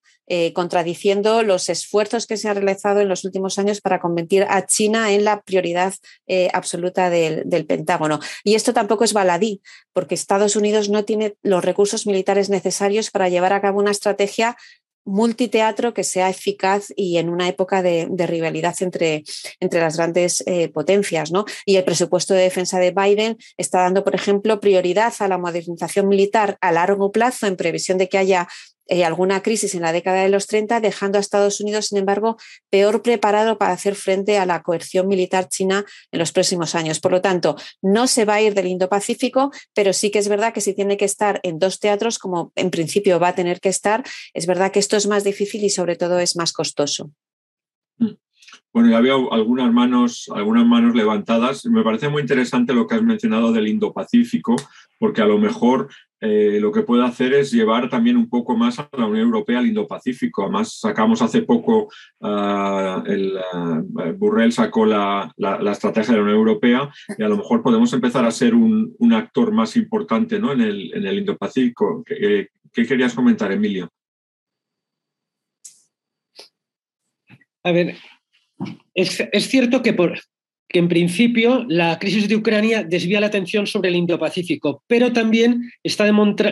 Contradiciendo 0.55 1.43
los 1.43 1.69
esfuerzos 1.69 2.25
que 2.25 2.37
se 2.37 2.49
han 2.49 2.54
realizado 2.55 2.99
en 3.01 3.09
los 3.09 3.23
últimos 3.23 3.59
años 3.59 3.81
para 3.81 3.99
convertir 3.99 4.45
a 4.49 4.65
China 4.65 5.11
en 5.11 5.23
la 5.23 5.41
prioridad 5.41 5.93
eh, 6.27 6.49
absoluta 6.53 7.09
del, 7.09 7.65
Pentágono. 7.67 8.19
Y 8.43 8.55
esto 8.55 8.73
tampoco 8.73 9.03
es 9.03 9.13
baladí, 9.13 9.61
porque 9.93 10.15
Estados 10.15 10.55
Unidos 10.55 10.89
no 10.89 11.05
tiene 11.05 11.35
los 11.41 11.63
recursos 11.63 12.05
militares 12.05 12.49
necesarios 12.49 13.11
para 13.11 13.29
llevar 13.29 13.53
a 13.53 13.61
cabo 13.61 13.79
una 13.79 13.91
estrategia 13.91 14.57
multiteatro 15.05 15.93
que 15.93 16.03
sea 16.03 16.29
eficaz 16.29 16.91
y 16.95 17.17
en 17.17 17.29
una 17.29 17.47
época 17.47 17.81
de, 17.83 18.07
rivalidad 18.25 18.75
entre, 18.81 19.23
entre, 19.59 19.79
las 19.79 19.97
grandes 19.97 20.43
eh, 20.47 20.69
potencias. 20.69 21.31
¿no? 21.31 21.45
Y 21.65 21.77
el 21.77 21.83
presupuesto 21.83 22.33
de 22.33 22.41
defensa 22.41 22.79
de 22.79 22.91
Biden 22.91 23.37
está 23.57 23.81
dando, 23.81 24.03
por 24.03 24.15
ejemplo, 24.15 24.59
prioridad 24.59 25.13
a 25.19 25.27
la 25.27 25.37
modernización 25.37 26.07
militar 26.07 26.57
a 26.59 26.71
largo 26.71 27.11
plazo 27.11 27.47
en 27.47 27.55
previsión 27.55 27.97
de 27.97 28.09
que 28.09 28.17
haya 28.17 28.47
eh, 28.87 29.03
alguna 29.03 29.41
crisis 29.41 29.75
en 29.75 29.81
la 29.81 29.91
década 29.91 30.21
de 30.21 30.29
los 30.29 30.47
30, 30.47 30.79
dejando 30.79 31.17
a 31.17 31.21
Estados 31.21 31.59
Unidos, 31.59 31.87
sin 31.87 31.97
embargo, 31.97 32.37
peor 32.69 33.01
preparado 33.01 33.57
para 33.57 33.73
hacer 33.73 33.95
frente 33.95 34.37
a 34.37 34.45
la 34.45 34.61
coerción 34.61 35.07
militar 35.07 35.49
china 35.49 35.85
en 36.11 36.19
los 36.19 36.31
próximos 36.31 36.75
años. 36.75 36.99
Por 36.99 37.11
lo 37.11 37.21
tanto, 37.21 37.55
no 37.81 38.07
se 38.07 38.25
va 38.25 38.35
a 38.35 38.41
ir 38.41 38.53
del 38.53 38.67
Indo-Pacífico, 38.67 39.51
pero 39.73 39.93
sí 39.93 40.11
que 40.11 40.19
es 40.19 40.27
verdad 40.27 40.53
que 40.53 40.61
si 40.61 40.73
tiene 40.73 40.97
que 40.97 41.05
estar 41.05 41.39
en 41.43 41.59
dos 41.59 41.79
teatros, 41.79 42.19
como 42.19 42.51
en 42.55 42.69
principio 42.69 43.19
va 43.19 43.29
a 43.29 43.35
tener 43.35 43.59
que 43.59 43.69
estar, 43.69 44.03
es 44.33 44.45
verdad 44.45 44.71
que 44.71 44.79
esto 44.79 44.97
es 44.97 45.07
más 45.07 45.23
difícil 45.23 45.63
y 45.63 45.69
sobre 45.69 45.95
todo 45.95 46.19
es 46.19 46.35
más 46.35 46.53
costoso. 46.53 47.11
Bueno, 48.75 48.89
ya 48.89 48.99
veo 48.99 49.31
algunas 49.31 49.71
manos, 49.71 50.29
algunas 50.35 50.65
manos 50.65 50.95
levantadas. 50.95 51.65
Me 51.65 51.81
parece 51.81 52.09
muy 52.09 52.21
interesante 52.21 52.73
lo 52.73 52.87
que 52.87 52.95
has 52.95 53.03
mencionado 53.03 53.53
del 53.53 53.69
Indo-Pacífico, 53.69 54.57
porque 54.99 55.21
a 55.21 55.25
lo 55.25 55.37
mejor 55.37 55.87
eh, 56.21 56.59
lo 56.59 56.71
que 56.71 56.83
puede 56.83 57.03
hacer 57.03 57.33
es 57.33 57.51
llevar 57.51 57.89
también 57.89 58.17
un 58.17 58.29
poco 58.29 58.55
más 58.55 58.79
a 58.79 58.89
la 58.97 59.05
Unión 59.05 59.25
Europea 59.25 59.59
al 59.59 59.67
Indo-Pacífico. 59.67 60.43
Además, 60.43 60.79
sacamos 60.79 61.21
hace 61.21 61.41
poco, 61.41 61.89
uh, 62.19 63.03
el, 63.05 63.37
uh, 63.53 64.13
Burrell 64.17 64.51
sacó 64.51 64.85
la, 64.85 65.31
la, 65.37 65.59
la, 65.59 65.71
estrategia 65.71 66.13
de 66.13 66.17
la 66.17 66.23
Unión 66.23 66.37
Europea 66.37 66.89
y 67.17 67.23
a 67.23 67.27
lo 67.27 67.37
mejor 67.37 67.61
podemos 67.61 67.91
empezar 67.93 68.25
a 68.25 68.31
ser 68.31 68.55
un, 68.55 68.95
un 68.97 69.13
actor 69.13 69.51
más 69.51 69.75
importante 69.75 70.39
¿no? 70.39 70.53
en 70.53 70.61
el, 70.61 70.93
en 70.93 71.05
el 71.05 71.19
Indo-Pacífico. 71.19 72.03
¿Qué, 72.05 72.49
¿Qué 72.71 72.85
querías 72.85 73.13
comentar, 73.13 73.51
Emilio? 73.51 73.89
A 77.63 77.71
ver, 77.71 77.95
es, 78.93 79.23
es 79.31 79.47
cierto 79.49 79.81
que, 79.81 79.93
por, 79.93 80.19
que 80.67 80.79
en 80.79 80.87
principio 80.87 81.65
la 81.69 81.97
crisis 81.99 82.27
de 82.27 82.35
Ucrania 82.35 82.83
desvía 82.83 83.19
la 83.19 83.27
atención 83.27 83.67
sobre 83.67 83.89
el 83.89 83.95
Indo-Pacífico, 83.95 84.83
pero 84.87 85.13
también 85.13 85.71
está 85.83 86.05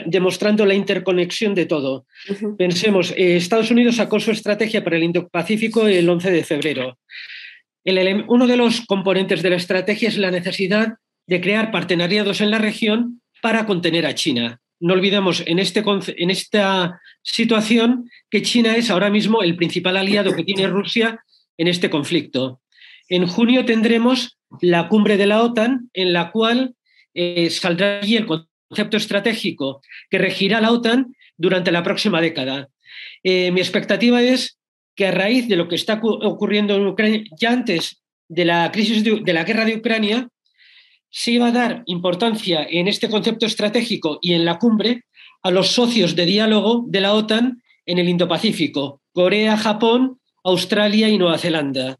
demostrando 0.05 0.65
la 0.65 0.75
interconexión 0.75 1.55
de 1.55 1.65
todo. 1.65 2.05
Uh 2.29 2.33
-huh. 2.33 2.57
Pensemos, 2.57 3.11
eh, 3.17 3.35
Estados 3.35 3.71
Unidos 3.71 3.95
sacó 3.95 4.19
su 4.19 4.31
estrategia 4.31 4.83
para 4.83 4.97
el 4.97 5.03
Indo-Pacífico 5.03 5.87
el 5.87 6.07
11 6.07 6.31
de 6.31 6.43
febrero. 6.43 6.97
El, 7.83 8.25
uno 8.27 8.47
de 8.47 8.57
los 8.57 8.81
componentes 8.81 9.41
de 9.41 9.49
la 9.49 9.57
estrategia 9.57 10.09
es 10.09 10.17
la 10.17 10.31
necesidad 10.31 10.93
de 11.27 11.41
crear 11.41 11.71
partenariados 11.71 12.41
en 12.41 12.51
la 12.51 12.59
región 12.59 13.21
para 13.41 13.65
contener 13.65 14.05
a 14.05 14.15
China. 14.15 14.59
No 14.79 14.93
olvidemos 14.93 15.43
en, 15.45 15.59
este, 15.59 15.83
en 16.17 16.29
esta 16.29 16.99
situación 17.21 18.09
que 18.29 18.41
China 18.41 18.75
es 18.75 18.89
ahora 18.89 19.09
mismo 19.09 19.41
el 19.41 19.55
principal 19.55 19.97
aliado 19.97 20.33
que 20.33 20.43
tiene 20.43 20.67
Rusia 20.67 21.23
en 21.57 21.67
este 21.67 21.89
conflicto. 21.89 22.59
En 23.13 23.27
junio 23.27 23.63
tendremos 23.63 24.39
la 24.59 24.87
cumbre 24.87 25.17
de 25.17 25.27
la 25.27 25.43
OTAN, 25.43 25.91
en 25.93 26.13
la 26.13 26.31
cual 26.31 26.73
eh, 27.13 27.51
saldrá 27.51 27.99
allí 27.99 28.15
el 28.15 28.25
concepto 28.25 28.97
estratégico 28.97 29.83
que 30.09 30.17
regirá 30.17 30.59
la 30.59 30.71
OTAN 30.71 31.15
durante 31.37 31.71
la 31.71 31.83
próxima 31.83 32.21
década. 32.21 32.69
Eh, 33.21 33.51
mi 33.51 33.61
expectativa 33.61 34.23
es 34.23 34.57
que 34.95 35.05
a 35.05 35.11
raíz 35.11 35.47
de 35.47 35.57
lo 35.57 35.67
que 35.67 35.75
está 35.75 36.01
ocurriendo 36.01 36.75
en 36.75 36.87
Ucrania, 36.87 37.23
ya 37.39 37.51
antes 37.51 38.01
de 38.29 38.45
la 38.45 38.71
crisis 38.71 39.03
de, 39.03 39.21
de 39.23 39.33
la 39.33 39.43
guerra 39.43 39.65
de 39.65 39.75
Ucrania, 39.75 40.27
se 41.11 41.33
iba 41.33 41.49
a 41.49 41.51
dar 41.51 41.83
importancia 41.85 42.65
en 42.67 42.87
este 42.87 43.11
concepto 43.11 43.45
estratégico 43.45 44.17
y 44.23 44.33
en 44.33 44.43
la 44.43 44.57
cumbre 44.57 45.03
a 45.43 45.51
los 45.51 45.67
socios 45.67 46.15
de 46.15 46.25
diálogo 46.25 46.83
de 46.87 47.01
la 47.01 47.13
OTAN 47.13 47.61
en 47.85 47.99
el 47.99 48.09
Indo-Pacífico, 48.09 49.03
Corea, 49.11 49.55
Japón, 49.55 50.19
Australia 50.43 51.09
y 51.09 51.19
Nueva 51.19 51.37
Zelanda. 51.37 51.99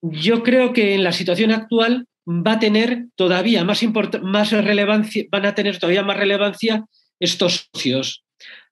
Yo 0.00 0.42
creo 0.42 0.72
que 0.72 0.94
en 0.94 1.04
la 1.04 1.12
situación 1.12 1.52
actual 1.52 2.06
va 2.26 2.52
a 2.52 2.58
tener 2.58 3.06
todavía 3.16 3.64
más, 3.64 3.82
relevancia, 4.50 5.24
van 5.30 5.46
a 5.46 5.54
tener 5.54 5.78
todavía 5.78 6.02
más 6.02 6.16
relevancia 6.16 6.84
estos 7.20 7.68
socios. 7.72 8.24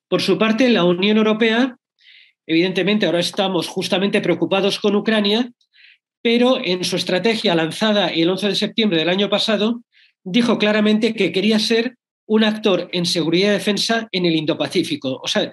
Por 0.09 0.23
su 0.23 0.39
parte, 0.39 0.69
la 0.71 0.85
Unión 0.85 1.17
Europea, 1.17 1.77
evidentemente 2.47 3.07
ahora 3.07 3.21
estamos 3.21 3.69
justamente 3.69 4.21
preocupados 4.21 4.79
con 4.79 4.97
Ucrania, 4.97 5.51
pero 6.23 6.61
en 6.63 6.85
su 6.85 6.97
estrategia 6.97 7.55
lanzada 7.55 8.09
el 8.09 8.29
11 8.29 8.49
de 8.49 8.55
septiembre 8.55 8.99
del 8.99 9.09
año 9.09 9.31
pasado, 9.31 9.83
dijo 10.25 10.59
claramente 10.59 11.15
que 11.15 11.33
quería 11.33 11.59
ser 11.59 11.97
un 12.27 12.45
actor 12.45 12.89
en 12.93 13.07
seguridad 13.07 13.51
y 13.51 13.53
defensa 13.53 14.09
en 14.13 14.27
el 14.27 14.37
Indo-Pacífico. 14.37 15.21
O 15.23 15.27
sea, 15.27 15.53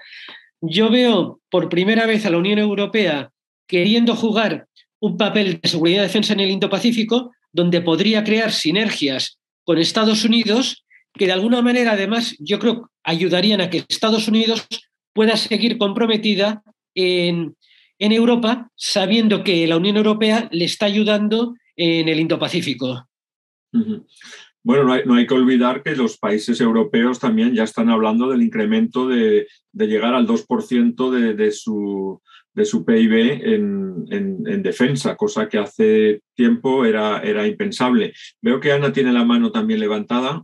yo 0.61 0.89
veo 0.89 1.39
por 1.49 1.69
primera 1.69 2.05
vez 2.05 2.25
a 2.25 2.29
la 2.29 2.37
Unión 2.37 2.59
Europea 2.59 3.31
queriendo 3.67 4.15
jugar 4.15 4.67
un 4.99 5.17
papel 5.17 5.59
de 5.61 5.69
seguridad 5.69 6.03
y 6.03 6.07
defensa 6.07 6.33
en 6.33 6.39
el 6.39 6.49
Indo-Pacífico, 6.49 7.31
donde 7.51 7.81
podría 7.81 8.23
crear 8.23 8.51
sinergias 8.51 9.39
con 9.63 9.77
Estados 9.77 10.23
Unidos, 10.23 10.85
que 11.13 11.25
de 11.25 11.33
alguna 11.33 11.61
manera, 11.61 11.93
además, 11.93 12.35
yo 12.39 12.59
creo 12.59 12.89
ayudarían 13.03 13.61
a 13.61 13.69
que 13.69 13.83
Estados 13.87 14.27
Unidos 14.27 14.67
pueda 15.13 15.37
seguir 15.37 15.77
comprometida 15.77 16.63
en, 16.93 17.55
en 17.99 18.11
Europa, 18.11 18.69
sabiendo 18.75 19.43
que 19.43 19.65
la 19.67 19.77
Unión 19.77 19.97
Europea 19.97 20.49
le 20.51 20.65
está 20.65 20.85
ayudando 20.85 21.55
en 21.75 22.09
el 22.09 22.19
Indo-Pacífico. 22.19 23.07
Bueno, 24.63 24.83
no 24.83 24.93
hay, 24.93 25.03
no 25.05 25.15
hay, 25.15 25.25
que 25.25 25.33
olvidar 25.33 25.81
que 25.81 25.95
los 25.95 26.17
países 26.17 26.59
europeos 26.59 27.19
también 27.19 27.53
ya 27.53 27.63
están 27.63 27.89
hablando 27.89 28.29
del 28.29 28.41
incremento 28.41 29.07
de, 29.07 29.47
de 29.71 29.87
llegar 29.87 30.13
al 30.13 30.27
2% 30.27 31.11
de, 31.11 31.33
de, 31.35 31.51
su, 31.51 32.21
de 32.57 32.65
su 32.65 32.83
PIB 32.83 33.13
en, 33.53 34.05
en, 34.09 34.43
en, 34.47 34.63
defensa, 34.63 35.15
cosa 35.15 35.47
que 35.47 35.59
hace 35.59 36.21
tiempo 36.35 36.85
era, 36.85 37.21
era 37.21 37.45
impensable. 37.45 38.13
Veo 38.41 38.59
que 38.59 38.71
Ana 38.71 38.91
tiene 38.91 39.13
la 39.13 39.23
mano 39.23 39.51
también 39.51 39.79
levantada. 39.79 40.41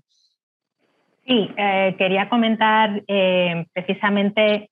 Sí, 1.26 1.50
eh, 1.58 1.96
quería 1.98 2.30
comentar 2.30 3.02
eh, 3.08 3.66
precisamente 3.74 4.70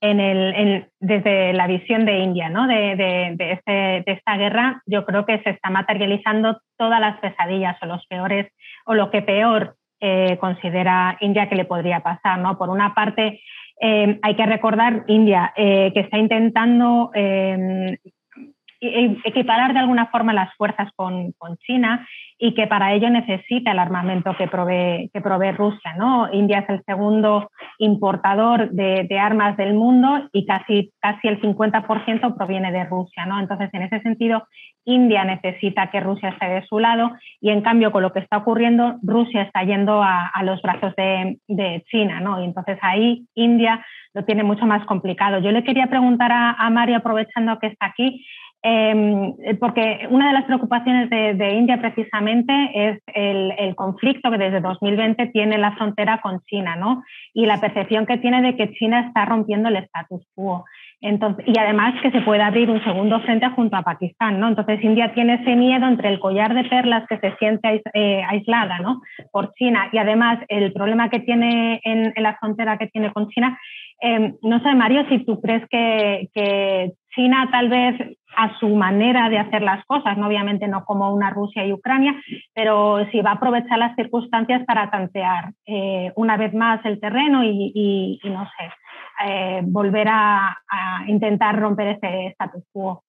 en 0.00 0.18
el, 0.18 0.86
desde 0.98 1.52
la 1.52 1.68
visión 1.68 2.04
de 2.06 2.18
India, 2.18 2.48
¿no? 2.48 2.66
De, 2.66 2.96
de, 2.96 3.34
de, 3.36 3.52
este, 3.52 3.72
de, 3.72 4.12
esta 4.12 4.36
guerra, 4.36 4.82
yo 4.86 5.04
creo 5.04 5.24
que 5.26 5.40
se 5.42 5.50
está 5.50 5.70
materializando 5.70 6.60
todas 6.76 7.00
las 7.00 7.20
pesadillas 7.20 7.76
o 7.82 7.86
los 7.86 8.04
peores 8.06 8.50
o 8.84 8.94
lo 8.94 9.12
que 9.12 9.22
peor 9.22 9.76
eh, 10.00 10.38
considera 10.40 11.16
India 11.20 11.48
que 11.48 11.54
le 11.54 11.66
podría 11.66 12.00
pasar, 12.00 12.40
¿no? 12.40 12.58
Por 12.58 12.68
una 12.68 12.94
parte, 12.94 13.42
eh, 13.80 14.18
hay 14.22 14.36
que 14.36 14.46
recordar 14.46 15.04
India 15.08 15.52
eh, 15.56 15.90
que 15.94 16.00
está 16.00 16.18
intentando 16.18 17.10
equiparar 18.80 19.74
de 19.74 19.80
alguna 19.80 20.06
forma 20.06 20.32
las 20.32 20.54
fuerzas 20.56 20.90
con, 20.96 21.34
China 21.66 22.06
y 22.38 22.54
que 22.54 22.66
para 22.66 22.94
ello 22.94 23.10
necesita 23.10 23.72
el 23.72 23.78
armamento 23.78 24.34
que 24.36 24.48
provee, 24.48 25.10
Rusia. 25.52 25.94
¿no? 25.98 26.32
India 26.32 26.60
es 26.60 26.68
el 26.70 26.82
segundo 26.84 27.50
importador 27.78 28.70
de, 28.70 29.18
armas 29.18 29.56
del 29.56 29.74
mundo 29.74 30.28
y 30.32 30.46
casi, 30.46 30.92
casi 31.00 31.28
el 31.28 31.40
50% 31.40 32.36
proviene 32.36 32.72
de 32.72 32.84
Rusia. 32.84 33.26
¿no? 33.26 33.40
Entonces, 33.40 33.68
en 33.72 33.82
ese 33.82 34.00
sentido, 34.00 34.46
India 34.84 35.24
necesita 35.24 35.90
que 35.90 36.00
Rusia 36.00 36.30
esté 36.30 36.46
de 36.46 36.66
su 36.66 36.78
lado 36.78 37.10
y 37.40 37.50
en 37.50 37.60
cambio 37.60 37.92
con 37.92 38.02
lo 38.02 38.12
que 38.12 38.20
está 38.20 38.38
ocurriendo, 38.38 38.96
Rusia 39.02 39.42
está 39.42 39.62
yendo 39.64 40.02
a, 40.02 40.30
los 40.42 40.62
brazos 40.62 40.94
de, 40.96 41.38
de, 41.48 41.84
China. 41.90 42.20
¿no? 42.20 42.40
Y 42.40 42.44
entonces 42.44 42.78
ahí 42.80 43.26
India 43.34 43.84
lo 44.14 44.24
tiene 44.24 44.42
mucho 44.42 44.66
más 44.66 44.84
complicado. 44.86 45.38
Yo 45.40 45.52
le 45.52 45.64
quería 45.64 45.86
preguntar 45.86 46.32
a, 46.32 46.52
a 46.52 46.70
Mario, 46.70 46.96
aprovechando 46.96 47.58
que 47.58 47.68
está 47.68 47.86
aquí, 47.86 48.24
eh, 48.62 49.56
porque 49.58 50.06
una 50.10 50.28
de 50.28 50.34
las 50.34 50.44
preocupaciones 50.44 51.08
de, 51.08 51.34
de 51.34 51.54
India 51.54 51.80
precisamente 51.80 52.52
es 52.74 53.02
el, 53.14 53.52
el, 53.58 53.74
conflicto 53.74 54.30
que 54.30 54.36
desde 54.36 54.60
2020 54.60 55.28
tiene 55.28 55.56
la 55.56 55.72
frontera 55.76 56.20
con 56.20 56.40
China, 56.44 56.76
¿no? 56.76 57.02
Y 57.32 57.46
la 57.46 57.58
percepción 57.58 58.04
que 58.04 58.18
tiene 58.18 58.42
de 58.42 58.56
que 58.56 58.72
China 58.74 59.06
está 59.06 59.24
rompiendo 59.24 59.70
el 59.70 59.76
status 59.76 60.26
quo. 60.34 60.64
Entonces, 61.02 61.46
y 61.48 61.58
además 61.58 61.94
que 62.02 62.10
se 62.10 62.20
puede 62.20 62.42
abrir 62.42 62.70
un 62.70 62.84
segundo 62.84 63.20
frente 63.20 63.48
junto 63.50 63.74
a 63.76 63.82
Pakistán, 63.82 64.38
¿no? 64.38 64.48
Entonces 64.48 64.84
India 64.84 65.14
tiene 65.14 65.34
ese 65.34 65.56
miedo 65.56 65.86
entre 65.86 66.10
el 66.10 66.20
collar 66.20 66.52
de 66.52 66.64
perlas 66.64 67.06
que 67.08 67.18
se 67.18 67.34
siente 67.36 67.82
eh, 67.94 68.22
aislada, 68.28 68.80
¿no? 68.80 69.00
Por 69.32 69.54
China 69.54 69.88
y 69.90 69.96
además 69.96 70.38
el 70.48 70.74
problema 70.74 71.08
que 71.08 71.20
tiene 71.20 71.80
en, 71.84 72.12
en 72.14 72.22
la 72.22 72.36
frontera 72.36 72.76
que 72.76 72.88
tiene 72.88 73.10
con 73.12 73.28
China. 73.30 73.58
Eh, 74.02 74.34
no 74.42 74.60
sé, 74.60 74.74
Mario, 74.74 75.06
si 75.08 75.24
tú 75.24 75.40
crees 75.40 75.66
que, 75.70 76.28
que 76.34 76.92
China 77.14 77.48
tal 77.50 77.68
vez 77.68 78.16
a 78.36 78.58
su 78.58 78.68
manera 78.68 79.28
de 79.28 79.38
hacer 79.38 79.62
las 79.62 79.84
cosas, 79.86 80.16
¿no? 80.16 80.28
obviamente 80.28 80.68
no 80.68 80.84
como 80.84 81.12
una 81.12 81.30
Rusia 81.30 81.66
y 81.66 81.72
Ucrania, 81.72 82.14
pero 82.54 83.04
si 83.10 83.20
va 83.20 83.30
a 83.30 83.34
aprovechar 83.34 83.78
las 83.78 83.96
circunstancias 83.96 84.64
para 84.66 84.90
tantear 84.90 85.52
eh, 85.66 86.12
una 86.16 86.36
vez 86.36 86.54
más 86.54 86.84
el 86.84 87.00
terreno 87.00 87.42
y, 87.44 88.20
no 88.24 88.44
sé, 88.44 89.26
eh, 89.26 89.60
volver 89.64 90.08
a, 90.08 90.48
a, 90.68 91.04
intentar 91.08 91.58
romper 91.58 91.88
ese 91.88 92.28
status 92.28 92.64
quo. 92.72 93.02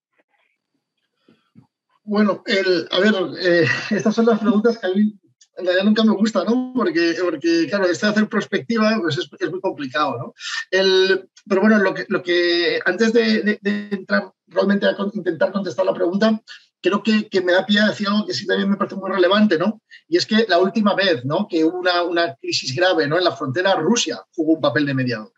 Bueno, 2.03 2.41
el, 2.45 2.87
a 2.91 2.99
ver, 2.99 3.13
eh, 3.41 3.65
estas 3.91 4.15
son 4.15 4.25
las 4.25 4.39
preguntas 4.39 4.77
que 4.79 4.87
a 4.87 4.89
mí 4.89 5.13
en 5.61 5.67
realidad 5.67 5.85
nunca 5.85 6.03
me 6.03 6.13
gusta, 6.13 6.43
¿no? 6.43 6.73
Porque, 6.75 7.15
porque 7.21 7.67
claro, 7.69 7.85
esto 7.85 8.07
de 8.07 8.11
hacer 8.11 8.27
perspectiva 8.27 8.97
pues 8.99 9.17
es, 9.17 9.49
muy 9.49 9.61
complicado, 9.61 10.17
¿no? 10.17 10.33
El, 10.69 11.29
pero 11.47 11.61
bueno, 11.61 11.77
lo 11.79 11.93
que, 11.93 12.05
lo 12.09 12.21
que 12.21 12.79
antes 12.85 13.13
de, 13.13 13.59
entrar 13.63 14.31
realmente 14.47 14.85
a 14.85 14.95
intentar 15.13 15.51
contestar 15.51 15.85
la 15.85 15.93
pregunta, 15.93 16.41
creo 16.81 17.01
que, 17.03 17.29
que, 17.29 17.41
me 17.41 17.53
da 17.53 17.65
pie 17.65 17.79
a 17.79 17.89
decir 17.89 18.07
algo 18.07 18.25
que 18.25 18.33
sí 18.33 18.45
también 18.45 18.69
me 18.69 18.75
parece 18.75 18.95
muy 18.95 19.09
relevante, 19.09 19.57
¿no? 19.57 19.81
Y 20.07 20.17
es 20.17 20.25
que 20.25 20.45
la 20.47 20.59
última 20.59 20.95
vez, 20.95 21.23
¿no? 21.23 21.47
Que 21.47 21.63
hubo 21.63 21.79
una, 21.79 22.03
una 22.03 22.35
crisis 22.35 22.75
grave, 22.75 23.07
¿no? 23.07 23.17
En 23.17 23.23
la 23.23 23.35
frontera, 23.35 23.75
Rusia 23.75 24.21
jugó 24.35 24.53
un 24.53 24.61
papel 24.61 24.85
de 24.85 24.93
mediador. 24.93 25.31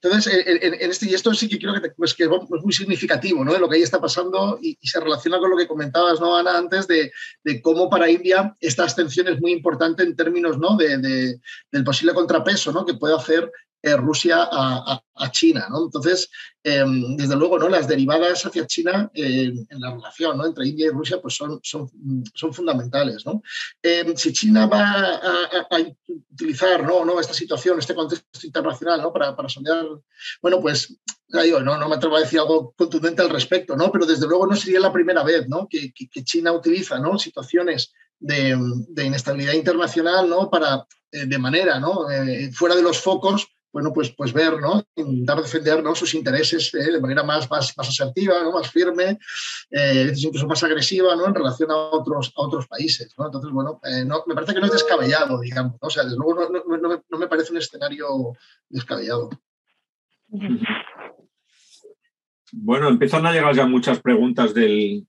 Entonces, 0.00 0.44
en, 0.46 0.74
en, 0.74 0.90
este, 0.90 1.06
y 1.06 1.14
esto 1.14 1.34
sí 1.34 1.48
que 1.48 1.58
creo 1.58 1.80
que, 1.80 1.90
pues, 1.90 2.14
que, 2.14 2.24
es 2.24 2.30
muy 2.62 2.72
significativo 2.72 3.44
¿no? 3.44 3.52
de 3.52 3.58
lo 3.58 3.68
que 3.68 3.76
ahí 3.76 3.82
está 3.82 4.00
pasando 4.00 4.58
y, 4.62 4.78
y, 4.80 4.86
se 4.86 5.00
relaciona 5.00 5.38
con 5.38 5.50
lo 5.50 5.56
que 5.56 5.66
comentabas, 5.66 6.20
¿no, 6.20 6.36
Ana, 6.36 6.56
antes 6.56 6.86
de, 6.86 7.10
de, 7.44 7.60
cómo 7.60 7.90
para 7.90 8.10
India 8.10 8.54
esta 8.60 8.84
abstención 8.84 9.28
es 9.28 9.40
muy 9.40 9.52
importante 9.52 10.02
en 10.02 10.16
términos 10.16 10.58
¿no? 10.58 10.76
de, 10.76 10.98
de, 10.98 11.40
del 11.72 11.84
posible 11.84 12.14
contrapeso 12.14 12.72
¿no? 12.72 12.86
que 12.86 12.94
puede 12.94 13.16
hacer 13.16 13.50
eh, 13.82 13.96
Rusia 13.96 14.48
a, 14.50 15.02
China. 15.32 15.66
¿no? 15.68 15.84
Entonces, 15.84 16.30
em, 16.62 17.14
desde 17.16 17.36
luego, 17.36 17.58
¿no? 17.58 17.68
las 17.68 17.86
derivadas 17.86 18.44
hacia 18.46 18.66
China 18.66 19.10
en 19.12 19.66
la 19.70 19.92
relación 19.94 20.38
¿no? 20.38 20.46
entre 20.46 20.66
India 20.66 20.86
y 20.86 20.90
Rusia 20.90 21.20
pues 21.20 21.34
son, 21.34 21.60
son, 21.62 21.90
son 22.34 22.54
fundamentales. 22.54 23.26
¿no? 23.26 23.42
Em, 23.82 24.16
si 24.16 24.32
China 24.32 24.66
va 24.66 25.16
a, 25.16 25.76
utilizar 26.32 26.82
¿no? 26.82 27.04
¿no? 27.04 27.20
esta 27.20 27.34
situación, 27.34 27.78
este 27.78 27.94
contexto 27.94 28.46
internacional 28.46 29.02
¿no? 29.02 29.12
para, 29.12 29.36
para 29.36 29.48
sondear, 29.50 29.86
bueno, 30.40 30.60
pues 30.60 30.96
no, 31.28 31.78
no 31.78 31.88
me 31.88 31.96
atrevo 31.96 32.16
a 32.16 32.20
decir 32.20 32.40
algo 32.40 32.74
contundente 32.76 33.22
al 33.22 33.30
respecto, 33.30 33.76
¿no? 33.76 33.92
pero 33.92 34.06
desde 34.06 34.26
luego 34.26 34.46
no 34.46 34.56
sería 34.56 34.80
la 34.80 34.92
primera 34.92 35.22
vez 35.22 35.48
¿no? 35.48 35.68
que, 35.68 35.92
que, 35.92 36.24
China 36.24 36.52
utiliza 36.52 36.98
¿no? 36.98 37.18
situaciones 37.18 37.92
de, 38.18 38.56
de, 38.88 39.04
inestabilidad 39.04 39.52
internacional 39.52 40.28
¿no? 40.28 40.50
para, 40.50 40.86
eh, 41.12 41.26
de 41.26 41.38
manera 41.38 41.80
¿no? 41.80 42.10
Eh, 42.10 42.50
fuera 42.52 42.76
de 42.76 42.82
los 42.82 42.98
focos, 43.00 43.48
bueno, 43.72 43.92
pues, 43.92 44.10
pues 44.10 44.32
ver, 44.32 44.60
¿no? 44.60 44.82
Intentar 44.96 45.42
defender 45.42 45.82
¿no? 45.82 45.94
sus 45.94 46.14
intereses 46.14 46.74
eh, 46.74 46.92
de 46.92 47.00
manera 47.00 47.22
más, 47.22 47.50
más, 47.50 47.74
asertiva, 47.76 48.42
¿no? 48.42 48.52
más 48.52 48.70
firme, 48.70 49.18
incluso 50.16 50.46
más 50.46 50.62
agresiva, 50.62 51.14
¿no? 51.16 51.26
En 51.26 51.34
relación 51.34 51.70
a 51.70 51.76
otros, 51.76 52.32
otros 52.34 52.66
países, 52.66 53.14
¿no? 53.18 53.26
Entonces, 53.26 53.50
bueno, 53.52 53.80
no, 54.06 54.24
me 54.26 54.34
parece 54.34 54.54
que 54.54 54.60
no 54.60 54.66
es 54.66 54.72
descabellado, 54.72 55.40
digamos, 55.40 55.74
¿no? 55.80 55.88
O 55.88 55.90
sea, 55.90 56.04
desde 56.04 56.16
luego 56.16 56.34
no, 56.34 56.48
no, 56.78 56.88
me, 56.88 57.02
no 57.08 57.18
me 57.18 57.28
parece 57.28 57.52
un 57.52 57.58
escenario 57.58 58.32
descabellado. 58.68 59.30
Bueno, 62.52 62.88
empiezan 62.88 63.26
a 63.26 63.32
llegar 63.32 63.54
ya 63.54 63.66
muchas 63.66 64.00
preguntas 64.00 64.54
del, 64.54 65.06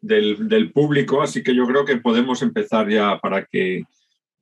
del, 0.00 0.72
público, 0.72 1.22
así 1.22 1.42
que 1.42 1.54
yo 1.54 1.66
creo 1.66 1.84
que 1.84 1.96
podemos 1.96 2.42
empezar 2.42 2.88
ya 2.88 3.18
para 3.18 3.44
que, 3.44 3.82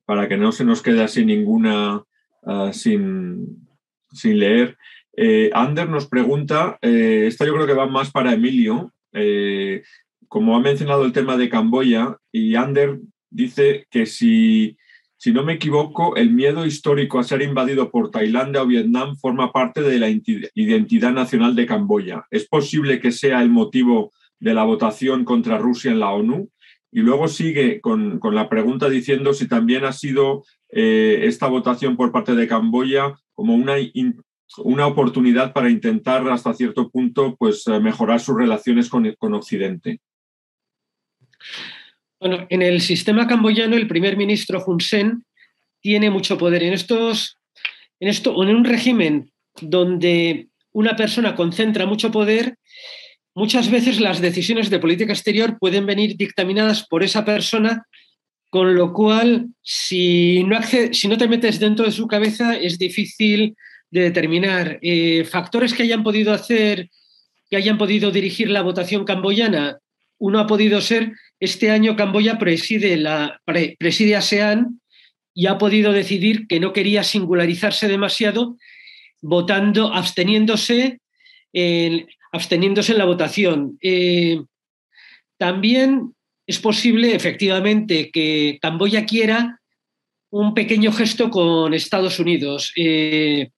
para 0.05 0.27
que 0.27 0.37
no 0.37 0.51
se 0.51 0.63
nos 0.63 0.81
quede 0.81 1.03
así 1.03 1.25
ninguna 1.25 2.03
uh, 2.47 2.73
sin, 2.73 3.67
sin, 4.11 4.39
leer. 4.39 4.77
Eh, 5.15 5.49
Ander 5.53 5.89
nos 5.89 6.07
pregunta, 6.07 6.77
eh, 6.81 7.25
esta 7.27 7.45
yo 7.45 7.53
creo 7.53 7.67
que 7.67 7.73
va 7.73 7.87
más 7.87 8.11
para 8.11 8.33
Emilio, 8.33 8.93
eh, 9.13 9.83
como 10.27 10.55
ha 10.55 10.59
mencionado 10.59 11.05
el 11.05 11.13
tema 11.13 11.37
de 11.37 11.49
Camboya, 11.49 12.17
y 12.31 12.55
Ander 12.55 12.99
dice 13.29 13.87
que 13.89 14.05
si 14.05 14.77
si 15.19 15.31
no 15.31 15.43
me 15.43 15.53
equivoco, 15.53 16.15
el 16.15 16.29
miedo 16.29 16.65
histórico 16.65 17.17
a 17.17 17.23
ser 17.23 17.41
invadido 17.41 17.89
por 17.89 18.11
Tailandia 18.11 18.61
o 18.61 18.67
Vietnam 18.67 19.15
forma 19.15 19.51
parte 19.51 19.81
de 19.81 19.97
la 19.97 20.09
identidad 20.09 21.11
nacional 21.11 21.55
de 21.55 21.65
Camboya. 21.65 22.27
¿Es 22.29 22.47
posible 22.47 22.99
que 22.99 23.11
sea 23.11 23.41
el 23.41 23.49
motivo 23.49 24.11
de 24.39 24.53
la 24.53 24.63
votación 24.63 25.25
contra 25.25 25.57
Rusia 25.57 25.91
en 25.91 26.01
la 26.01 26.11
ONU? 26.11 26.51
Y 26.97 27.01
luego 27.01 27.27
sigue 27.27 27.79
con, 27.79 28.19
la 28.31 28.49
pregunta 28.49 28.89
diciendo 28.89 29.31
si 29.31 29.47
también 29.47 29.85
ha 29.85 29.93
sido 29.93 30.43
eh, 30.69 31.19
esta 31.25 31.45
votación 31.45 31.95
por 31.95 32.11
parte 32.11 32.33
de 32.33 32.47
Camboya 32.47 33.13
como 33.35 33.53
una, 33.53 33.75
una 34.63 34.87
oportunidad 34.87 35.53
para 35.53 35.69
intentar 35.69 36.27
hasta 36.27 36.55
cierto 36.55 36.89
punto 36.89 37.35
pues, 37.35 37.67
eh, 37.67 37.79
mejorar 37.79 38.19
sus 38.19 38.35
relaciones 38.35 38.89
con, 38.89 39.13
con 39.19 39.35
Occidente. 39.35 40.01
Bueno, 42.19 42.47
en 42.49 42.63
el 42.63 42.81
sistema 42.81 43.27
camboyano 43.27 43.75
el 43.75 43.87
primer 43.87 44.17
ministro 44.17 44.63
Hun 44.65 44.81
Sen 44.81 45.23
tiene 45.79 46.09
mucho 46.09 46.35
poder. 46.35 46.63
En, 46.63 46.73
estos, 46.73 47.37
en, 47.99 48.09
esto, 48.09 48.41
en 48.41 48.55
un 48.55 48.65
régimen 48.65 49.31
donde 49.61 50.47
una 50.71 50.95
persona 50.95 51.35
concentra 51.35 51.85
mucho 51.85 52.11
poder, 52.11 52.57
muchas 53.37 53.69
veces 53.69 53.99
las 53.99 54.19
decisiones 54.19 54.71
de 54.71 54.79
política 54.79 55.13
exterior 55.13 55.59
pueden 55.59 55.85
venir 55.85 56.17
dictaminadas 56.17 56.87
por 56.87 57.03
esa 57.03 57.23
persona, 57.23 57.85
con 58.49 58.73
lo 58.73 58.91
cual 58.93 59.49
si 59.61 60.43
no, 60.43 61.17
te 61.17 61.27
metes 61.27 61.59
dentro 61.59 61.85
de 61.85 61.91
su 61.91 62.07
cabeza 62.07 62.55
es 62.55 62.79
difícil 62.79 63.55
de 63.91 64.01
determinar. 64.01 64.79
Eh, 64.81 65.23
factores 65.23 65.75
que 65.75 65.83
hayan 65.83 66.01
podido 66.01 66.33
hacer, 66.33 66.89
que 67.47 67.57
hayan 67.57 67.77
podido 67.77 68.09
dirigir 68.09 68.49
la 68.49 68.63
votación 68.63 69.05
camboyana, 69.05 69.77
uno 70.17 70.39
ha 70.39 70.47
podido 70.47 70.81
ser 70.81 71.13
este 71.39 71.69
año 71.69 71.95
Camboya 71.95 72.39
preside, 72.39 72.97
la, 72.97 73.39
preside 73.45 74.15
ASEAN 74.15 74.81
y 75.35 75.45
ha 75.45 75.59
podido 75.59 75.93
decidir 75.93 76.47
que 76.47 76.59
no 76.59 76.73
quería 76.73 77.03
singularizarse 77.03 77.87
demasiado, 77.87 78.57
votando, 79.21 79.93
absteniéndose 79.93 81.01
en, 81.53 82.07
absteniéndose 82.31 82.93
en 82.93 82.97
la 82.97 83.05
votación. 83.05 83.77
Eh, 83.81 84.41
también 85.37 86.13
es 86.45 86.59
posible, 86.59 87.15
efectivamente, 87.15 88.09
que 88.11 88.57
Camboya 88.61 89.05
quiera 89.05 89.61
un 90.29 90.53
pequeño 90.53 90.91
gesto 90.91 91.29
con 91.29 91.73
Estados 91.73 92.19
Unidos. 92.19 92.73
Eh, 92.75 93.49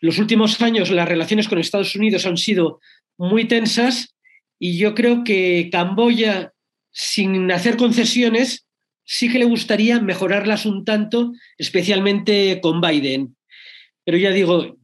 los 0.00 0.18
últimos 0.18 0.60
años 0.60 0.90
las 0.90 1.08
relaciones 1.08 1.48
con 1.48 1.58
Estados 1.58 1.94
Unidos 1.96 2.26
han 2.26 2.36
sido 2.36 2.80
muy 3.16 3.46
tensas 3.46 4.14
y 4.58 4.76
yo 4.76 4.94
creo 4.94 5.24
que 5.24 5.68
Camboya 5.70 6.52
sin 6.90 7.50
hacer 7.50 7.76
concesiones, 7.76 8.66
sí 9.04 9.30
que 9.30 9.38
le 9.38 9.44
gustaría 9.44 10.00
mejorarlas 10.00 10.64
un 10.64 10.84
tanto, 10.84 11.32
especialmente 11.58 12.60
con 12.62 12.80
Biden. 12.80 13.36
Pero 14.04 14.16
ya 14.16 14.30
digo, 14.30 14.76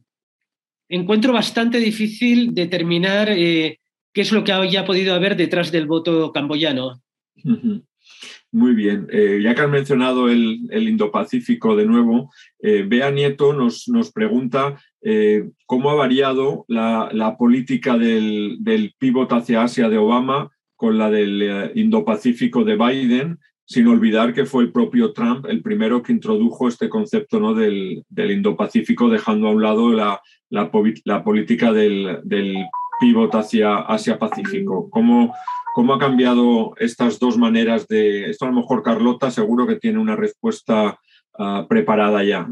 encuentro 0.91 1.33
bastante 1.33 1.79
difícil 1.79 2.53
determinar 2.53 3.29
eh, 3.31 3.79
qué 4.13 4.21
es 4.21 4.31
lo 4.31 4.43
que 4.43 4.51
haya 4.51 4.85
podido 4.85 5.15
haber 5.15 5.35
detrás 5.35 5.71
del 5.71 5.87
voto 5.87 6.31
camboyano. 6.33 7.01
Muy 8.51 8.75
bien. 8.75 9.07
Eh, 9.09 9.39
ya 9.41 9.55
que 9.55 9.61
has 9.61 9.69
mencionado 9.69 10.29
el, 10.29 10.67
Indo-Pacífico 10.69 11.77
de 11.77 11.85
nuevo, 11.85 12.29
eh, 12.59 12.85
Bea 12.85 13.09
Nieto 13.09 13.53
nos, 13.53 13.87
nos 13.87 14.11
pregunta 14.11 14.79
cómo 15.65 15.89
ha 15.89 15.95
variado 15.95 16.65
la, 16.67 17.35
política 17.39 17.97
del, 17.97 18.57
del 18.59 18.93
pivot 18.99 19.31
hacia 19.31 19.63
Asia 19.63 19.89
de 19.89 19.97
Obama 19.97 20.51
con 20.75 20.99
la 20.99 21.09
del 21.09 21.71
Indo-Pacífico 21.73 22.63
de 22.63 22.75
Biden, 22.75 23.39
sin 23.65 23.87
olvidar 23.87 24.33
que 24.33 24.45
fue 24.45 24.63
el 24.63 24.71
propio 24.71 25.13
Trump 25.13 25.45
el 25.47 25.63
primero 25.63 26.03
que 26.03 26.11
introdujo 26.11 26.67
este 26.67 26.89
concepto 26.89 27.39
¿no? 27.39 27.55
del, 27.55 28.03
Indo-Pacífico, 28.15 29.09
dejando 29.09 29.47
a 29.47 29.51
un 29.51 29.63
lado 29.63 29.91
la, 29.91 30.21
la, 30.51 31.23
política 31.23 31.71
del, 31.71 32.19
del 32.23 32.55
pivot 32.99 33.33
hacia 33.33 33.77
Asia-Pacífico. 33.77 34.89
¿Cómo, 34.89 35.33
¿Cómo 35.73 35.93
ha 35.93 35.99
cambiado 35.99 36.73
estas 36.77 37.17
dos 37.17 37.37
maneras 37.37 37.87
de... 37.87 38.29
Esto 38.29 38.45
a 38.45 38.49
lo 38.49 38.55
mejor 38.55 38.83
Carlota 38.83 39.31
seguro 39.31 39.65
que 39.65 39.77
tiene 39.77 39.99
una 39.99 40.15
respuesta 40.15 40.99
ah, 41.39 41.65
preparada 41.67 42.23
ya 42.23 42.47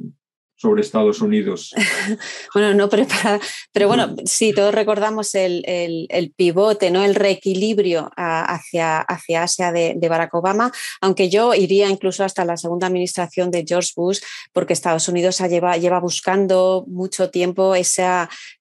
sobre 0.60 0.82
Estados 0.82 1.22
Unidos. 1.22 1.74
bueno, 2.54 2.74
no 2.74 2.90
preparada, 2.90 3.40
pero 3.72 3.88
bueno, 3.88 4.16
sí, 4.26 4.52
todos 4.54 4.74
recordamos 4.74 5.34
el, 5.34 6.34
pivote, 6.36 6.92
¿no? 6.92 7.04
el 7.04 7.16
reequilibrio 7.16 8.12
hacia, 8.16 9.00
hacia 9.00 9.44
Asia 9.44 9.72
de, 9.72 10.10
Barack 10.10 10.34
Obama, 10.34 10.72
aunque 11.02 11.30
yo 11.30 11.54
iría 11.54 11.88
incluso 11.88 12.24
hasta 12.24 12.44
la 12.44 12.58
segunda 12.58 12.88
administración 12.88 13.52
de 13.52 13.64
George 13.66 13.92
Bush, 13.96 14.20
porque 14.52 14.74
Estados 14.74 15.08
Unidos 15.08 15.40
lleva, 15.48 15.78
lleva 15.78 16.00
buscando 16.00 16.84
mucho 16.88 17.30
tiempo 17.30 17.76
ese, 17.76 18.06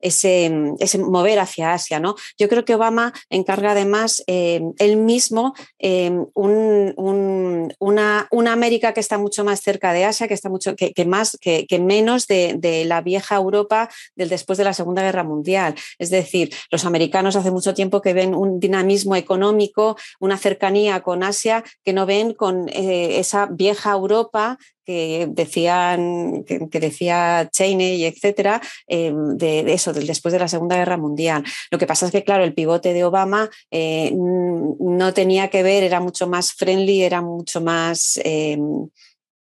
ese, 0.00 0.50
mover 0.98 1.40
hacia 1.40 1.72
Asia. 1.72 1.98
¿no? 1.98 2.14
Yo 2.38 2.48
creo 2.48 2.64
que 2.64 2.74
Obama 2.74 3.12
encarga 3.28 3.72
además 3.72 4.22
eh, 4.26 4.60
él 4.78 4.98
mismo 4.98 5.54
eh, 5.78 6.12
una, 6.34 8.28
una, 8.30 8.52
América 8.52 8.92
que 8.94 9.00
está 9.00 9.18
mucho 9.18 9.44
más 9.44 9.60
cerca 9.60 9.92
de 9.92 10.04
Asia, 10.04 10.28
que 10.28 10.34
está 10.34 10.48
mucho, 10.48 10.76
que, 10.76 11.04
más, 11.04 11.36
que, 11.40 11.66
que 11.66 11.87
menos 11.88 12.26
de, 12.26 12.84
la 12.86 13.00
vieja 13.00 13.36
Europa 13.36 13.88
del 14.14 14.28
después 14.28 14.58
de 14.58 14.64
la 14.64 14.74
Segunda 14.74 15.02
Guerra 15.02 15.24
Mundial. 15.24 15.74
Es 15.98 16.10
decir, 16.10 16.54
los 16.70 16.84
americanos 16.84 17.34
hace 17.34 17.50
mucho 17.50 17.74
tiempo 17.74 18.00
que 18.02 18.12
ven 18.12 18.34
un 18.34 18.60
dinamismo 18.60 19.16
económico, 19.16 19.96
una 20.20 20.36
cercanía 20.36 21.00
con 21.00 21.22
Asia 21.22 21.64
que 21.84 21.92
no 21.92 22.06
ven 22.06 22.34
con 22.34 22.68
eh, 22.68 23.18
esa 23.18 23.46
vieja 23.46 23.92
Europa 23.92 24.58
que 24.84 25.28
decían 25.30 26.44
que, 26.44 26.80
decía 26.80 27.50
Cheney, 27.52 28.06
etcétera, 28.06 28.62
eh, 28.86 29.12
de, 29.34 29.70
eso, 29.74 29.92
del 29.92 30.06
después 30.06 30.32
de 30.32 30.38
la 30.38 30.48
Segunda 30.48 30.76
Guerra 30.76 30.96
Mundial. 30.96 31.44
Lo 31.70 31.78
que 31.78 31.86
pasa 31.86 32.06
es 32.06 32.12
que, 32.12 32.24
claro, 32.24 32.42
el 32.42 32.54
pivote 32.54 32.94
de 32.94 33.04
Obama 33.04 33.50
eh, 33.70 34.14
no 34.14 35.12
tenía 35.12 35.48
que 35.48 35.62
ver, 35.62 35.82
era 35.82 36.00
mucho 36.00 36.26
más 36.26 36.54
friendly, 36.54 37.02
era 37.02 37.20
mucho 37.20 37.60
más 37.60 38.18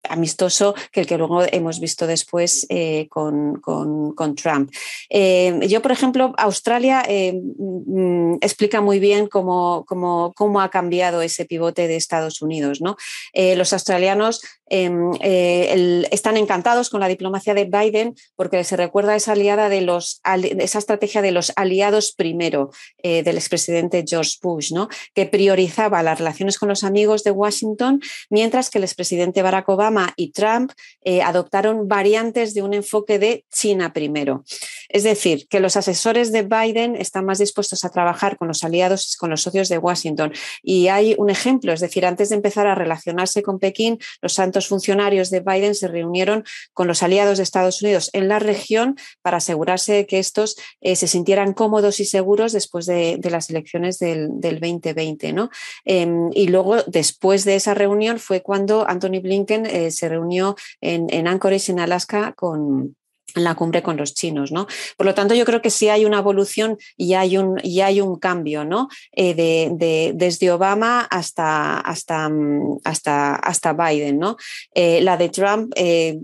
amistoso 0.09 0.75
que 0.91 1.01
el 1.01 1.07
que 1.07 1.17
luego 1.17 1.43
hemos 1.51 1.79
visto 1.79 2.07
después 2.07 2.65
eh, 2.69 3.07
con, 3.09 3.61
Trump. 4.35 4.71
Eh, 5.09 5.59
yo, 5.67 5.81
por 5.81 5.91
ejemplo, 5.91 6.33
Australia 6.37 7.03
eh, 7.07 7.33
mm, 7.33 8.35
explica 8.41 8.81
muy 8.81 8.99
bien 8.99 9.27
cómo, 9.27 9.85
cómo, 9.85 10.61
ha 10.61 10.69
cambiado 10.69 11.21
ese 11.21 11.45
pivote 11.45 11.87
de 11.87 11.95
Estados 11.95 12.41
Unidos. 12.41 12.81
¿no? 12.81 12.97
los 13.33 13.73
australianos 13.73 14.41
em, 14.69 15.11
eh, 15.21 16.07
están 16.11 16.37
encantados 16.37 16.89
con 16.89 16.99
la 16.99 17.07
diplomacia 17.07 17.53
de 17.53 17.65
Biden 17.65 18.15
porque 18.35 18.63
se 18.63 18.77
recuerda 18.77 19.15
esa 19.15 19.33
aliada 19.33 19.69
de 19.69 19.81
los 19.81 20.21
esa 20.59 20.79
estrategia 20.79 21.21
de 21.21 21.31
los 21.31 21.53
aliados 21.55 22.13
primero 22.13 22.71
eh, 23.03 23.23
del 23.23 23.37
expresidente 23.37 24.03
George 24.07 24.35
Bush, 24.41 24.71
¿no? 24.71 24.89
que 25.13 25.25
priorizaba 25.25 26.03
las 26.03 26.19
relaciones 26.19 26.57
con 26.57 26.69
los 26.69 26.83
amigos 26.83 27.23
de 27.23 27.31
Washington, 27.31 28.01
mientras 28.29 28.69
que 28.69 28.77
el 28.77 28.83
expresidente 28.83 29.41
Barack 29.41 29.69
Obama 29.69 30.13
y 30.15 30.31
Trump 30.31 30.71
eh, 31.03 31.21
adoptaron 31.21 31.87
variantes 31.87 32.53
de 32.53 32.61
un 32.61 32.73
enfoque 32.73 33.19
de 33.19 33.45
China 33.51 33.93
primero. 33.93 34.43
Es 34.89 35.03
decir, 35.03 35.47
que 35.47 35.59
los 35.59 35.77
asesores 35.77 36.31
de 36.31 36.43
Biden 36.43 36.95
están 36.95 37.25
más 37.25 37.39
dispuestos 37.39 37.83
a 37.83 37.89
trabajar 37.89 38.37
con 38.37 38.47
los 38.47 38.63
aliados, 38.63 39.15
con 39.17 39.29
los 39.29 39.41
socios 39.41 39.69
de 39.69 39.77
Washington. 39.77 40.33
Y 40.63 40.87
hay 40.87 41.15
un 41.17 41.29
ejemplo, 41.29 41.73
es 41.73 41.79
decir, 41.79 42.05
antes 42.05 42.29
de 42.29 42.35
empezar 42.35 42.67
a 42.67 42.75
relacionarse 42.75 43.43
con 43.43 43.59
Pekín, 43.59 43.99
los 44.21 44.33
santos 44.33 44.56
funcionarios 44.65 45.29
de 45.29 45.41
Biden 45.41 45.75
se 45.75 45.87
reunieron 45.87 46.43
con 46.73 46.87
los 46.87 47.03
aliados 47.03 47.37
de 47.37 47.43
Estados 47.43 47.83
Unidos 47.83 48.09
en 48.13 48.27
la 48.27 48.39
región 48.39 48.95
para 49.21 49.37
asegurarse 49.37 49.93
de 49.93 50.07
que 50.07 50.17
estos 50.17 50.55
eh, 50.81 50.95
se 50.95 51.07
sintieran 51.07 51.53
cómodos 51.53 51.99
y 51.99 52.05
seguros 52.05 52.53
después 52.53 52.87
de, 52.87 53.19
las 53.29 53.51
elecciones 53.51 53.99
del, 53.99 54.39
2020. 54.39 55.33
¿no? 55.33 55.49
Em, 55.85 56.29
y 56.33 56.47
luego, 56.47 56.81
después 56.87 57.45
de 57.45 57.55
esa 57.55 57.75
reunión, 57.75 58.17
fue 58.17 58.41
cuando 58.41 58.89
Anthony 58.89 59.21
Blinken 59.21 59.65
eh, 59.65 59.91
se 59.91 60.09
reunió 60.09 60.55
en 60.81 61.27
Anchorage, 61.27 61.71
en 61.71 61.79
Alaska, 61.79 62.33
con, 62.33 62.95
en 63.37 63.43
la 63.43 63.55
cumbre 63.55 63.81
con 63.81 63.97
los 63.97 64.13
chinos, 64.13 64.51
¿no? 64.51 64.67
Por 64.97 65.05
lo 65.05 65.13
tanto, 65.13 65.33
yo 65.33 65.45
creo 65.45 65.61
que 65.61 65.69
sí 65.69 65.89
hay 65.89 66.05
una 66.05 66.19
evolución 66.19 66.77
y 66.95 67.13
hay 67.13 67.37
un, 67.37 67.59
y 67.63 67.81
hay 67.81 68.01
un 68.01 68.17
cambio, 68.17 68.65
¿no? 68.65 68.89
Eh, 69.13 69.33
de, 69.33 70.11
desde 70.15 70.51
Obama 70.51 71.01
hasta, 71.09 71.79
hasta, 71.79 72.29
mm, 72.29 72.79
hasta, 72.83 73.35
hasta 73.35 73.73
Biden, 73.73 74.19
¿no? 74.19 74.37
Eh, 74.73 75.01
la 75.01 75.17
de 75.17 75.29
Trump, 75.29 75.71
eh, 75.75 76.19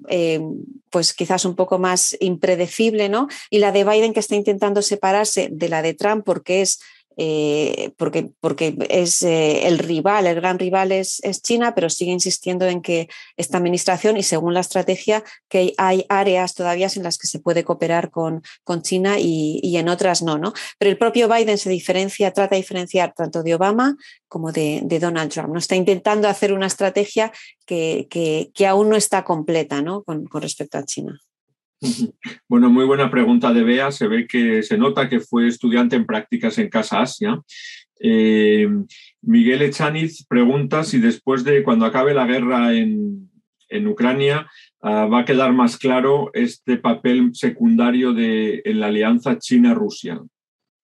pues 0.90 1.14
quizás 1.14 1.46
un 1.46 1.56
poco 1.56 1.80
más 1.80 2.16
impredecible, 2.20 3.10
¿no? 3.10 3.28
Y 3.50 3.60
la 3.60 3.72
de 3.72 3.84
Biden 3.84 4.14
que 4.14 4.20
está 4.20 4.36
intentando 4.36 4.82
separarse 4.82 5.50
de 5.52 5.70
la 5.70 5.82
de 5.82 5.94
Trump 5.94 6.24
porque 6.26 6.62
es 6.62 6.80
eh, 7.18 7.92
porque, 7.98 8.32
porque 8.40 8.76
es 8.90 9.24
eh, 9.24 9.68
el 9.68 9.80
rival, 9.80 10.28
el 10.28 10.36
gran 10.36 10.60
rival 10.60 10.92
es, 10.92 11.20
es, 11.24 11.42
China, 11.42 11.76
pero 11.76 11.90
sigue 11.90 12.12
insistiendo 12.12 12.66
en 12.66 12.82
que 12.82 13.10
esta 13.38 13.58
administración 13.58 14.18
y 14.18 14.24
según 14.24 14.54
la 14.54 14.60
estrategia 14.60 15.24
que 15.50 15.74
hay 15.78 16.06
áreas 16.10 16.54
todavía 16.54 16.88
en 16.96 17.04
las 17.04 17.18
que 17.18 17.28
se 17.28 17.40
puede 17.40 17.64
cooperar 17.64 18.12
con, 18.12 18.42
con 18.64 18.82
China 18.82 19.20
y, 19.20 19.60
y, 19.64 19.78
en 19.78 19.90
otras 19.90 20.22
no, 20.22 20.38
no. 20.38 20.54
Pero 20.78 20.92
el 20.92 20.98
propio 20.98 21.28
Biden 21.28 21.58
se 21.58 21.70
diferencia, 21.70 22.32
trata 22.32 22.56
de 22.56 22.62
diferenciar 22.62 23.14
tanto 23.14 23.44
de 23.44 23.56
Obama 23.56 23.96
como 24.28 24.52
de, 24.52 24.82
de 24.84 25.00
Donald 25.00 25.32
Trump. 25.32 25.50
¿no? 25.50 25.60
Está 25.60 25.76
intentando 25.76 26.28
hacer 26.28 26.54
una 26.54 26.68
estrategia 26.68 27.32
que, 27.66 28.08
que, 28.10 28.52
que 28.54 28.68
aún 28.68 28.90
no 28.90 28.96
está 28.96 29.24
completa 29.24 29.82
¿no? 29.82 30.04
Con, 30.04 30.26
con 30.26 30.42
respecto 30.42 30.78
a 30.78 30.86
China. 30.86 31.20
Bueno, 32.48 32.70
muy 32.70 32.86
buena 32.86 33.10
pregunta 33.10 33.54
de 33.54 33.64
Bea. 33.64 33.92
Se 33.92 34.08
ve 34.08 34.28
que 34.28 34.64
se 34.64 34.78
nota 34.78 35.10
que 35.10 35.20
fue 35.20 35.48
estudiante 35.48 35.96
en 35.96 36.06
prácticas 36.06 36.58
en 36.58 36.70
Casa 36.70 37.02
Asia. 37.02 37.42
Eh, 38.00 38.68
Miguel 39.22 39.62
Echaniz 39.62 40.26
pregunta 40.28 40.84
si 40.84 41.00
después 41.00 41.44
de 41.44 41.64
cuando 41.64 41.86
acabe 41.86 42.14
la 42.14 42.26
guerra 42.26 42.74
en, 42.74 43.30
Ucrania 43.88 44.48
ah, 44.84 45.06
va 45.06 45.22
a 45.22 45.26
quedar 45.26 45.52
más 45.52 45.80
claro 45.80 46.30
este 46.34 46.78
papel 46.78 47.32
secundario 47.34 48.14
de 48.14 48.62
en 48.66 48.80
la 48.80 48.88
alianza 48.88 49.40
China-Rusia. 49.40 50.22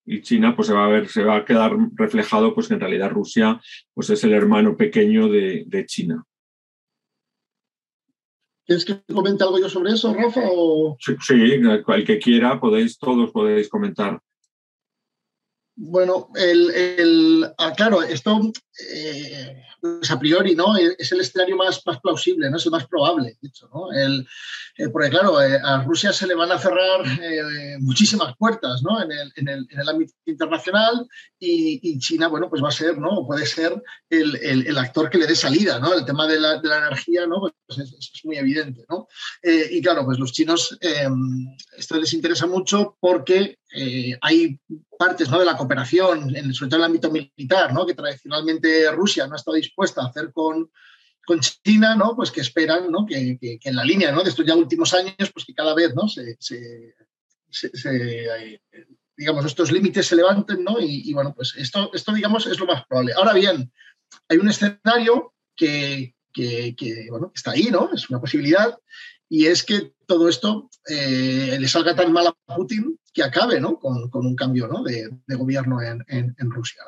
Y 0.04 0.22
China 0.22 0.56
pues 0.56 0.66
se 0.66 0.74
va 0.74 0.86
a 0.86 0.88
ver, 0.88 1.06
se 1.06 1.22
va 1.22 1.36
a 1.36 1.44
quedar 1.44 1.76
reflejado 1.94 2.52
pues 2.52 2.66
que 2.66 2.74
en 2.74 2.80
realidad 2.80 3.12
Rusia 3.12 3.60
pues 3.94 4.10
es 4.10 4.24
el 4.24 4.32
hermano 4.32 4.76
pequeño 4.76 5.28
de 5.28 5.84
China. 5.86 6.24
¿Quieres 8.66 8.84
que 8.84 9.02
comente 9.12 9.42
algo 9.42 9.58
yo 9.58 9.68
sobre 9.68 9.92
eso, 9.92 10.14
Rafa? 10.14 10.42
O... 10.52 10.96
Sí, 11.00 11.34
el 11.34 12.04
que 12.04 12.18
quiera, 12.18 12.60
podéis, 12.60 12.98
todos 12.98 13.30
podéis 13.30 13.68
comentar. 13.68 14.20
Bueno, 15.76 16.28
el, 16.34 16.70
el 16.70 17.52
ah, 17.56 17.72
claro, 17.74 18.02
esto 18.02 18.38
eh, 18.92 19.62
pues 19.80 20.10
a 20.10 20.18
priori 20.18 20.54
¿no? 20.54 20.76
es 20.76 21.10
el 21.12 21.20
escenario 21.20 21.56
más, 21.56 21.80
más 21.86 22.00
plausible, 22.00 22.50
¿no? 22.50 22.56
es 22.56 22.64
el 22.66 22.72
más 22.72 22.86
probable, 22.86 23.36
de 23.40 23.48
hecho. 23.48 23.68
¿no? 23.72 23.92
El, 23.92 24.26
eh, 24.76 24.88
porque 24.88 25.10
claro, 25.10 25.40
eh, 25.42 25.58
a 25.62 25.82
Rusia 25.84 26.12
se 26.12 26.26
le 26.26 26.34
van 26.34 26.52
a 26.52 26.58
cerrar 26.58 27.02
muchísimas 27.80 28.36
puertas 28.36 28.82
¿no? 28.82 29.02
en, 29.02 29.12
el, 29.12 29.32
en, 29.36 29.48
el, 29.48 29.66
en, 29.70 29.80
el, 29.80 29.88
ámbito 29.88 30.12
internacional 30.26 31.06
y, 31.38 31.98
China, 31.98 32.28
bueno, 32.28 32.48
pues 32.48 32.62
va 32.62 32.68
a 32.68 32.72
ser, 32.72 32.98
¿no? 32.98 33.26
puede 33.26 33.46
ser 33.46 33.82
el, 34.08 34.36
el, 34.36 34.78
actor 34.78 35.08
que 35.08 35.18
le 35.18 35.26
dé 35.26 35.34
salida. 35.34 35.78
¿no? 35.78 35.94
El 35.94 36.04
tema 36.04 36.26
de 36.26 36.38
la, 36.38 36.60
de 36.60 36.68
la 36.68 36.78
energía 36.78 37.26
¿no? 37.26 37.40
pues 37.40 37.78
es, 37.78 37.92
es, 37.92 38.24
muy 38.24 38.36
evidente. 38.36 38.84
¿no? 38.88 39.08
y 39.42 39.80
claro, 39.82 40.04
pues 40.04 40.18
los 40.18 40.32
chinos 40.32 40.78
esto 41.76 41.96
les 41.96 42.12
interesa 42.12 42.46
mucho 42.46 42.96
porque 43.00 43.58
hay 44.20 44.58
partes 45.00 45.30
¿no? 45.30 45.38
de 45.38 45.46
la 45.46 45.56
cooperación, 45.56 46.30
sobre 46.52 46.68
todo 46.68 46.76
en 46.76 46.82
el 46.82 46.84
ámbito 46.84 47.10
militar, 47.10 47.72
¿no? 47.72 47.86
que 47.86 47.94
tradicionalmente 47.94 48.69
Rusia 48.92 49.26
no 49.26 49.34
ha 49.34 49.36
estado 49.36 49.56
dispuesta 49.56 50.02
a 50.02 50.06
hacer 50.06 50.32
con, 50.32 50.70
con 51.26 51.40
China, 51.40 51.96
¿no? 51.96 52.16
pues 52.16 52.30
que 52.30 52.40
esperan 52.40 52.90
¿no? 52.90 53.06
que, 53.06 53.38
en 53.40 53.76
la 53.76 53.84
línea 53.84 54.12
¿no? 54.12 54.22
de 54.22 54.30
estos 54.30 54.46
ya 54.46 54.54
últimos 54.54 54.92
años, 54.94 55.30
pues 55.32 55.44
que 55.44 55.54
cada 55.54 55.74
vez 55.74 55.94
¿no? 55.94 56.08
se, 56.08 56.36
digamos, 59.16 59.44
estos 59.44 59.70
límites 59.70 60.06
se 60.06 60.16
levanten, 60.16 60.64
¿no? 60.64 60.80
Y, 60.80 61.02
y, 61.10 61.12
bueno, 61.12 61.34
pues 61.34 61.54
esto, 61.56 61.90
esto, 61.92 62.12
digamos, 62.12 62.46
es 62.46 62.58
lo 62.58 62.66
más 62.66 62.86
probable. 62.86 63.12
Ahora 63.14 63.34
bien, 63.34 63.70
hay 64.28 64.38
un 64.38 64.48
escenario 64.48 65.34
que, 65.54 66.14
que 66.32 67.06
bueno, 67.10 67.30
está 67.34 67.50
ahí, 67.50 67.68
¿no? 67.70 67.90
Es 67.92 68.08
una 68.08 68.20
posibilidad, 68.20 68.78
y 69.30 69.46
es 69.46 69.62
que 69.64 69.94
todo 70.06 70.28
esto 70.28 70.68
eh, 70.88 71.56
le 71.58 71.68
salga 71.68 71.94
tan 71.94 72.12
mal 72.12 72.26
a 72.26 72.56
Putin 72.56 72.98
que 73.14 73.22
acabe 73.22 73.60
¿no? 73.60 73.78
con, 73.78 74.10
con, 74.10 74.26
un 74.26 74.34
cambio 74.34 74.66
¿no? 74.66 74.82
de, 74.82 75.08
gobierno 75.28 75.80
en, 75.80 76.04
en, 76.08 76.50
Rusia. 76.50 76.82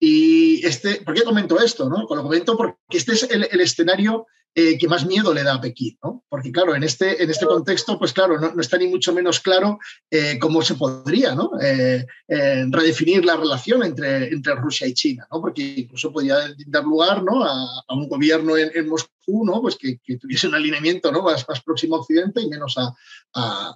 Y 0.00 0.64
este, 0.66 1.02
¿por 1.02 1.14
qué 1.14 1.22
comento 1.22 1.60
esto? 1.60 1.90
¿no? 1.90 1.98
Lo 1.98 2.22
comento 2.22 2.56
porque 2.56 2.76
este 2.88 3.12
es 3.12 3.24
el, 3.30 3.46
el 3.50 3.60
escenario 3.60 4.26
eh, 4.54 4.76
que 4.76 4.86
más 4.86 5.06
miedo 5.06 5.32
le 5.32 5.42
da 5.42 5.54
a 5.54 5.60
Pekín, 5.60 5.98
¿no? 6.02 6.24
Porque 6.28 6.52
claro, 6.52 6.74
en 6.74 6.82
este, 6.82 7.22
en 7.22 7.30
este 7.30 7.46
contexto, 7.46 7.98
pues 7.98 8.12
claro, 8.12 8.38
no, 8.38 8.60
está 8.60 8.76
ni 8.76 8.86
mucho 8.86 9.14
menos 9.14 9.40
claro 9.40 9.78
eh, 10.10 10.38
cómo 10.38 10.60
se 10.60 10.74
podría 10.74 11.34
¿no? 11.34 11.52
Eh, 11.58 12.04
redefinir 12.28 13.24
la 13.24 13.36
relación 13.36 13.82
entre, 13.82 14.28
entre 14.28 14.54
Rusia 14.54 14.86
y 14.86 14.92
China, 14.92 15.26
¿no? 15.32 15.40
Porque 15.40 15.62
incluso 15.62 16.12
podría 16.12 16.36
dar 16.66 16.84
lugar 16.84 17.22
¿no? 17.22 17.42
a, 17.44 17.82
un 17.94 18.08
gobierno 18.08 18.56
en, 18.56 18.70
en, 18.74 18.88
Moscú, 18.88 19.44
¿no? 19.46 19.62
Pues 19.62 19.76
que, 19.76 19.98
que, 20.04 20.18
tuviese 20.18 20.48
un 20.48 20.54
alineamiento 20.54 21.10
¿no? 21.10 21.22
más, 21.22 21.48
más 21.48 21.62
próximo 21.62 21.96
a 21.96 22.00
Occidente 22.00 22.42
y 22.42 22.48
menos 22.48 22.76
a, 22.76 22.94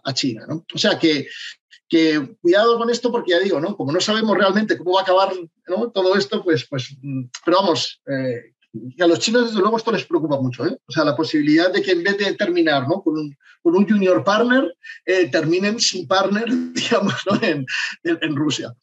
a, 0.04 0.12
China, 0.12 0.44
¿no? 0.46 0.66
O 0.74 0.78
sea 0.78 0.98
que 0.98 1.26
que 1.88 2.36
cuidado 2.40 2.78
con 2.78 2.90
esto 2.90 3.12
porque 3.12 3.30
ya 3.32 3.38
digo, 3.38 3.60
¿no? 3.60 3.76
Como 3.76 3.92
no 3.92 4.00
sabemos 4.00 4.36
realmente 4.36 4.76
cómo 4.76 4.94
va 4.94 5.00
a 5.00 5.02
acabar 5.04 5.32
todo 5.94 6.16
esto, 6.16 6.42
pues, 6.42 6.66
pues, 6.68 6.96
mm, 7.00 7.24
pero 7.44 7.58
vamos, 7.58 8.02
eh, 8.06 8.55
y 8.96 9.02
a 9.02 9.06
los 9.06 9.18
chinos, 9.18 9.46
desde 9.46 9.60
luego, 9.60 9.76
esto 9.76 9.92
les 9.92 10.04
preocupa 10.04 10.40
mucho. 10.40 10.66
¿eh? 10.66 10.76
O 10.86 10.92
sea, 10.92 11.04
la 11.04 11.16
posibilidad 11.16 11.72
de 11.72 11.82
que 11.82 11.92
en 11.92 12.02
vez 12.02 12.18
de 12.18 12.34
terminar 12.34 12.88
¿no? 12.88 13.02
con, 13.02 13.16
un, 13.18 13.36
con 13.62 13.76
un 13.76 13.88
junior 13.88 14.24
partner, 14.24 14.74
eh, 15.04 15.28
terminen 15.28 15.80
sin 15.80 16.06
partner, 16.06 16.46
digamos, 16.74 17.14
¿no? 17.30 17.38
en, 17.42 18.36
Rusia. 18.36 18.74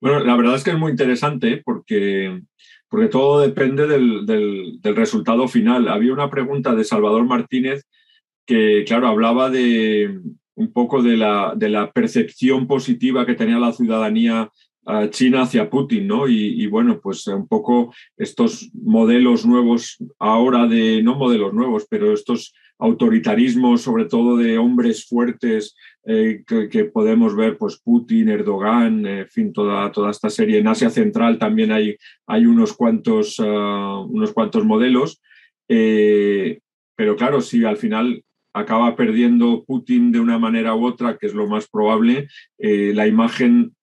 Bueno, 0.00 0.20
la 0.20 0.36
verdad 0.36 0.56
es 0.56 0.64
que 0.64 0.70
es 0.70 0.78
muy 0.78 0.90
interesante 0.90 1.62
porque, 1.64 2.42
porque 2.88 3.08
todo 3.08 3.40
depende 3.40 3.86
del, 3.86 4.26
del, 4.26 4.80
del 4.80 4.96
resultado 4.96 5.46
final. 5.48 5.88
Había 5.88 6.12
una 6.12 6.30
pregunta 6.30 6.74
de 6.74 6.84
Salvador 6.84 7.24
Martínez 7.24 7.84
que, 8.46 8.84
claro, 8.86 9.08
hablaba 9.08 9.50
de 9.50 10.20
un 10.54 10.72
poco 10.72 11.02
de 11.02 11.16
la, 11.16 11.54
de 11.56 11.68
la 11.68 11.90
percepción 11.92 12.66
positiva 12.66 13.24
que 13.26 13.34
tenía 13.34 13.58
la 13.58 13.72
ciudadanía 13.72 14.50
China 15.10 15.42
hacia 15.42 15.70
Putin, 15.70 16.08
¿no? 16.08 16.26
Y, 16.28 16.66
bueno, 16.66 17.00
pues 17.00 17.26
un 17.28 17.46
poco 17.46 17.94
estos 18.16 18.70
modelos 18.74 19.46
nuevos 19.46 19.96
ahora 20.18 20.66
de, 20.66 21.02
no 21.02 21.14
modelos 21.14 21.54
nuevos, 21.54 21.86
pero 21.88 22.12
estos 22.12 22.52
autoritarismos, 22.78 23.82
sobre 23.82 24.06
todo 24.06 24.36
de 24.36 24.58
hombres 24.58 25.06
fuertes 25.06 25.76
eh, 26.04 26.42
que, 26.46 26.84
podemos 26.86 27.36
ver, 27.36 27.56
pues 27.56 27.80
Putin, 27.80 28.28
Erdogan, 28.28 29.06
en 29.06 29.28
fin, 29.28 29.52
toda, 29.52 29.92
toda 29.92 30.10
esta 30.10 30.28
serie. 30.28 30.58
En 30.58 30.66
Asia 30.66 30.90
Central 30.90 31.38
también 31.38 31.70
hay, 31.70 31.96
hay 32.26 32.44
unos, 32.44 32.72
cuantos, 32.72 33.38
uh, 33.38 34.02
unos 34.10 34.32
cuantos 34.32 34.64
modelos. 34.64 35.22
Eh, 35.68 36.58
pero 36.96 37.14
claro, 37.14 37.40
si 37.40 37.64
al 37.64 37.76
final 37.76 38.24
acaba 38.52 38.96
perdiendo 38.96 39.64
Putin 39.64 40.12
de 40.12 40.20
una 40.20 40.38
manera 40.38 40.74
u 40.74 40.84
otra, 40.84 41.16
que 41.18 41.26
es 41.26 41.34
lo 41.34 41.46
más 41.46 41.68
probable, 41.68 42.28
eh, 42.58 42.92
la 42.94 43.06
imagen 43.06 43.74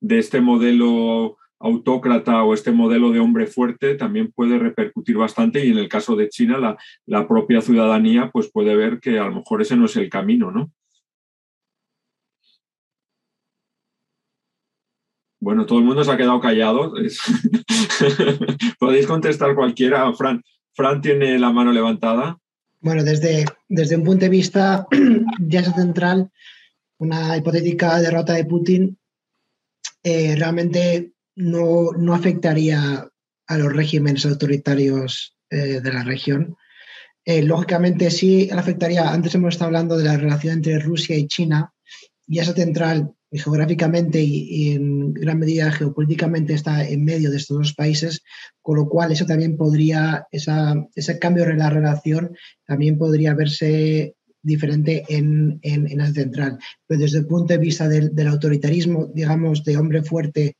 de 0.00 0.18
este 0.18 0.40
modelo 0.40 1.36
autócrata 1.60 2.44
o 2.44 2.54
este 2.54 2.70
modelo 2.70 3.10
de 3.10 3.18
hombre 3.20 3.46
fuerte 3.46 3.96
también 3.96 4.30
puede 4.32 4.58
repercutir 4.58 5.16
bastante 5.16 5.64
y 5.64 5.70
en 5.70 5.78
el 5.78 5.88
caso 5.88 6.14
de 6.14 6.28
China 6.28 6.58
la, 6.58 6.78
la, 7.04 7.26
propia 7.26 7.60
ciudadanía 7.60 8.30
pues 8.32 8.50
puede 8.50 8.76
ver 8.76 9.00
que 9.00 9.18
a 9.18 9.24
lo 9.24 9.36
mejor 9.36 9.62
ese 9.62 9.76
no 9.76 9.86
es 9.86 9.96
el 9.96 10.08
camino, 10.08 10.52
¿no? 10.52 10.70
Bueno, 15.40 15.66
todo 15.66 15.78
el 15.78 15.84
mundo 15.84 16.02
se 16.02 16.10
ha 16.10 16.16
quedado 16.16 16.40
callado. 16.40 16.92
Podéis 18.78 19.06
contestar 19.06 19.54
cualquiera. 19.54 20.12
Fran, 20.12 20.42
Fran 20.72 21.00
tiene 21.00 21.38
la 21.38 21.52
mano 21.52 21.72
levantada. 21.72 22.38
Bueno, 22.80 23.04
desde, 23.04 23.44
desde 23.68 23.96
un 23.96 24.04
punto 24.04 24.24
de 24.24 24.30
vista 24.30 24.86
ya 25.38 25.62
central, 25.62 26.30
una 26.98 27.36
hipotética 27.36 28.00
derrota 28.00 28.34
de 28.34 28.44
Putin 28.44 28.97
eh, 30.02 30.34
realmente 30.36 31.12
no, 31.36 31.92
no, 31.92 32.14
afectaría 32.14 33.08
a 33.46 33.58
los 33.58 33.72
regímenes 33.72 34.26
autoritarios 34.26 35.36
eh, 35.50 35.80
de 35.80 35.92
la 35.92 36.04
región. 36.04 36.56
Eh, 37.24 37.42
lógicamente 37.42 38.10
sí 38.10 38.48
afectaría, 38.50 39.10
antes 39.10 39.34
hemos 39.34 39.54
estado 39.54 39.66
hablando 39.66 39.96
de 39.96 40.04
la 40.04 40.16
relación 40.16 40.54
entre 40.54 40.78
Rusia 40.78 41.16
y 41.16 41.26
China, 41.26 41.72
y 42.26 42.38
esa 42.38 42.52
central 42.52 43.12
geográficamente 43.30 44.20
y, 44.22 44.72
en 44.72 45.12
gran 45.12 45.38
medida 45.38 45.70
geopolíticamente 45.70 46.54
está 46.54 46.86
en 46.86 47.04
medio 47.04 47.30
de 47.30 47.36
estos 47.36 47.58
dos 47.58 47.74
países, 47.74 48.22
con 48.62 48.76
lo 48.76 48.88
cual 48.88 49.12
eso 49.12 49.26
también 49.26 49.56
podría, 49.56 50.26
ese 50.30 51.18
cambio 51.18 51.44
de 51.44 51.54
la 51.54 51.70
relación 51.70 52.34
también 52.66 52.96
podría 52.98 53.34
verse 53.34 54.14
diferente 54.48 55.04
en, 55.08 55.60
en, 55.62 56.00
Asia 56.00 56.22
Central. 56.22 56.58
Pero 56.86 57.00
desde 57.00 57.18
el 57.18 57.26
punto 57.26 57.52
de 57.52 57.58
vista 57.58 57.88
del, 57.88 58.26
autoritarismo, 58.26 59.06
digamos, 59.14 59.62
de 59.62 59.76
hombre 59.76 60.02
fuerte 60.02 60.56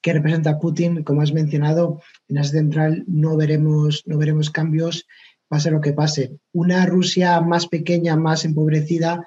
que 0.00 0.12
representa 0.12 0.58
Putin, 0.58 1.04
como 1.04 1.20
has 1.20 1.32
mencionado, 1.32 2.00
en 2.28 2.38
Asia 2.38 2.60
Central 2.60 3.04
no 3.06 3.36
veremos, 3.36 4.02
no 4.06 4.16
veremos 4.18 4.50
cambios, 4.50 5.06
pase 5.48 5.70
lo 5.70 5.80
que 5.80 5.92
pase. 5.92 6.38
Una 6.52 6.86
Rusia 6.86 7.40
más 7.40 7.66
pequeña, 7.66 8.16
más 8.16 8.44
empobrecida, 8.44 9.26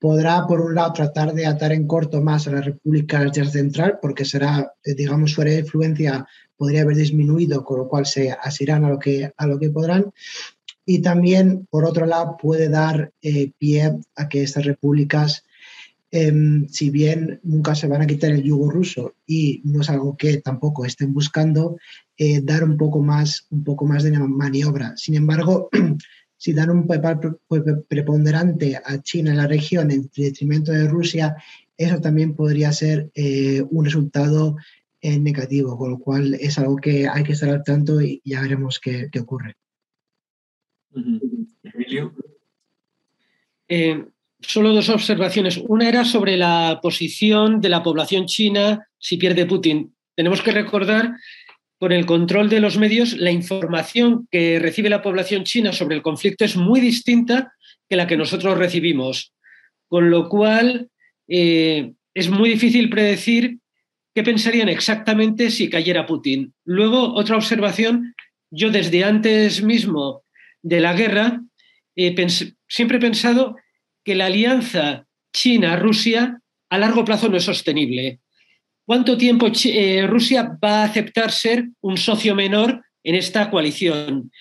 podrá, 0.00 0.46
por 0.46 0.60
un 0.60 0.74
lado, 0.74 0.92
tratar 0.92 1.32
de 1.32 1.46
atar 1.46 1.72
en 1.72 1.86
corto 1.86 2.20
más 2.20 2.46
a 2.46 2.52
las 2.52 2.64
repúblicas 2.64 3.32
de 3.32 3.46
Central, 3.46 3.98
porque 4.02 4.24
será, 4.24 4.74
eh, 4.84 4.94
digamos, 4.94 5.32
su 5.32 5.40
área 5.40 5.54
de 5.54 5.60
influencia 5.60 6.26
podría 6.56 6.82
haber 6.82 6.96
disminuido, 6.96 7.64
con 7.64 7.78
lo 7.78 7.88
cual 7.88 8.04
se 8.04 8.30
asirán 8.30 8.84
a 8.84 8.90
lo 8.90 8.98
que, 8.98 9.32
a 9.36 9.46
lo 9.46 9.58
que 9.58 9.70
podrán. 9.70 10.12
Y 10.86 11.00
también, 11.00 11.66
por 11.70 11.84
otro 11.84 12.06
lado, 12.06 12.36
puede 12.36 12.68
dar 12.68 13.12
eh, 13.22 13.52
pie 13.58 13.92
a 14.16 14.28
que 14.28 14.42
estas 14.42 14.64
repúblicas, 14.64 15.44
em, 16.10 16.68
si 16.68 16.90
bien 16.90 17.40
nunca 17.42 17.74
se 17.74 17.88
van 17.88 18.02
a 18.02 18.06
quitar 18.06 18.30
el 18.30 18.42
yugo 18.42 18.70
ruso 18.70 19.14
y 19.26 19.62
no 19.64 19.80
es 19.80 19.90
algo 19.90 20.16
que 20.16 20.38
tampoco 20.38 20.84
estén 20.84 21.14
buscando, 21.14 21.78
eh, 22.18 22.40
dar 22.42 22.64
un 22.64 22.76
poco, 22.76 23.00
más, 23.00 23.46
un 23.50 23.64
poco 23.64 23.86
más 23.86 24.02
de 24.02 24.12
maniobra. 24.12 24.94
Sin 24.96 25.14
embargo, 25.14 25.70
si 26.36 26.52
dan 26.52 26.70
un 26.70 26.86
papel 26.86 27.38
preponderante 27.88 28.76
a 28.76 29.00
China 29.02 29.30
en 29.30 29.38
la 29.38 29.46
región 29.46 29.90
en 29.90 30.10
detrimento 30.14 30.70
de 30.70 30.86
Rusia, 30.86 31.36
eso 31.76 32.00
también 32.00 32.34
podría 32.34 32.72
ser 32.72 33.10
eh, 33.14 33.62
un 33.70 33.84
resultado 33.84 34.56
negativo, 35.02 35.76
con 35.76 35.90
lo 35.90 35.98
cual 35.98 36.32
es 36.32 36.58
algo 36.58 36.76
que 36.76 37.06
hay 37.06 37.24
que 37.24 37.32
estar 37.32 37.50
al 37.50 37.62
tanto 37.62 38.00
y 38.00 38.22
ya 38.24 38.40
veremos 38.40 38.80
qué, 38.80 39.10
ocurre. 39.20 39.54
Emilio. 41.62 42.14
Eh, 43.68 44.04
solo 44.40 44.72
dos 44.72 44.88
observaciones. 44.88 45.58
Una 45.68 45.88
era 45.88 46.04
sobre 46.04 46.36
la 46.36 46.78
posición 46.82 47.60
de 47.60 47.68
la 47.68 47.82
población 47.82 48.26
china 48.26 48.86
si 48.98 49.16
pierde 49.16 49.46
Putin. 49.46 49.94
Tenemos 50.14 50.42
que 50.42 50.52
recordar 50.52 51.12
con 51.78 51.92
el 51.92 52.06
control 52.06 52.48
de 52.48 52.60
los 52.60 52.78
medios, 52.78 53.14
la 53.18 53.30
información 53.30 54.26
que 54.30 54.58
recibe 54.58 54.88
la 54.88 55.02
población 55.02 55.44
china 55.44 55.72
sobre 55.72 55.96
el 55.96 56.02
conflicto 56.02 56.44
es 56.44 56.56
muy 56.56 56.80
distinta 56.80 57.52
que 57.88 57.96
la 57.96 58.06
que 58.06 58.16
nosotros 58.16 58.56
recibimos. 58.56 59.32
Con 59.88 60.08
lo 60.08 60.28
cual, 60.28 60.88
eh, 61.28 61.92
es 62.14 62.30
muy 62.30 62.50
difícil 62.50 62.88
predecir 62.88 63.58
qué 64.14 64.22
pensarían 64.22 64.68
exactamente 64.68 65.50
si 65.50 65.68
cayera 65.68 66.06
Putin. 66.06 66.54
Luego, 66.64 67.12
otra 67.14 67.36
observación, 67.36 68.14
yo 68.50 68.70
desde 68.70 69.04
antes 69.04 69.62
mismo 69.62 70.23
de 70.64 70.80
la 70.80 70.94
guerra, 70.94 71.42
eh, 71.94 72.14
siempre 72.66 72.96
he 72.96 73.00
pensado 73.00 73.56
que 74.02 74.14
la 74.14 74.26
alianza 74.26 75.06
China-Rusia 75.32 76.40
a 76.70 76.78
largo 76.78 77.04
plazo 77.04 77.28
no 77.28 77.36
es 77.36 77.44
sostenible. 77.44 78.20
¿Cuánto 78.86 79.16
tiempo 79.16 79.46
eh, 79.64 80.06
Rusia 80.06 80.58
va 80.62 80.82
a 80.82 80.84
aceptar 80.84 81.30
ser 81.30 81.68
un 81.80 81.96
socio 81.96 82.34
menor 82.34 82.82
en 83.02 83.14
esta 83.14 83.50
coalición? 83.50 84.32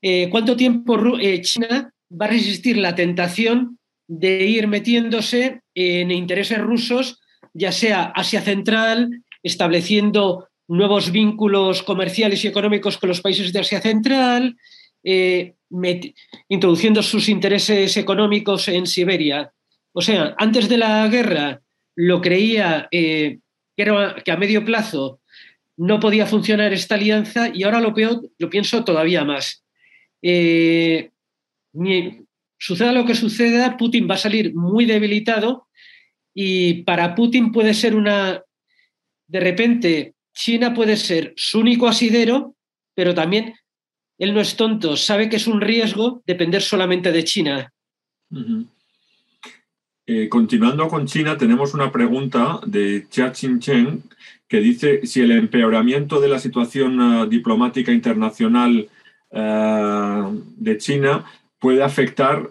Eh, 0.00 0.28
¿Cuánto 0.30 0.56
tiempo 0.56 0.96
China 1.42 1.92
va 2.10 2.26
a 2.26 2.30
resistir 2.30 2.78
la 2.78 2.94
tentación 2.94 3.78
de 4.06 4.46
ir 4.46 4.68
metiéndose 4.68 5.62
en 5.74 6.12
intereses 6.12 6.58
rusos, 6.58 7.20
ya 7.52 7.72
sea 7.72 8.12
Asia 8.14 8.40
Central, 8.40 9.10
estableciendo 9.42 10.48
nuevos 10.68 11.10
vínculos 11.10 11.82
comerciales 11.82 12.44
y 12.44 12.48
económicos 12.48 12.98
con 12.98 13.08
los 13.08 13.20
países 13.20 13.52
de 13.52 13.60
Asia 13.60 13.80
Central, 13.80 14.56
introduciendo 16.48 17.02
sus 17.02 17.28
intereses 17.28 17.96
económicos 17.96 18.68
en 18.68 18.86
Siberia? 18.86 19.52
O 19.92 20.02
sea, 20.02 20.34
antes 20.38 20.68
de 20.68 20.78
la 20.78 21.06
guerra 21.08 21.60
lo 21.94 22.20
creía 22.20 22.88
que, 22.90 23.40
a 23.78 24.36
medio 24.36 24.64
plazo 24.64 25.20
no 25.76 26.00
podía 26.00 26.26
funcionar 26.26 26.72
esta 26.72 26.94
alianza 26.94 27.50
y 27.52 27.62
ahora 27.62 27.80
lo, 27.80 27.94
lo 28.38 28.50
pienso 28.50 28.84
todavía 28.84 29.24
más. 29.24 29.64
Eh, 30.22 31.10
suceda 32.58 32.92
lo 32.92 33.04
que 33.04 33.14
suceda, 33.14 33.76
Putin 33.76 34.08
va 34.08 34.14
a 34.14 34.18
salir 34.18 34.54
muy 34.54 34.86
debilitado 34.86 35.68
y 36.34 36.82
para 36.82 37.14
Putin 37.14 37.52
puede 37.52 37.74
ser 37.74 37.94
una, 37.94 38.42
de 39.26 39.40
repente, 39.40 40.14
China 40.34 40.74
puede 40.74 40.96
ser 40.96 41.32
su 41.36 41.60
único 41.60 41.88
asidero, 41.88 42.54
pero 42.94 43.14
también 43.14 43.54
él 44.18 44.34
no 44.34 44.40
es 44.40 44.56
tonto, 44.56 44.96
sabe 44.96 45.28
que 45.28 45.36
es 45.36 45.46
un 45.46 45.60
riesgo 45.60 46.22
depender 46.26 46.62
solamente 46.62 47.12
de 47.12 47.24
China. 47.24 47.72
Eh, 50.06 50.28
continuando 50.28 50.88
con 50.88 51.06
China, 51.06 51.36
tenemos 51.36 51.74
una 51.74 51.90
pregunta 51.90 52.60
de 52.66 53.06
Chia 53.10 53.32
Chin 53.32 53.60
Chen 53.60 54.02
que 54.48 54.60
dice 54.60 55.06
si 55.06 55.20
el 55.20 55.32
empeoramiento 55.32 56.20
de 56.20 56.28
la 56.28 56.38
situación 56.38 57.00
eh, 57.00 57.26
diplomática 57.28 57.92
internacional 57.92 58.88
eh, 59.30 60.22
de 60.56 60.78
China 60.78 61.24
puede 61.58 61.82
afectar 61.82 62.50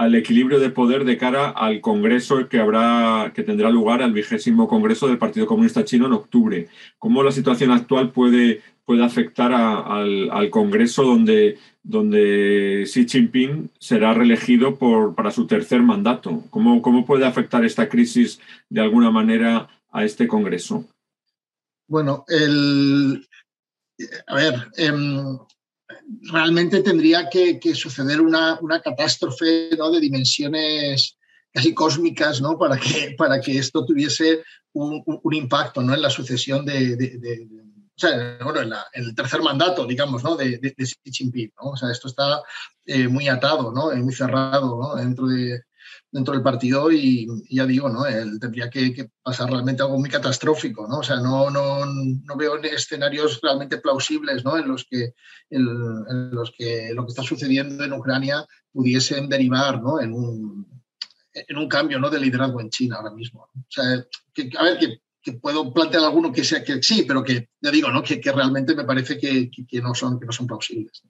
al 0.00 0.14
equilibrio 0.14 0.58
de 0.58 0.70
poder 0.70 1.04
de 1.04 1.18
cara 1.18 1.50
al 1.50 1.82
Congreso 1.82 2.48
que 2.48 2.58
habrá 2.58 3.32
que 3.34 3.42
tendrá 3.42 3.68
lugar 3.68 4.00
al 4.00 4.14
vigésimo 4.14 4.66
Congreso 4.66 5.06
del 5.06 5.18
Partido 5.18 5.46
Comunista 5.46 5.84
Chino 5.84 6.06
en 6.06 6.14
octubre. 6.14 6.68
¿Cómo 6.98 7.22
la 7.22 7.32
situación 7.32 7.70
actual 7.70 8.10
puede, 8.10 8.62
puede 8.86 9.04
afectar 9.04 9.52
al, 9.52 10.48
Congreso 10.48 11.02
donde 11.02 11.58
donde 11.82 12.84
Xi 12.86 13.06
Jinping 13.06 13.68
será 13.78 14.14
reelegido 14.14 14.76
por, 14.76 15.14
para 15.14 15.30
su 15.30 15.46
tercer 15.46 15.82
mandato. 15.82 16.44
¿Cómo, 16.48 16.80
¿Cómo 16.80 17.04
puede 17.04 17.26
afectar 17.26 17.62
esta 17.66 17.90
crisis 17.90 18.40
de 18.70 18.80
alguna 18.80 19.10
manera 19.10 19.68
a 19.90 20.04
este 20.06 20.26
Congreso? 20.26 20.86
Bueno, 21.88 22.24
el, 22.28 23.28
a 24.26 24.34
ver, 24.34 24.54
em, 24.78 25.38
realmente 26.32 26.82
tendría 26.82 27.28
que, 27.28 27.60
suceder 27.74 28.20
una, 28.20 28.58
una 28.60 28.80
catástrofe 28.80 29.70
de 29.70 30.00
dimensiones 30.00 31.16
casi 31.52 31.74
cósmicas 31.74 32.40
¿no? 32.40 32.58
para, 32.58 32.76
que, 32.78 33.14
para 33.16 33.40
que 33.40 33.58
esto 33.58 33.84
tuviese 33.84 34.42
un, 34.72 35.04
impacto 35.32 35.82
¿no? 35.82 35.94
en 35.94 36.02
la 36.02 36.10
sucesión 36.10 36.64
de, 36.64 37.48
o 37.96 38.00
sea, 38.00 38.38
bueno, 38.42 38.62
en, 38.62 39.04
el 39.04 39.14
tercer 39.14 39.42
mandato, 39.42 39.86
digamos, 39.86 40.22
¿no? 40.22 40.36
de, 40.36 40.58
de, 40.58 40.74
Xi 40.78 40.96
Jinping. 41.04 41.52
¿no? 41.60 41.70
O 41.70 41.76
sea, 41.76 41.90
esto 41.90 42.08
está 42.08 42.42
eh, 42.86 43.08
muy 43.08 43.28
atado, 43.28 43.72
¿no? 43.72 43.94
muy 43.96 44.14
cerrado 44.14 44.78
¿no? 44.80 44.96
dentro, 44.96 45.26
de, 45.26 45.62
dentro 46.12 46.34
del 46.34 46.42
partido 46.42 46.90
y, 46.90 47.26
ya 47.48 47.66
digo, 47.66 47.88
¿no? 47.88 48.06
Él 48.06 48.38
tendría 48.40 48.68
que, 48.68 49.10
pasar 49.22 49.50
realmente 49.50 49.82
algo 49.82 49.98
muy 49.98 50.08
catastrófico. 50.08 50.86
¿no? 50.88 50.98
O 50.98 51.02
sea, 51.02 51.16
no, 51.16 51.50
no, 51.50 51.84
no 51.86 52.36
veo 52.36 52.56
escenarios 52.62 53.40
realmente 53.42 53.78
plausibles 53.78 54.44
¿no? 54.44 54.56
en, 54.58 54.68
los 54.68 54.84
que, 54.84 55.14
en, 55.50 55.64
los 56.34 56.52
que 56.56 56.92
lo 56.94 57.04
que 57.04 57.10
está 57.10 57.22
sucediendo 57.22 57.84
en 57.84 57.92
Ucrania 57.92 58.44
pudiesen 58.72 59.28
derivar 59.28 59.82
¿no? 59.82 60.00
en 60.00 60.12
un 60.12 60.80
en 61.32 61.56
un 61.56 61.68
cambio 61.68 62.00
¿no? 62.00 62.10
de 62.10 62.18
liderazgo 62.18 62.60
en 62.60 62.70
China 62.70 62.96
ahora 62.96 63.14
mismo. 63.14 63.48
O 63.54 63.66
sea, 63.68 64.04
que, 64.34 64.50
a 64.58 64.64
ver, 64.64 64.78
que 64.78 65.00
que 65.22 65.34
puedo 65.34 65.72
plantear 65.72 66.04
alguno 66.04 66.32
que 66.32 66.44
sea 66.44 66.64
que 66.64 66.82
sí, 66.82 67.04
pero 67.06 67.22
que 67.22 67.50
ya 67.60 67.70
digo, 67.70 67.90
¿no? 67.90 68.02
Que, 68.02 68.20
realmente 68.24 68.74
me 68.74 68.84
parece 68.84 69.18
que, 69.18 69.50
no 69.82 69.94
son, 69.94 70.18
que 70.18 70.26
no 70.26 70.32
son 70.32 70.46
plausibles. 70.46 71.02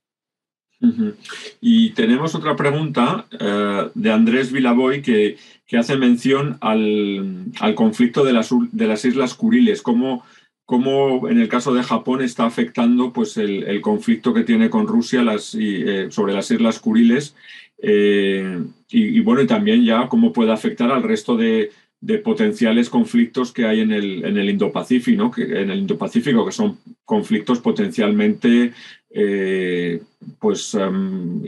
Y 1.61 1.91
tenemos 1.91 2.35
otra 2.35 2.57
pregunta 2.57 3.26
uh, 3.33 3.91
de 3.95 4.12
Andrés 4.12 4.51
Vilaboy 4.51 5.03
que, 5.03 5.37
que 5.66 5.76
hace 5.76 5.97
mención 5.97 6.57
al, 6.61 7.45
al, 7.61 7.74
conflicto 7.74 8.24
de 8.24 8.33
las, 8.33 8.51
de 8.72 8.87
las 8.87 9.05
Islas 9.05 9.35
Kuriles, 9.35 9.83
cómo, 9.83 10.24
cómo 10.64 11.28
en 11.28 11.39
el 11.39 11.49
caso 11.49 11.74
de 11.74 11.83
Japón 11.83 12.22
está 12.22 12.47
afectando 12.47 13.12
pues, 13.12 13.37
el, 13.37 13.64
el 13.64 13.81
conflicto 13.81 14.33
que 14.33 14.45
tiene 14.45 14.70
con 14.70 14.87
Rusia 14.87 15.22
las, 15.22 15.55
y, 15.55 15.83
eh, 15.87 16.11
sobre 16.11 16.33
las 16.33 16.51
Islas 16.51 16.81
Kuriles 16.81 17.37
eh, 17.83 18.62
y, 18.89 19.18
y, 19.18 19.20
bueno, 19.20 19.43
y 19.43 19.47
también 19.47 19.85
ya 19.85 20.09
cómo 20.09 20.33
puede 20.33 20.53
afectar 20.53 20.91
al 20.91 21.03
resto 21.03 21.37
de, 21.37 21.70
de 22.01 22.18
potenciales 22.18 22.89
conflictos 22.89 23.53
que 23.53 23.66
hay 23.66 23.81
en 23.81 23.93
el, 23.93 24.24
en 24.24 24.39
el 24.39 24.49
Indo-Pacífico, 24.49 25.31
que, 25.31 25.43
en 25.43 25.70
el 25.70 25.81
Indo-Pacífico, 25.81 26.47
que 26.47 26.53
son 26.53 26.78
conflictos 27.11 27.59
potencialmente 27.59 28.73
eh, 29.13 30.01
pues 30.39 30.73
em, 30.75 31.43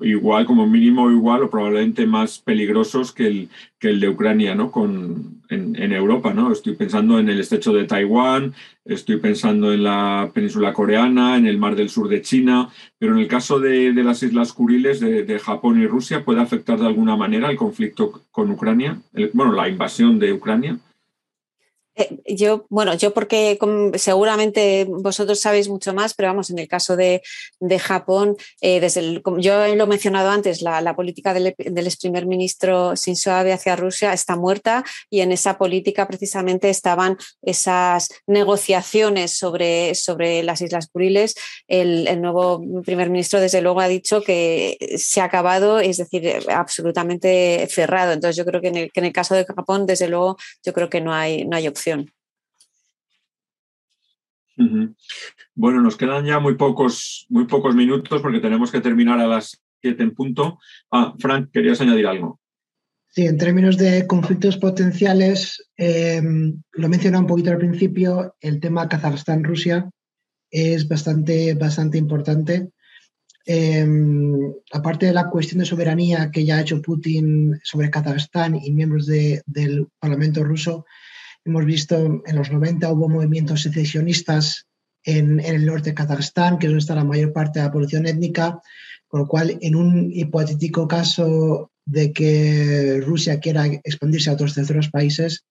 igual, 0.00 0.46
como 0.46 0.66
mínimo 0.66 1.10
igual 1.10 1.42
o 1.42 1.50
probablemente 1.50 2.06
más 2.06 2.38
peligrosos 2.38 3.12
que 3.12 3.26
el, 3.26 3.48
que 3.78 3.90
el 3.90 4.00
de 4.00 4.08
Ucrania 4.08 4.54
¿no? 4.54 4.70
Con, 4.70 5.42
en, 5.50 5.92
Europa. 5.92 6.32
¿no? 6.32 6.50
Estoy 6.50 6.74
pensando 6.74 7.18
en 7.18 7.28
el 7.28 7.38
estrecho 7.40 7.74
de 7.74 7.84
Taiwán, 7.84 8.54
estoy 8.86 9.18
pensando 9.18 9.74
en 9.74 9.82
la 9.82 10.30
península 10.32 10.72
coreana, 10.72 11.36
en 11.36 11.46
el 11.46 11.58
mar 11.58 11.76
del 11.76 11.90
sur 11.90 12.08
de 12.08 12.22
China, 12.22 12.70
pero 12.98 13.12
en 13.12 13.18
el 13.18 13.28
caso 13.28 13.60
de, 13.60 13.92
las 13.92 14.22
Islas 14.22 14.54
Kuriles 14.54 15.00
de, 15.00 15.38
Japón 15.38 15.82
y 15.82 15.86
Rusia, 15.86 16.24
¿puede 16.24 16.40
afectar 16.40 16.78
de 16.78 16.86
alguna 16.86 17.16
manera 17.16 17.50
el 17.50 17.58
conflicto 17.58 18.22
con 18.30 18.50
Ucrania? 18.50 18.98
bueno, 19.34 19.52
la 19.52 19.68
invasión 19.68 20.18
de 20.18 20.32
Ucrania. 20.32 20.78
Eh, 21.94 22.36
yo, 22.36 22.66
bueno, 22.70 22.94
yo 22.94 23.12
porque 23.12 23.58
seguramente 23.96 24.86
vosotros 24.88 25.40
sabéis 25.40 25.68
mucho 25.68 25.92
más, 25.92 26.14
pero 26.14 26.28
vamos, 26.28 26.50
en 26.50 26.58
el 26.58 26.68
caso 26.68 26.96
de, 26.96 27.22
Japón, 27.78 28.36
eh, 28.60 28.80
desde 28.80 29.00
el, 29.00 29.22
yo 29.38 29.74
lo 29.74 29.84
he 29.84 29.86
mencionado 29.86 30.30
antes, 30.30 30.62
la, 30.62 30.94
política 30.94 31.34
del, 31.34 31.48
ex 31.48 31.96
primer 31.96 32.26
ministro 32.26 32.94
Shinzo 32.94 33.32
Abe 33.32 33.52
hacia 33.52 33.76
Rusia 33.76 34.12
está 34.12 34.36
muerta 34.36 34.84
y 35.10 35.20
en 35.20 35.32
esa 35.32 35.58
política 35.58 36.06
precisamente 36.06 36.70
estaban 36.70 37.16
esas 37.42 38.08
negociaciones 38.26 39.36
sobre, 39.36 39.94
sobre 39.94 40.42
las 40.42 40.60
Islas 40.60 40.88
Kuriles. 40.88 41.34
El, 41.66 42.20
nuevo 42.22 42.62
primer 42.84 43.10
ministro, 43.10 43.40
desde 43.40 43.62
luego, 43.62 43.80
ha 43.80 43.88
dicho 43.88 44.22
que 44.22 44.76
se 44.96 45.20
ha 45.20 45.24
acabado, 45.24 45.80
es 45.80 45.96
decir, 45.96 46.38
absolutamente 46.48 47.66
cerrado. 47.70 48.12
Entonces, 48.12 48.36
yo 48.36 48.44
creo 48.44 48.60
que 48.60 48.68
en 48.68 48.76
el, 48.76 48.92
que 48.92 49.00
en 49.00 49.06
el 49.06 49.12
caso 49.12 49.34
de 49.34 49.44
Japón, 49.44 49.86
desde 49.86 50.08
luego, 50.08 50.36
yo 50.64 50.72
creo 50.72 50.88
que 50.88 51.00
no 51.00 51.12
hay, 51.12 51.44
no 51.44 51.56
hay 51.56 51.68
opción 51.68 51.81
bueno, 55.54 55.80
nos 55.80 55.96
quedan 55.96 56.24
ya 56.24 56.38
muy 56.38 56.54
pocos, 56.54 57.26
muy 57.28 57.46
pocos 57.46 57.74
minutos 57.74 58.22
porque 58.22 58.40
tenemos 58.40 58.70
que 58.70 58.80
terminar 58.80 59.18
a 59.20 59.26
las 59.26 59.62
7 59.80 60.02
en 60.02 60.14
punto. 60.14 60.58
Ah, 60.90 61.14
Frank, 61.18 61.50
¿querías 61.52 61.80
añadir 61.80 62.06
algo? 62.06 62.40
Sí, 63.08 63.26
en 63.26 63.36
términos 63.36 63.76
de 63.76 64.06
conflictos 64.06 64.56
potenciales, 64.56 65.68
em, 65.76 66.62
lo 66.72 66.88
mencioné 66.88 67.18
un 67.18 67.26
poquito 67.26 67.50
al 67.50 67.58
principio, 67.58 68.36
el 68.40 68.58
tema 68.58 68.88
Kazajstán-Rusia 68.88 69.90
es 70.50 70.88
bastante, 70.88 71.52
bastante 71.54 71.98
importante. 71.98 72.70
Em, 73.44 74.54
aparte 74.72 75.06
de 75.06 75.12
la 75.12 75.28
cuestión 75.28 75.58
de 75.58 75.66
soberanía 75.66 76.30
que 76.30 76.44
ya 76.44 76.56
ha 76.56 76.60
hecho 76.60 76.80
Putin 76.80 77.58
sobre 77.62 77.90
Kazajstán 77.90 78.54
y 78.54 78.72
miembros 78.72 79.06
del 79.06 79.88
Parlamento 79.98 80.44
ruso, 80.44 80.86
Hemos 81.44 81.64
visto 81.64 82.22
en 82.24 82.36
los 82.36 82.50
90 82.50 82.92
hubo 82.92 83.08
movimientos 83.08 83.62
secesionistas 83.62 84.66
en, 85.04 85.40
el 85.40 85.66
norte 85.66 85.90
de 85.90 85.94
Kazajstán, 85.94 86.58
que 86.58 86.66
es 86.66 86.70
donde 86.70 86.80
está 86.80 86.94
la 86.94 87.04
mayor 87.04 87.32
parte 87.32 87.58
de 87.58 87.66
la 87.66 87.72
población 87.72 88.06
étnica, 88.06 88.60
con 89.08 89.20
lo 89.20 89.26
cual, 89.26 89.58
en 89.60 89.74
un 89.74 90.10
hipotético 90.12 90.86
caso 90.86 91.70
de 91.84 92.12
que 92.12 93.02
Rusia 93.04 93.40
quiera 93.40 93.66
expandirse 93.66 94.30
a 94.30 94.34
otros 94.34 94.54
terceros 94.54 94.88
países, 94.88 95.44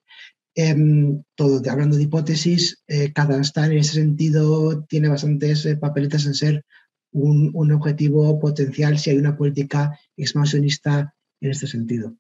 em, 0.55 1.21
hablando 1.69 1.97
de 1.97 2.03
hipótesis, 2.03 2.81
eh, 2.87 3.11
Kazajstán 3.11 3.73
en 3.73 3.79
ese 3.79 3.93
sentido 3.93 4.83
tiene 4.85 5.09
bastantes 5.09 5.65
eh, 5.65 5.75
papeletas 5.75 6.25
en 6.25 6.33
ser 6.33 6.65
un, 7.11 7.71
objetivo 7.71 8.39
potencial 8.39 8.97
si 8.97 9.09
hay 9.09 9.17
una 9.17 9.35
política 9.35 9.99
expansionista 10.15 11.13
en 11.41 11.51
este 11.51 11.67
sentido. 11.67 12.15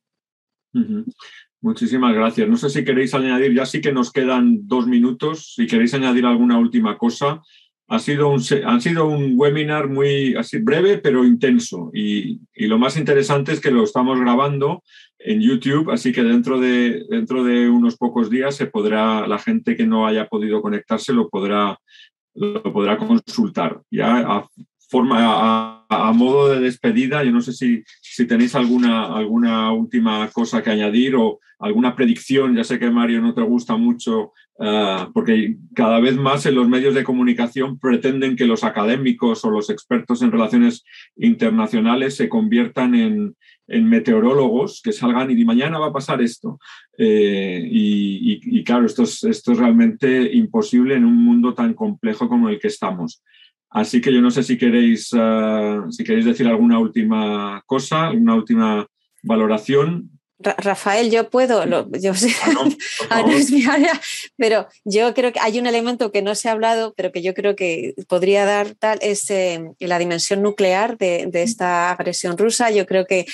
Muchísimas 1.61 2.15
gracias. 2.15 2.49
No 2.49 2.57
sé 2.57 2.71
si 2.71 2.83
queréis 2.83 3.13
añadir, 3.13 3.53
ya 3.53 3.67
sí 3.67 3.81
que 3.81 3.91
nos 3.91 4.11
quedan 4.11 4.67
dos 4.67 4.87
minutos, 4.87 5.53
si 5.55 5.67
queréis 5.67 5.93
añadir 5.93 6.25
alguna 6.25 6.57
última 6.57 6.97
cosa. 6.97 7.41
Ha 7.87 7.99
sido 7.99 8.29
un, 8.29 8.41
sido 8.41 9.05
un 9.05 9.33
webinar 9.35 9.87
muy 9.87 10.33
así, 10.35 10.57
breve, 10.59 10.97
pero 10.97 11.23
intenso. 11.23 11.91
Y, 11.93 12.39
lo 12.55 12.79
más 12.79 12.97
interesante 12.97 13.51
es 13.51 13.59
que 13.59 13.69
lo 13.69 13.83
estamos 13.83 14.19
grabando 14.19 14.81
en 15.19 15.41
YouTube, 15.41 15.91
así 15.91 16.11
que 16.11 16.23
dentro 16.23 16.59
de, 16.59 17.05
dentro 17.09 17.43
de 17.43 17.69
unos 17.69 17.95
pocos 17.97 18.29
días 18.29 18.55
se 18.55 18.65
podrá, 18.65 19.27
la 19.27 19.37
gente 19.37 19.75
que 19.75 19.85
no 19.85 20.07
haya 20.07 20.27
podido 20.27 20.61
conectarse 20.61 21.13
lo 21.13 21.29
podrá, 21.29 21.77
lo 22.33 22.63
podrá 22.63 22.97
consultar. 22.97 23.81
Ya 23.91 24.45
forma, 24.89 25.80
modo 26.13 26.49
de 26.49 26.59
despedida, 26.59 27.23
yo 27.23 27.31
no 27.31 27.41
sé 27.41 27.53
si, 27.53 27.83
si 28.01 28.25
tenéis 28.25 28.55
alguna, 28.55 29.05
alguna 29.05 29.71
última 29.71 30.29
cosa 30.29 30.61
que 30.61 30.69
añadir 30.69 31.15
o 31.15 31.39
alguna 31.59 31.95
predicción. 31.95 32.55
Ya 32.55 32.63
sé 32.63 32.79
que 32.79 32.89
Mario 32.89 33.21
no 33.21 33.33
te 33.33 33.41
gusta 33.41 33.77
mucho 33.77 34.33
eh, 34.63 35.07
porque 35.13 35.55
cada 35.73 35.99
vez 35.99 36.15
más 36.15 36.45
en 36.45 36.53
los 36.53 36.69
medios 36.69 36.93
de 36.93 37.03
comunicación 37.03 37.79
pretenden 37.79 38.35
que 38.35 38.45
los 38.45 38.63
académicos 38.63 39.43
o 39.43 39.49
los 39.49 39.71
expertos 39.71 40.21
en 40.21 40.31
relaciones 40.31 40.83
internacionales 41.15 42.15
se 42.15 42.29
conviertan 42.29 42.95
en, 42.95 43.35
meteorólogos 43.67 44.81
que 44.83 44.91
salgan 44.91 45.31
y 45.31 45.45
mañana 45.45 45.79
va 45.79 45.87
a 45.87 45.93
pasar 45.93 46.21
esto. 46.21 46.59
Eh, 46.97 47.65
y, 47.71 48.63
claro, 48.65 48.85
esto 48.85 49.03
es, 49.03 49.23
esto 49.23 49.53
es 49.53 49.59
realmente 49.59 50.29
imposible 50.33 50.95
en 50.95 51.05
un 51.05 51.15
mundo 51.15 51.53
tan 51.53 51.73
complejo 51.73 52.27
como 52.27 52.49
el 52.49 52.59
que 52.59 52.67
estamos. 52.67 53.23
Así 53.71 54.01
que 54.01 54.13
yo 54.13 54.21
no 54.21 54.31
sé 54.31 54.43
si 54.43 54.57
queréis, 54.57 55.09
eh, 55.17 55.77
si 55.89 56.03
queréis 56.03 56.25
decir 56.25 56.45
alguna 56.45 56.77
última 56.77 57.63
cosa, 57.65 58.11
una 58.11 58.35
última 58.35 58.85
valoración. 59.23 60.09
Rafael, 60.39 61.11
yo 61.11 61.29
puedo, 61.29 61.63
yo 61.99 62.15
sé, 62.15 62.33
ah, 63.09 63.21
no, 63.21 63.31
es 63.31 63.51
mi 63.51 63.63
área, 63.63 63.93
pero 64.37 64.67
yo 64.83 65.13
creo 65.13 65.31
que 65.31 65.39
hay 65.39 65.59
un 65.59 65.67
elemento 65.67 66.11
que 66.11 66.23
no 66.23 66.33
se 66.33 66.49
ha 66.49 66.53
hablado, 66.53 66.93
pero 66.97 67.11
que 67.11 67.21
yo 67.21 67.33
creo 67.33 67.55
que 67.55 67.93
podría 68.07 68.43
dar 68.43 68.73
tal, 68.73 68.97
es 69.01 69.29
eh, 69.29 69.71
la 69.79 69.99
dimensión 69.99 70.41
nuclear 70.41 70.97
de, 70.97 71.27
de, 71.27 71.43
esta 71.43 71.91
agresión 71.91 72.39
rusa. 72.39 72.71
Yo 72.71 72.87
creo 72.87 73.05
que 73.05 73.27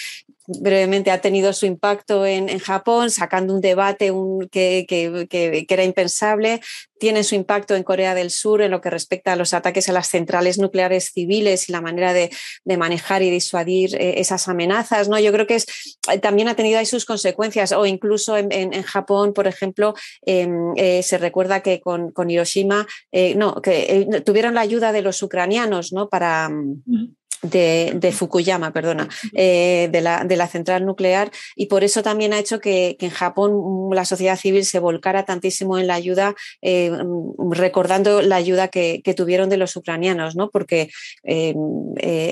brevemente 0.47 1.11
ha 1.11 1.19
tenido 1.19 1.51
su 1.51 1.65
impacto 1.65 2.25
en, 2.25 2.47
Japón, 2.59 3.11
sacando 3.11 3.53
un 3.53 3.61
debate 3.61 4.11
que, 4.49 5.65
era 5.69 5.83
impensable. 5.83 6.61
Tiene 6.99 7.23
su 7.23 7.35
impacto 7.35 7.75
en 7.75 7.83
Corea 7.83 8.15
del 8.15 8.31
Sur 8.31 8.61
en 8.61 8.71
lo 8.71 8.81
que 8.81 8.89
respecta 8.89 9.33
a 9.33 9.35
los 9.35 9.53
ataques 9.53 9.87
a 9.87 9.91
las 9.93 10.07
centrales 10.07 10.57
nucleares 10.57 11.11
civiles 11.13 11.69
y 11.69 11.71
la 11.73 11.81
manera 11.81 12.13
de, 12.13 12.31
manejar 12.77 13.21
y 13.21 13.29
disuadir 13.29 13.95
eh, 13.95 14.19
esas 14.19 14.47
amenazas. 14.47 15.09
¿no? 15.09 15.19
Yo 15.19 15.31
creo 15.31 15.45
que 15.45 15.55
es, 15.55 15.65
eh, 16.11 16.17
también 16.19 16.47
ha 16.47 16.55
tenido 16.55 16.79
ahí 16.79 16.85
sus 16.85 17.05
consecuencias, 17.05 17.73
o 17.73 17.85
incluso 17.85 18.37
en, 18.37 18.47
Japón, 18.83 19.33
por 19.33 19.47
ejemplo, 19.47 19.95
em, 20.25 20.73
eh, 20.77 21.03
se 21.03 21.17
recuerda 21.17 21.61
que 21.61 21.81
con, 21.81 22.13
Hiroshima, 22.29 22.87
no, 23.35 23.61
que 23.61 24.07
tuvieron 24.25 24.55
la 24.55 24.61
ayuda 24.61 24.91
de 24.91 25.01
los 25.01 25.21
ucranianos 25.21 25.91
¿no? 25.91 26.07
para... 26.07 26.49
Mm 26.49 27.15
de, 27.41 28.11
Fukuyama, 28.11 28.71
perdona, 28.71 29.07
eh, 29.33 29.89
de, 29.91 30.01
la, 30.01 30.23
de, 30.23 30.35
la, 30.35 30.47
central 30.47 30.85
nuclear 30.85 31.31
y 31.55 31.67
por 31.67 31.83
eso 31.83 32.01
también 32.03 32.33
ha 32.33 32.39
hecho 32.39 32.59
que, 32.59 32.97
en 32.99 33.09
Japón 33.09 33.89
la 33.91 34.05
sociedad 34.05 34.38
civil 34.38 34.65
se 34.65 34.79
volcara 34.79 35.25
tantísimo 35.25 35.77
en 35.77 35.88
la 35.88 35.95
ayuda, 35.95 36.35
eh, 36.61 36.91
mm, 36.91 37.51
recordando 37.51 38.21
la 38.21 38.35
ayuda 38.38 38.67
que, 38.69 39.01
tuvieron 39.17 39.49
de 39.49 39.57
los 39.57 39.75
ucranianos, 39.75 40.35
¿no? 40.35 40.49
porque 40.51 40.89
eh, 41.23 41.55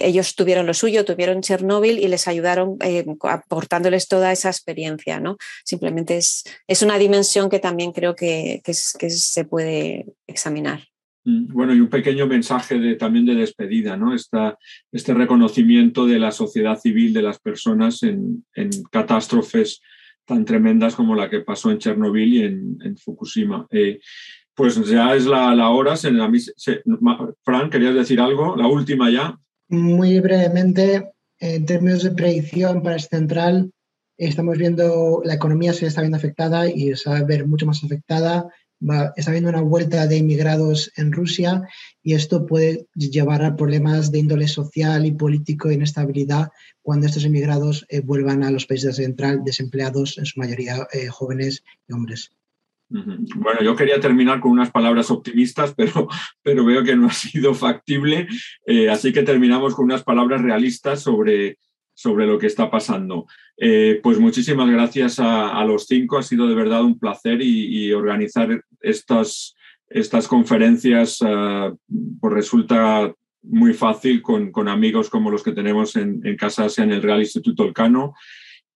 ellos 0.01 0.36
tuvieron 0.36 0.68
lo 0.68 0.74
suyo, 0.74 1.03
tuvieron 1.03 1.41
Chernóbil 1.41 1.97
y 1.97 2.08
les 2.08 2.28
ayudaron 2.28 2.78
aportándoles 3.22 4.08
toda 4.08 4.32
esa 4.32 4.49
experiencia. 4.49 5.20
¿no? 5.20 5.38
Simplemente 5.64 6.18
es, 6.18 6.43
es 6.68 6.84
una 6.84 6.99
dimensión 6.99 7.49
que 7.49 7.60
también 7.60 7.91
creo 7.91 8.16
que, 8.16 8.62
que 8.64 8.74
se 8.74 9.45
puede 9.45 10.06
examinar. 10.28 10.82
Mm, 11.26 11.48
bueno, 11.52 11.74
y 11.74 11.80
un 11.82 11.90
pequeño 11.90 12.28
mensaje 12.28 12.96
también 12.96 13.26
de 13.26 13.36
despedida, 13.36 13.98
¿no? 13.98 14.14
este 14.14 15.14
reconocimiento 15.14 16.06
de 16.06 16.20
la 16.20 16.32
sociedad 16.32 16.80
civil, 16.80 17.14
de 17.14 17.24
las 17.24 17.40
personas 17.40 18.04
en, 18.04 18.46
catástrofes 18.92 19.82
tan 20.26 20.46
tremendas 20.46 20.96
como 20.96 21.16
la 21.16 21.30
que 21.30 21.42
pasó 21.42 21.72
en 21.72 21.80
Chernobyl 21.80 22.34
y 22.34 22.44
en, 22.44 22.98
Fukushima. 22.98 23.68
Eh, 23.72 24.00
pues 24.54 24.76
ya 24.88 25.16
es 25.16 25.26
la, 25.26 25.70
hora. 25.70 25.96
Fran, 25.98 27.70
¿querías 27.70 27.94
decir 27.94 28.22
algo? 28.22 28.56
La 28.56 28.68
última 28.68 29.12
ya. 29.12 29.38
Muy 29.68 30.20
brevemente, 30.22 31.12
en 31.40 31.66
términos 31.66 32.04
de 32.04 32.12
predicción 32.12 32.82
para 32.82 32.96
este 32.96 33.18
central, 33.18 33.72
estamos 34.18 34.58
viendo 34.58 35.22
la 35.26 35.34
economía 35.34 35.74
se 35.74 35.88
está 35.88 36.02
viendo 36.02 36.18
afectada 36.18 36.70
y 36.70 36.96
se 36.96 37.10
va 37.10 37.18
a 37.18 37.24
ver 37.24 37.46
mucho 37.46 37.66
más 37.66 37.84
afectada 37.84 38.48
está 39.16 39.32
habiendo 39.32 39.50
una 39.50 39.62
vuelta 39.62 40.08
de 40.08 40.18
inmigrados 40.18 40.92
en 40.98 41.12
Rusia 41.12 41.64
y 42.04 42.14
esto 42.14 42.46
puede 42.46 42.88
llevar 42.96 43.44
a 43.44 43.56
problemas 43.56 44.12
de 44.12 44.20
índole 44.20 44.48
social 44.48 45.06
y 45.06 45.12
político 45.12 45.70
e 45.70 45.76
inestabilidad 45.76 46.50
cuando 46.82 47.08
estos 47.08 47.26
inmigrados 47.26 47.86
eh, 47.90 48.02
vuelvan 48.02 48.44
a 48.44 48.52
los 48.52 48.66
países 48.66 48.98
central 48.98 49.44
desempleados, 49.44 50.18
en 50.18 50.26
su 50.26 50.40
mayoría 50.40 50.88
eh, 50.94 51.08
jóvenes 51.08 51.64
y 51.88 51.94
hombres. 51.94 52.32
Bueno, 52.88 53.64
yo 53.64 53.76
quería 53.76 54.00
terminar 54.00 54.40
con 54.40 54.52
unas 54.52 54.70
palabras 54.70 55.10
optimistas, 55.10 55.74
pero, 55.78 56.08
pero 56.44 56.64
veo 56.64 56.84
que 56.84 56.96
no 56.96 57.08
ha 57.08 57.14
sido 57.14 57.54
factible, 57.54 58.28
eh, 58.66 58.90
así 58.90 59.12
que 59.12 59.24
terminamos 59.24 59.74
con 59.74 59.86
unas 59.86 60.04
palabras 60.04 60.42
realistas 60.42 61.02
sobre, 61.02 61.58
sobre 61.96 62.28
lo 62.28 62.38
que 62.38 62.48
está 62.48 62.70
pasando. 62.70 63.26
Eh, 63.58 64.00
pues 64.04 64.20
muchísimas 64.20 64.70
gracias 64.70 65.20
a, 65.20 65.64
los 65.66 65.88
cinco, 65.88 66.18
ha 66.18 66.24
sido 66.24 66.48
de 66.48 66.56
verdad 66.56 66.84
un 66.84 67.00
placer 67.00 67.41
y, 67.41 67.91
organizar 67.93 68.64
estas, 68.82 69.56
estas 69.89 70.28
conferencias 70.28 71.22
uh, 71.22 71.76
resulta 72.30 73.12
muy 73.41 73.74
fácil 73.74 74.22
con, 74.22 74.52
con 74.52 74.68
amigos 74.68 75.10
como 75.10 75.32
los 75.32 75.43
que 75.43 75.54
tenemos 75.54 75.96
en, 75.96 76.22
en 76.24 76.36
Casa 76.36 76.68
en 76.78 76.91
el 76.91 77.02
Real 77.02 77.20
Instituto 77.22 77.64
Elcano 77.64 78.14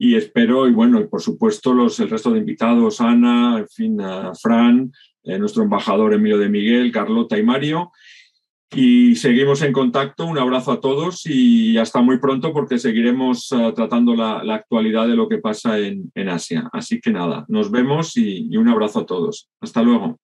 y 0.01 0.15
espero, 0.15 0.65
y 0.67 0.72
bueno, 0.72 1.01
y 1.01 1.07
por 1.07 1.22
supuesto 1.22 1.74
los, 1.74 1.99
el 1.99 2.09
resto 2.09 2.32
de 2.32 2.39
invitados, 2.39 3.01
Ana, 3.01 3.59
en 3.59 3.67
fin, 3.67 3.97
Fran, 4.41 4.93
eh, 5.26 5.38
nuestro 5.38 5.63
embajador 5.63 6.13
Emilio 6.13 6.38
de 6.38 6.47
Miguel, 6.47 6.89
Carlota 6.93 7.38
y 7.38 7.43
Mario. 7.43 7.91
Y 8.72 9.15
seguimos 9.15 9.61
en 9.63 9.74
contacto. 9.74 10.26
Un 10.26 10.38
abrazo 10.38 10.72
a 10.72 10.80
todos 10.80 11.26
y 11.26 11.78
hasta 11.78 12.01
muy 12.01 12.20
pronto 12.20 12.53
porque 12.53 12.78
seguiremos 12.78 13.51
uh, 13.51 13.74
tratando 13.74 14.15
la, 14.15 14.41
actualidad 14.53 15.07
de 15.07 15.15
lo 15.15 15.28
que 15.28 15.39
pasa 15.39 15.80
en, 15.80 16.11
Asia. 16.30 16.70
Así 16.72 17.01
que 17.01 17.11
nada, 17.11 17.45
nos 17.47 17.72
vemos 17.72 18.15
y 18.15 18.55
un 18.57 18.70
abrazo 18.70 18.99
a 18.99 19.05
todos. 19.05 19.49
Hasta 19.59 19.82
luego. 19.82 20.20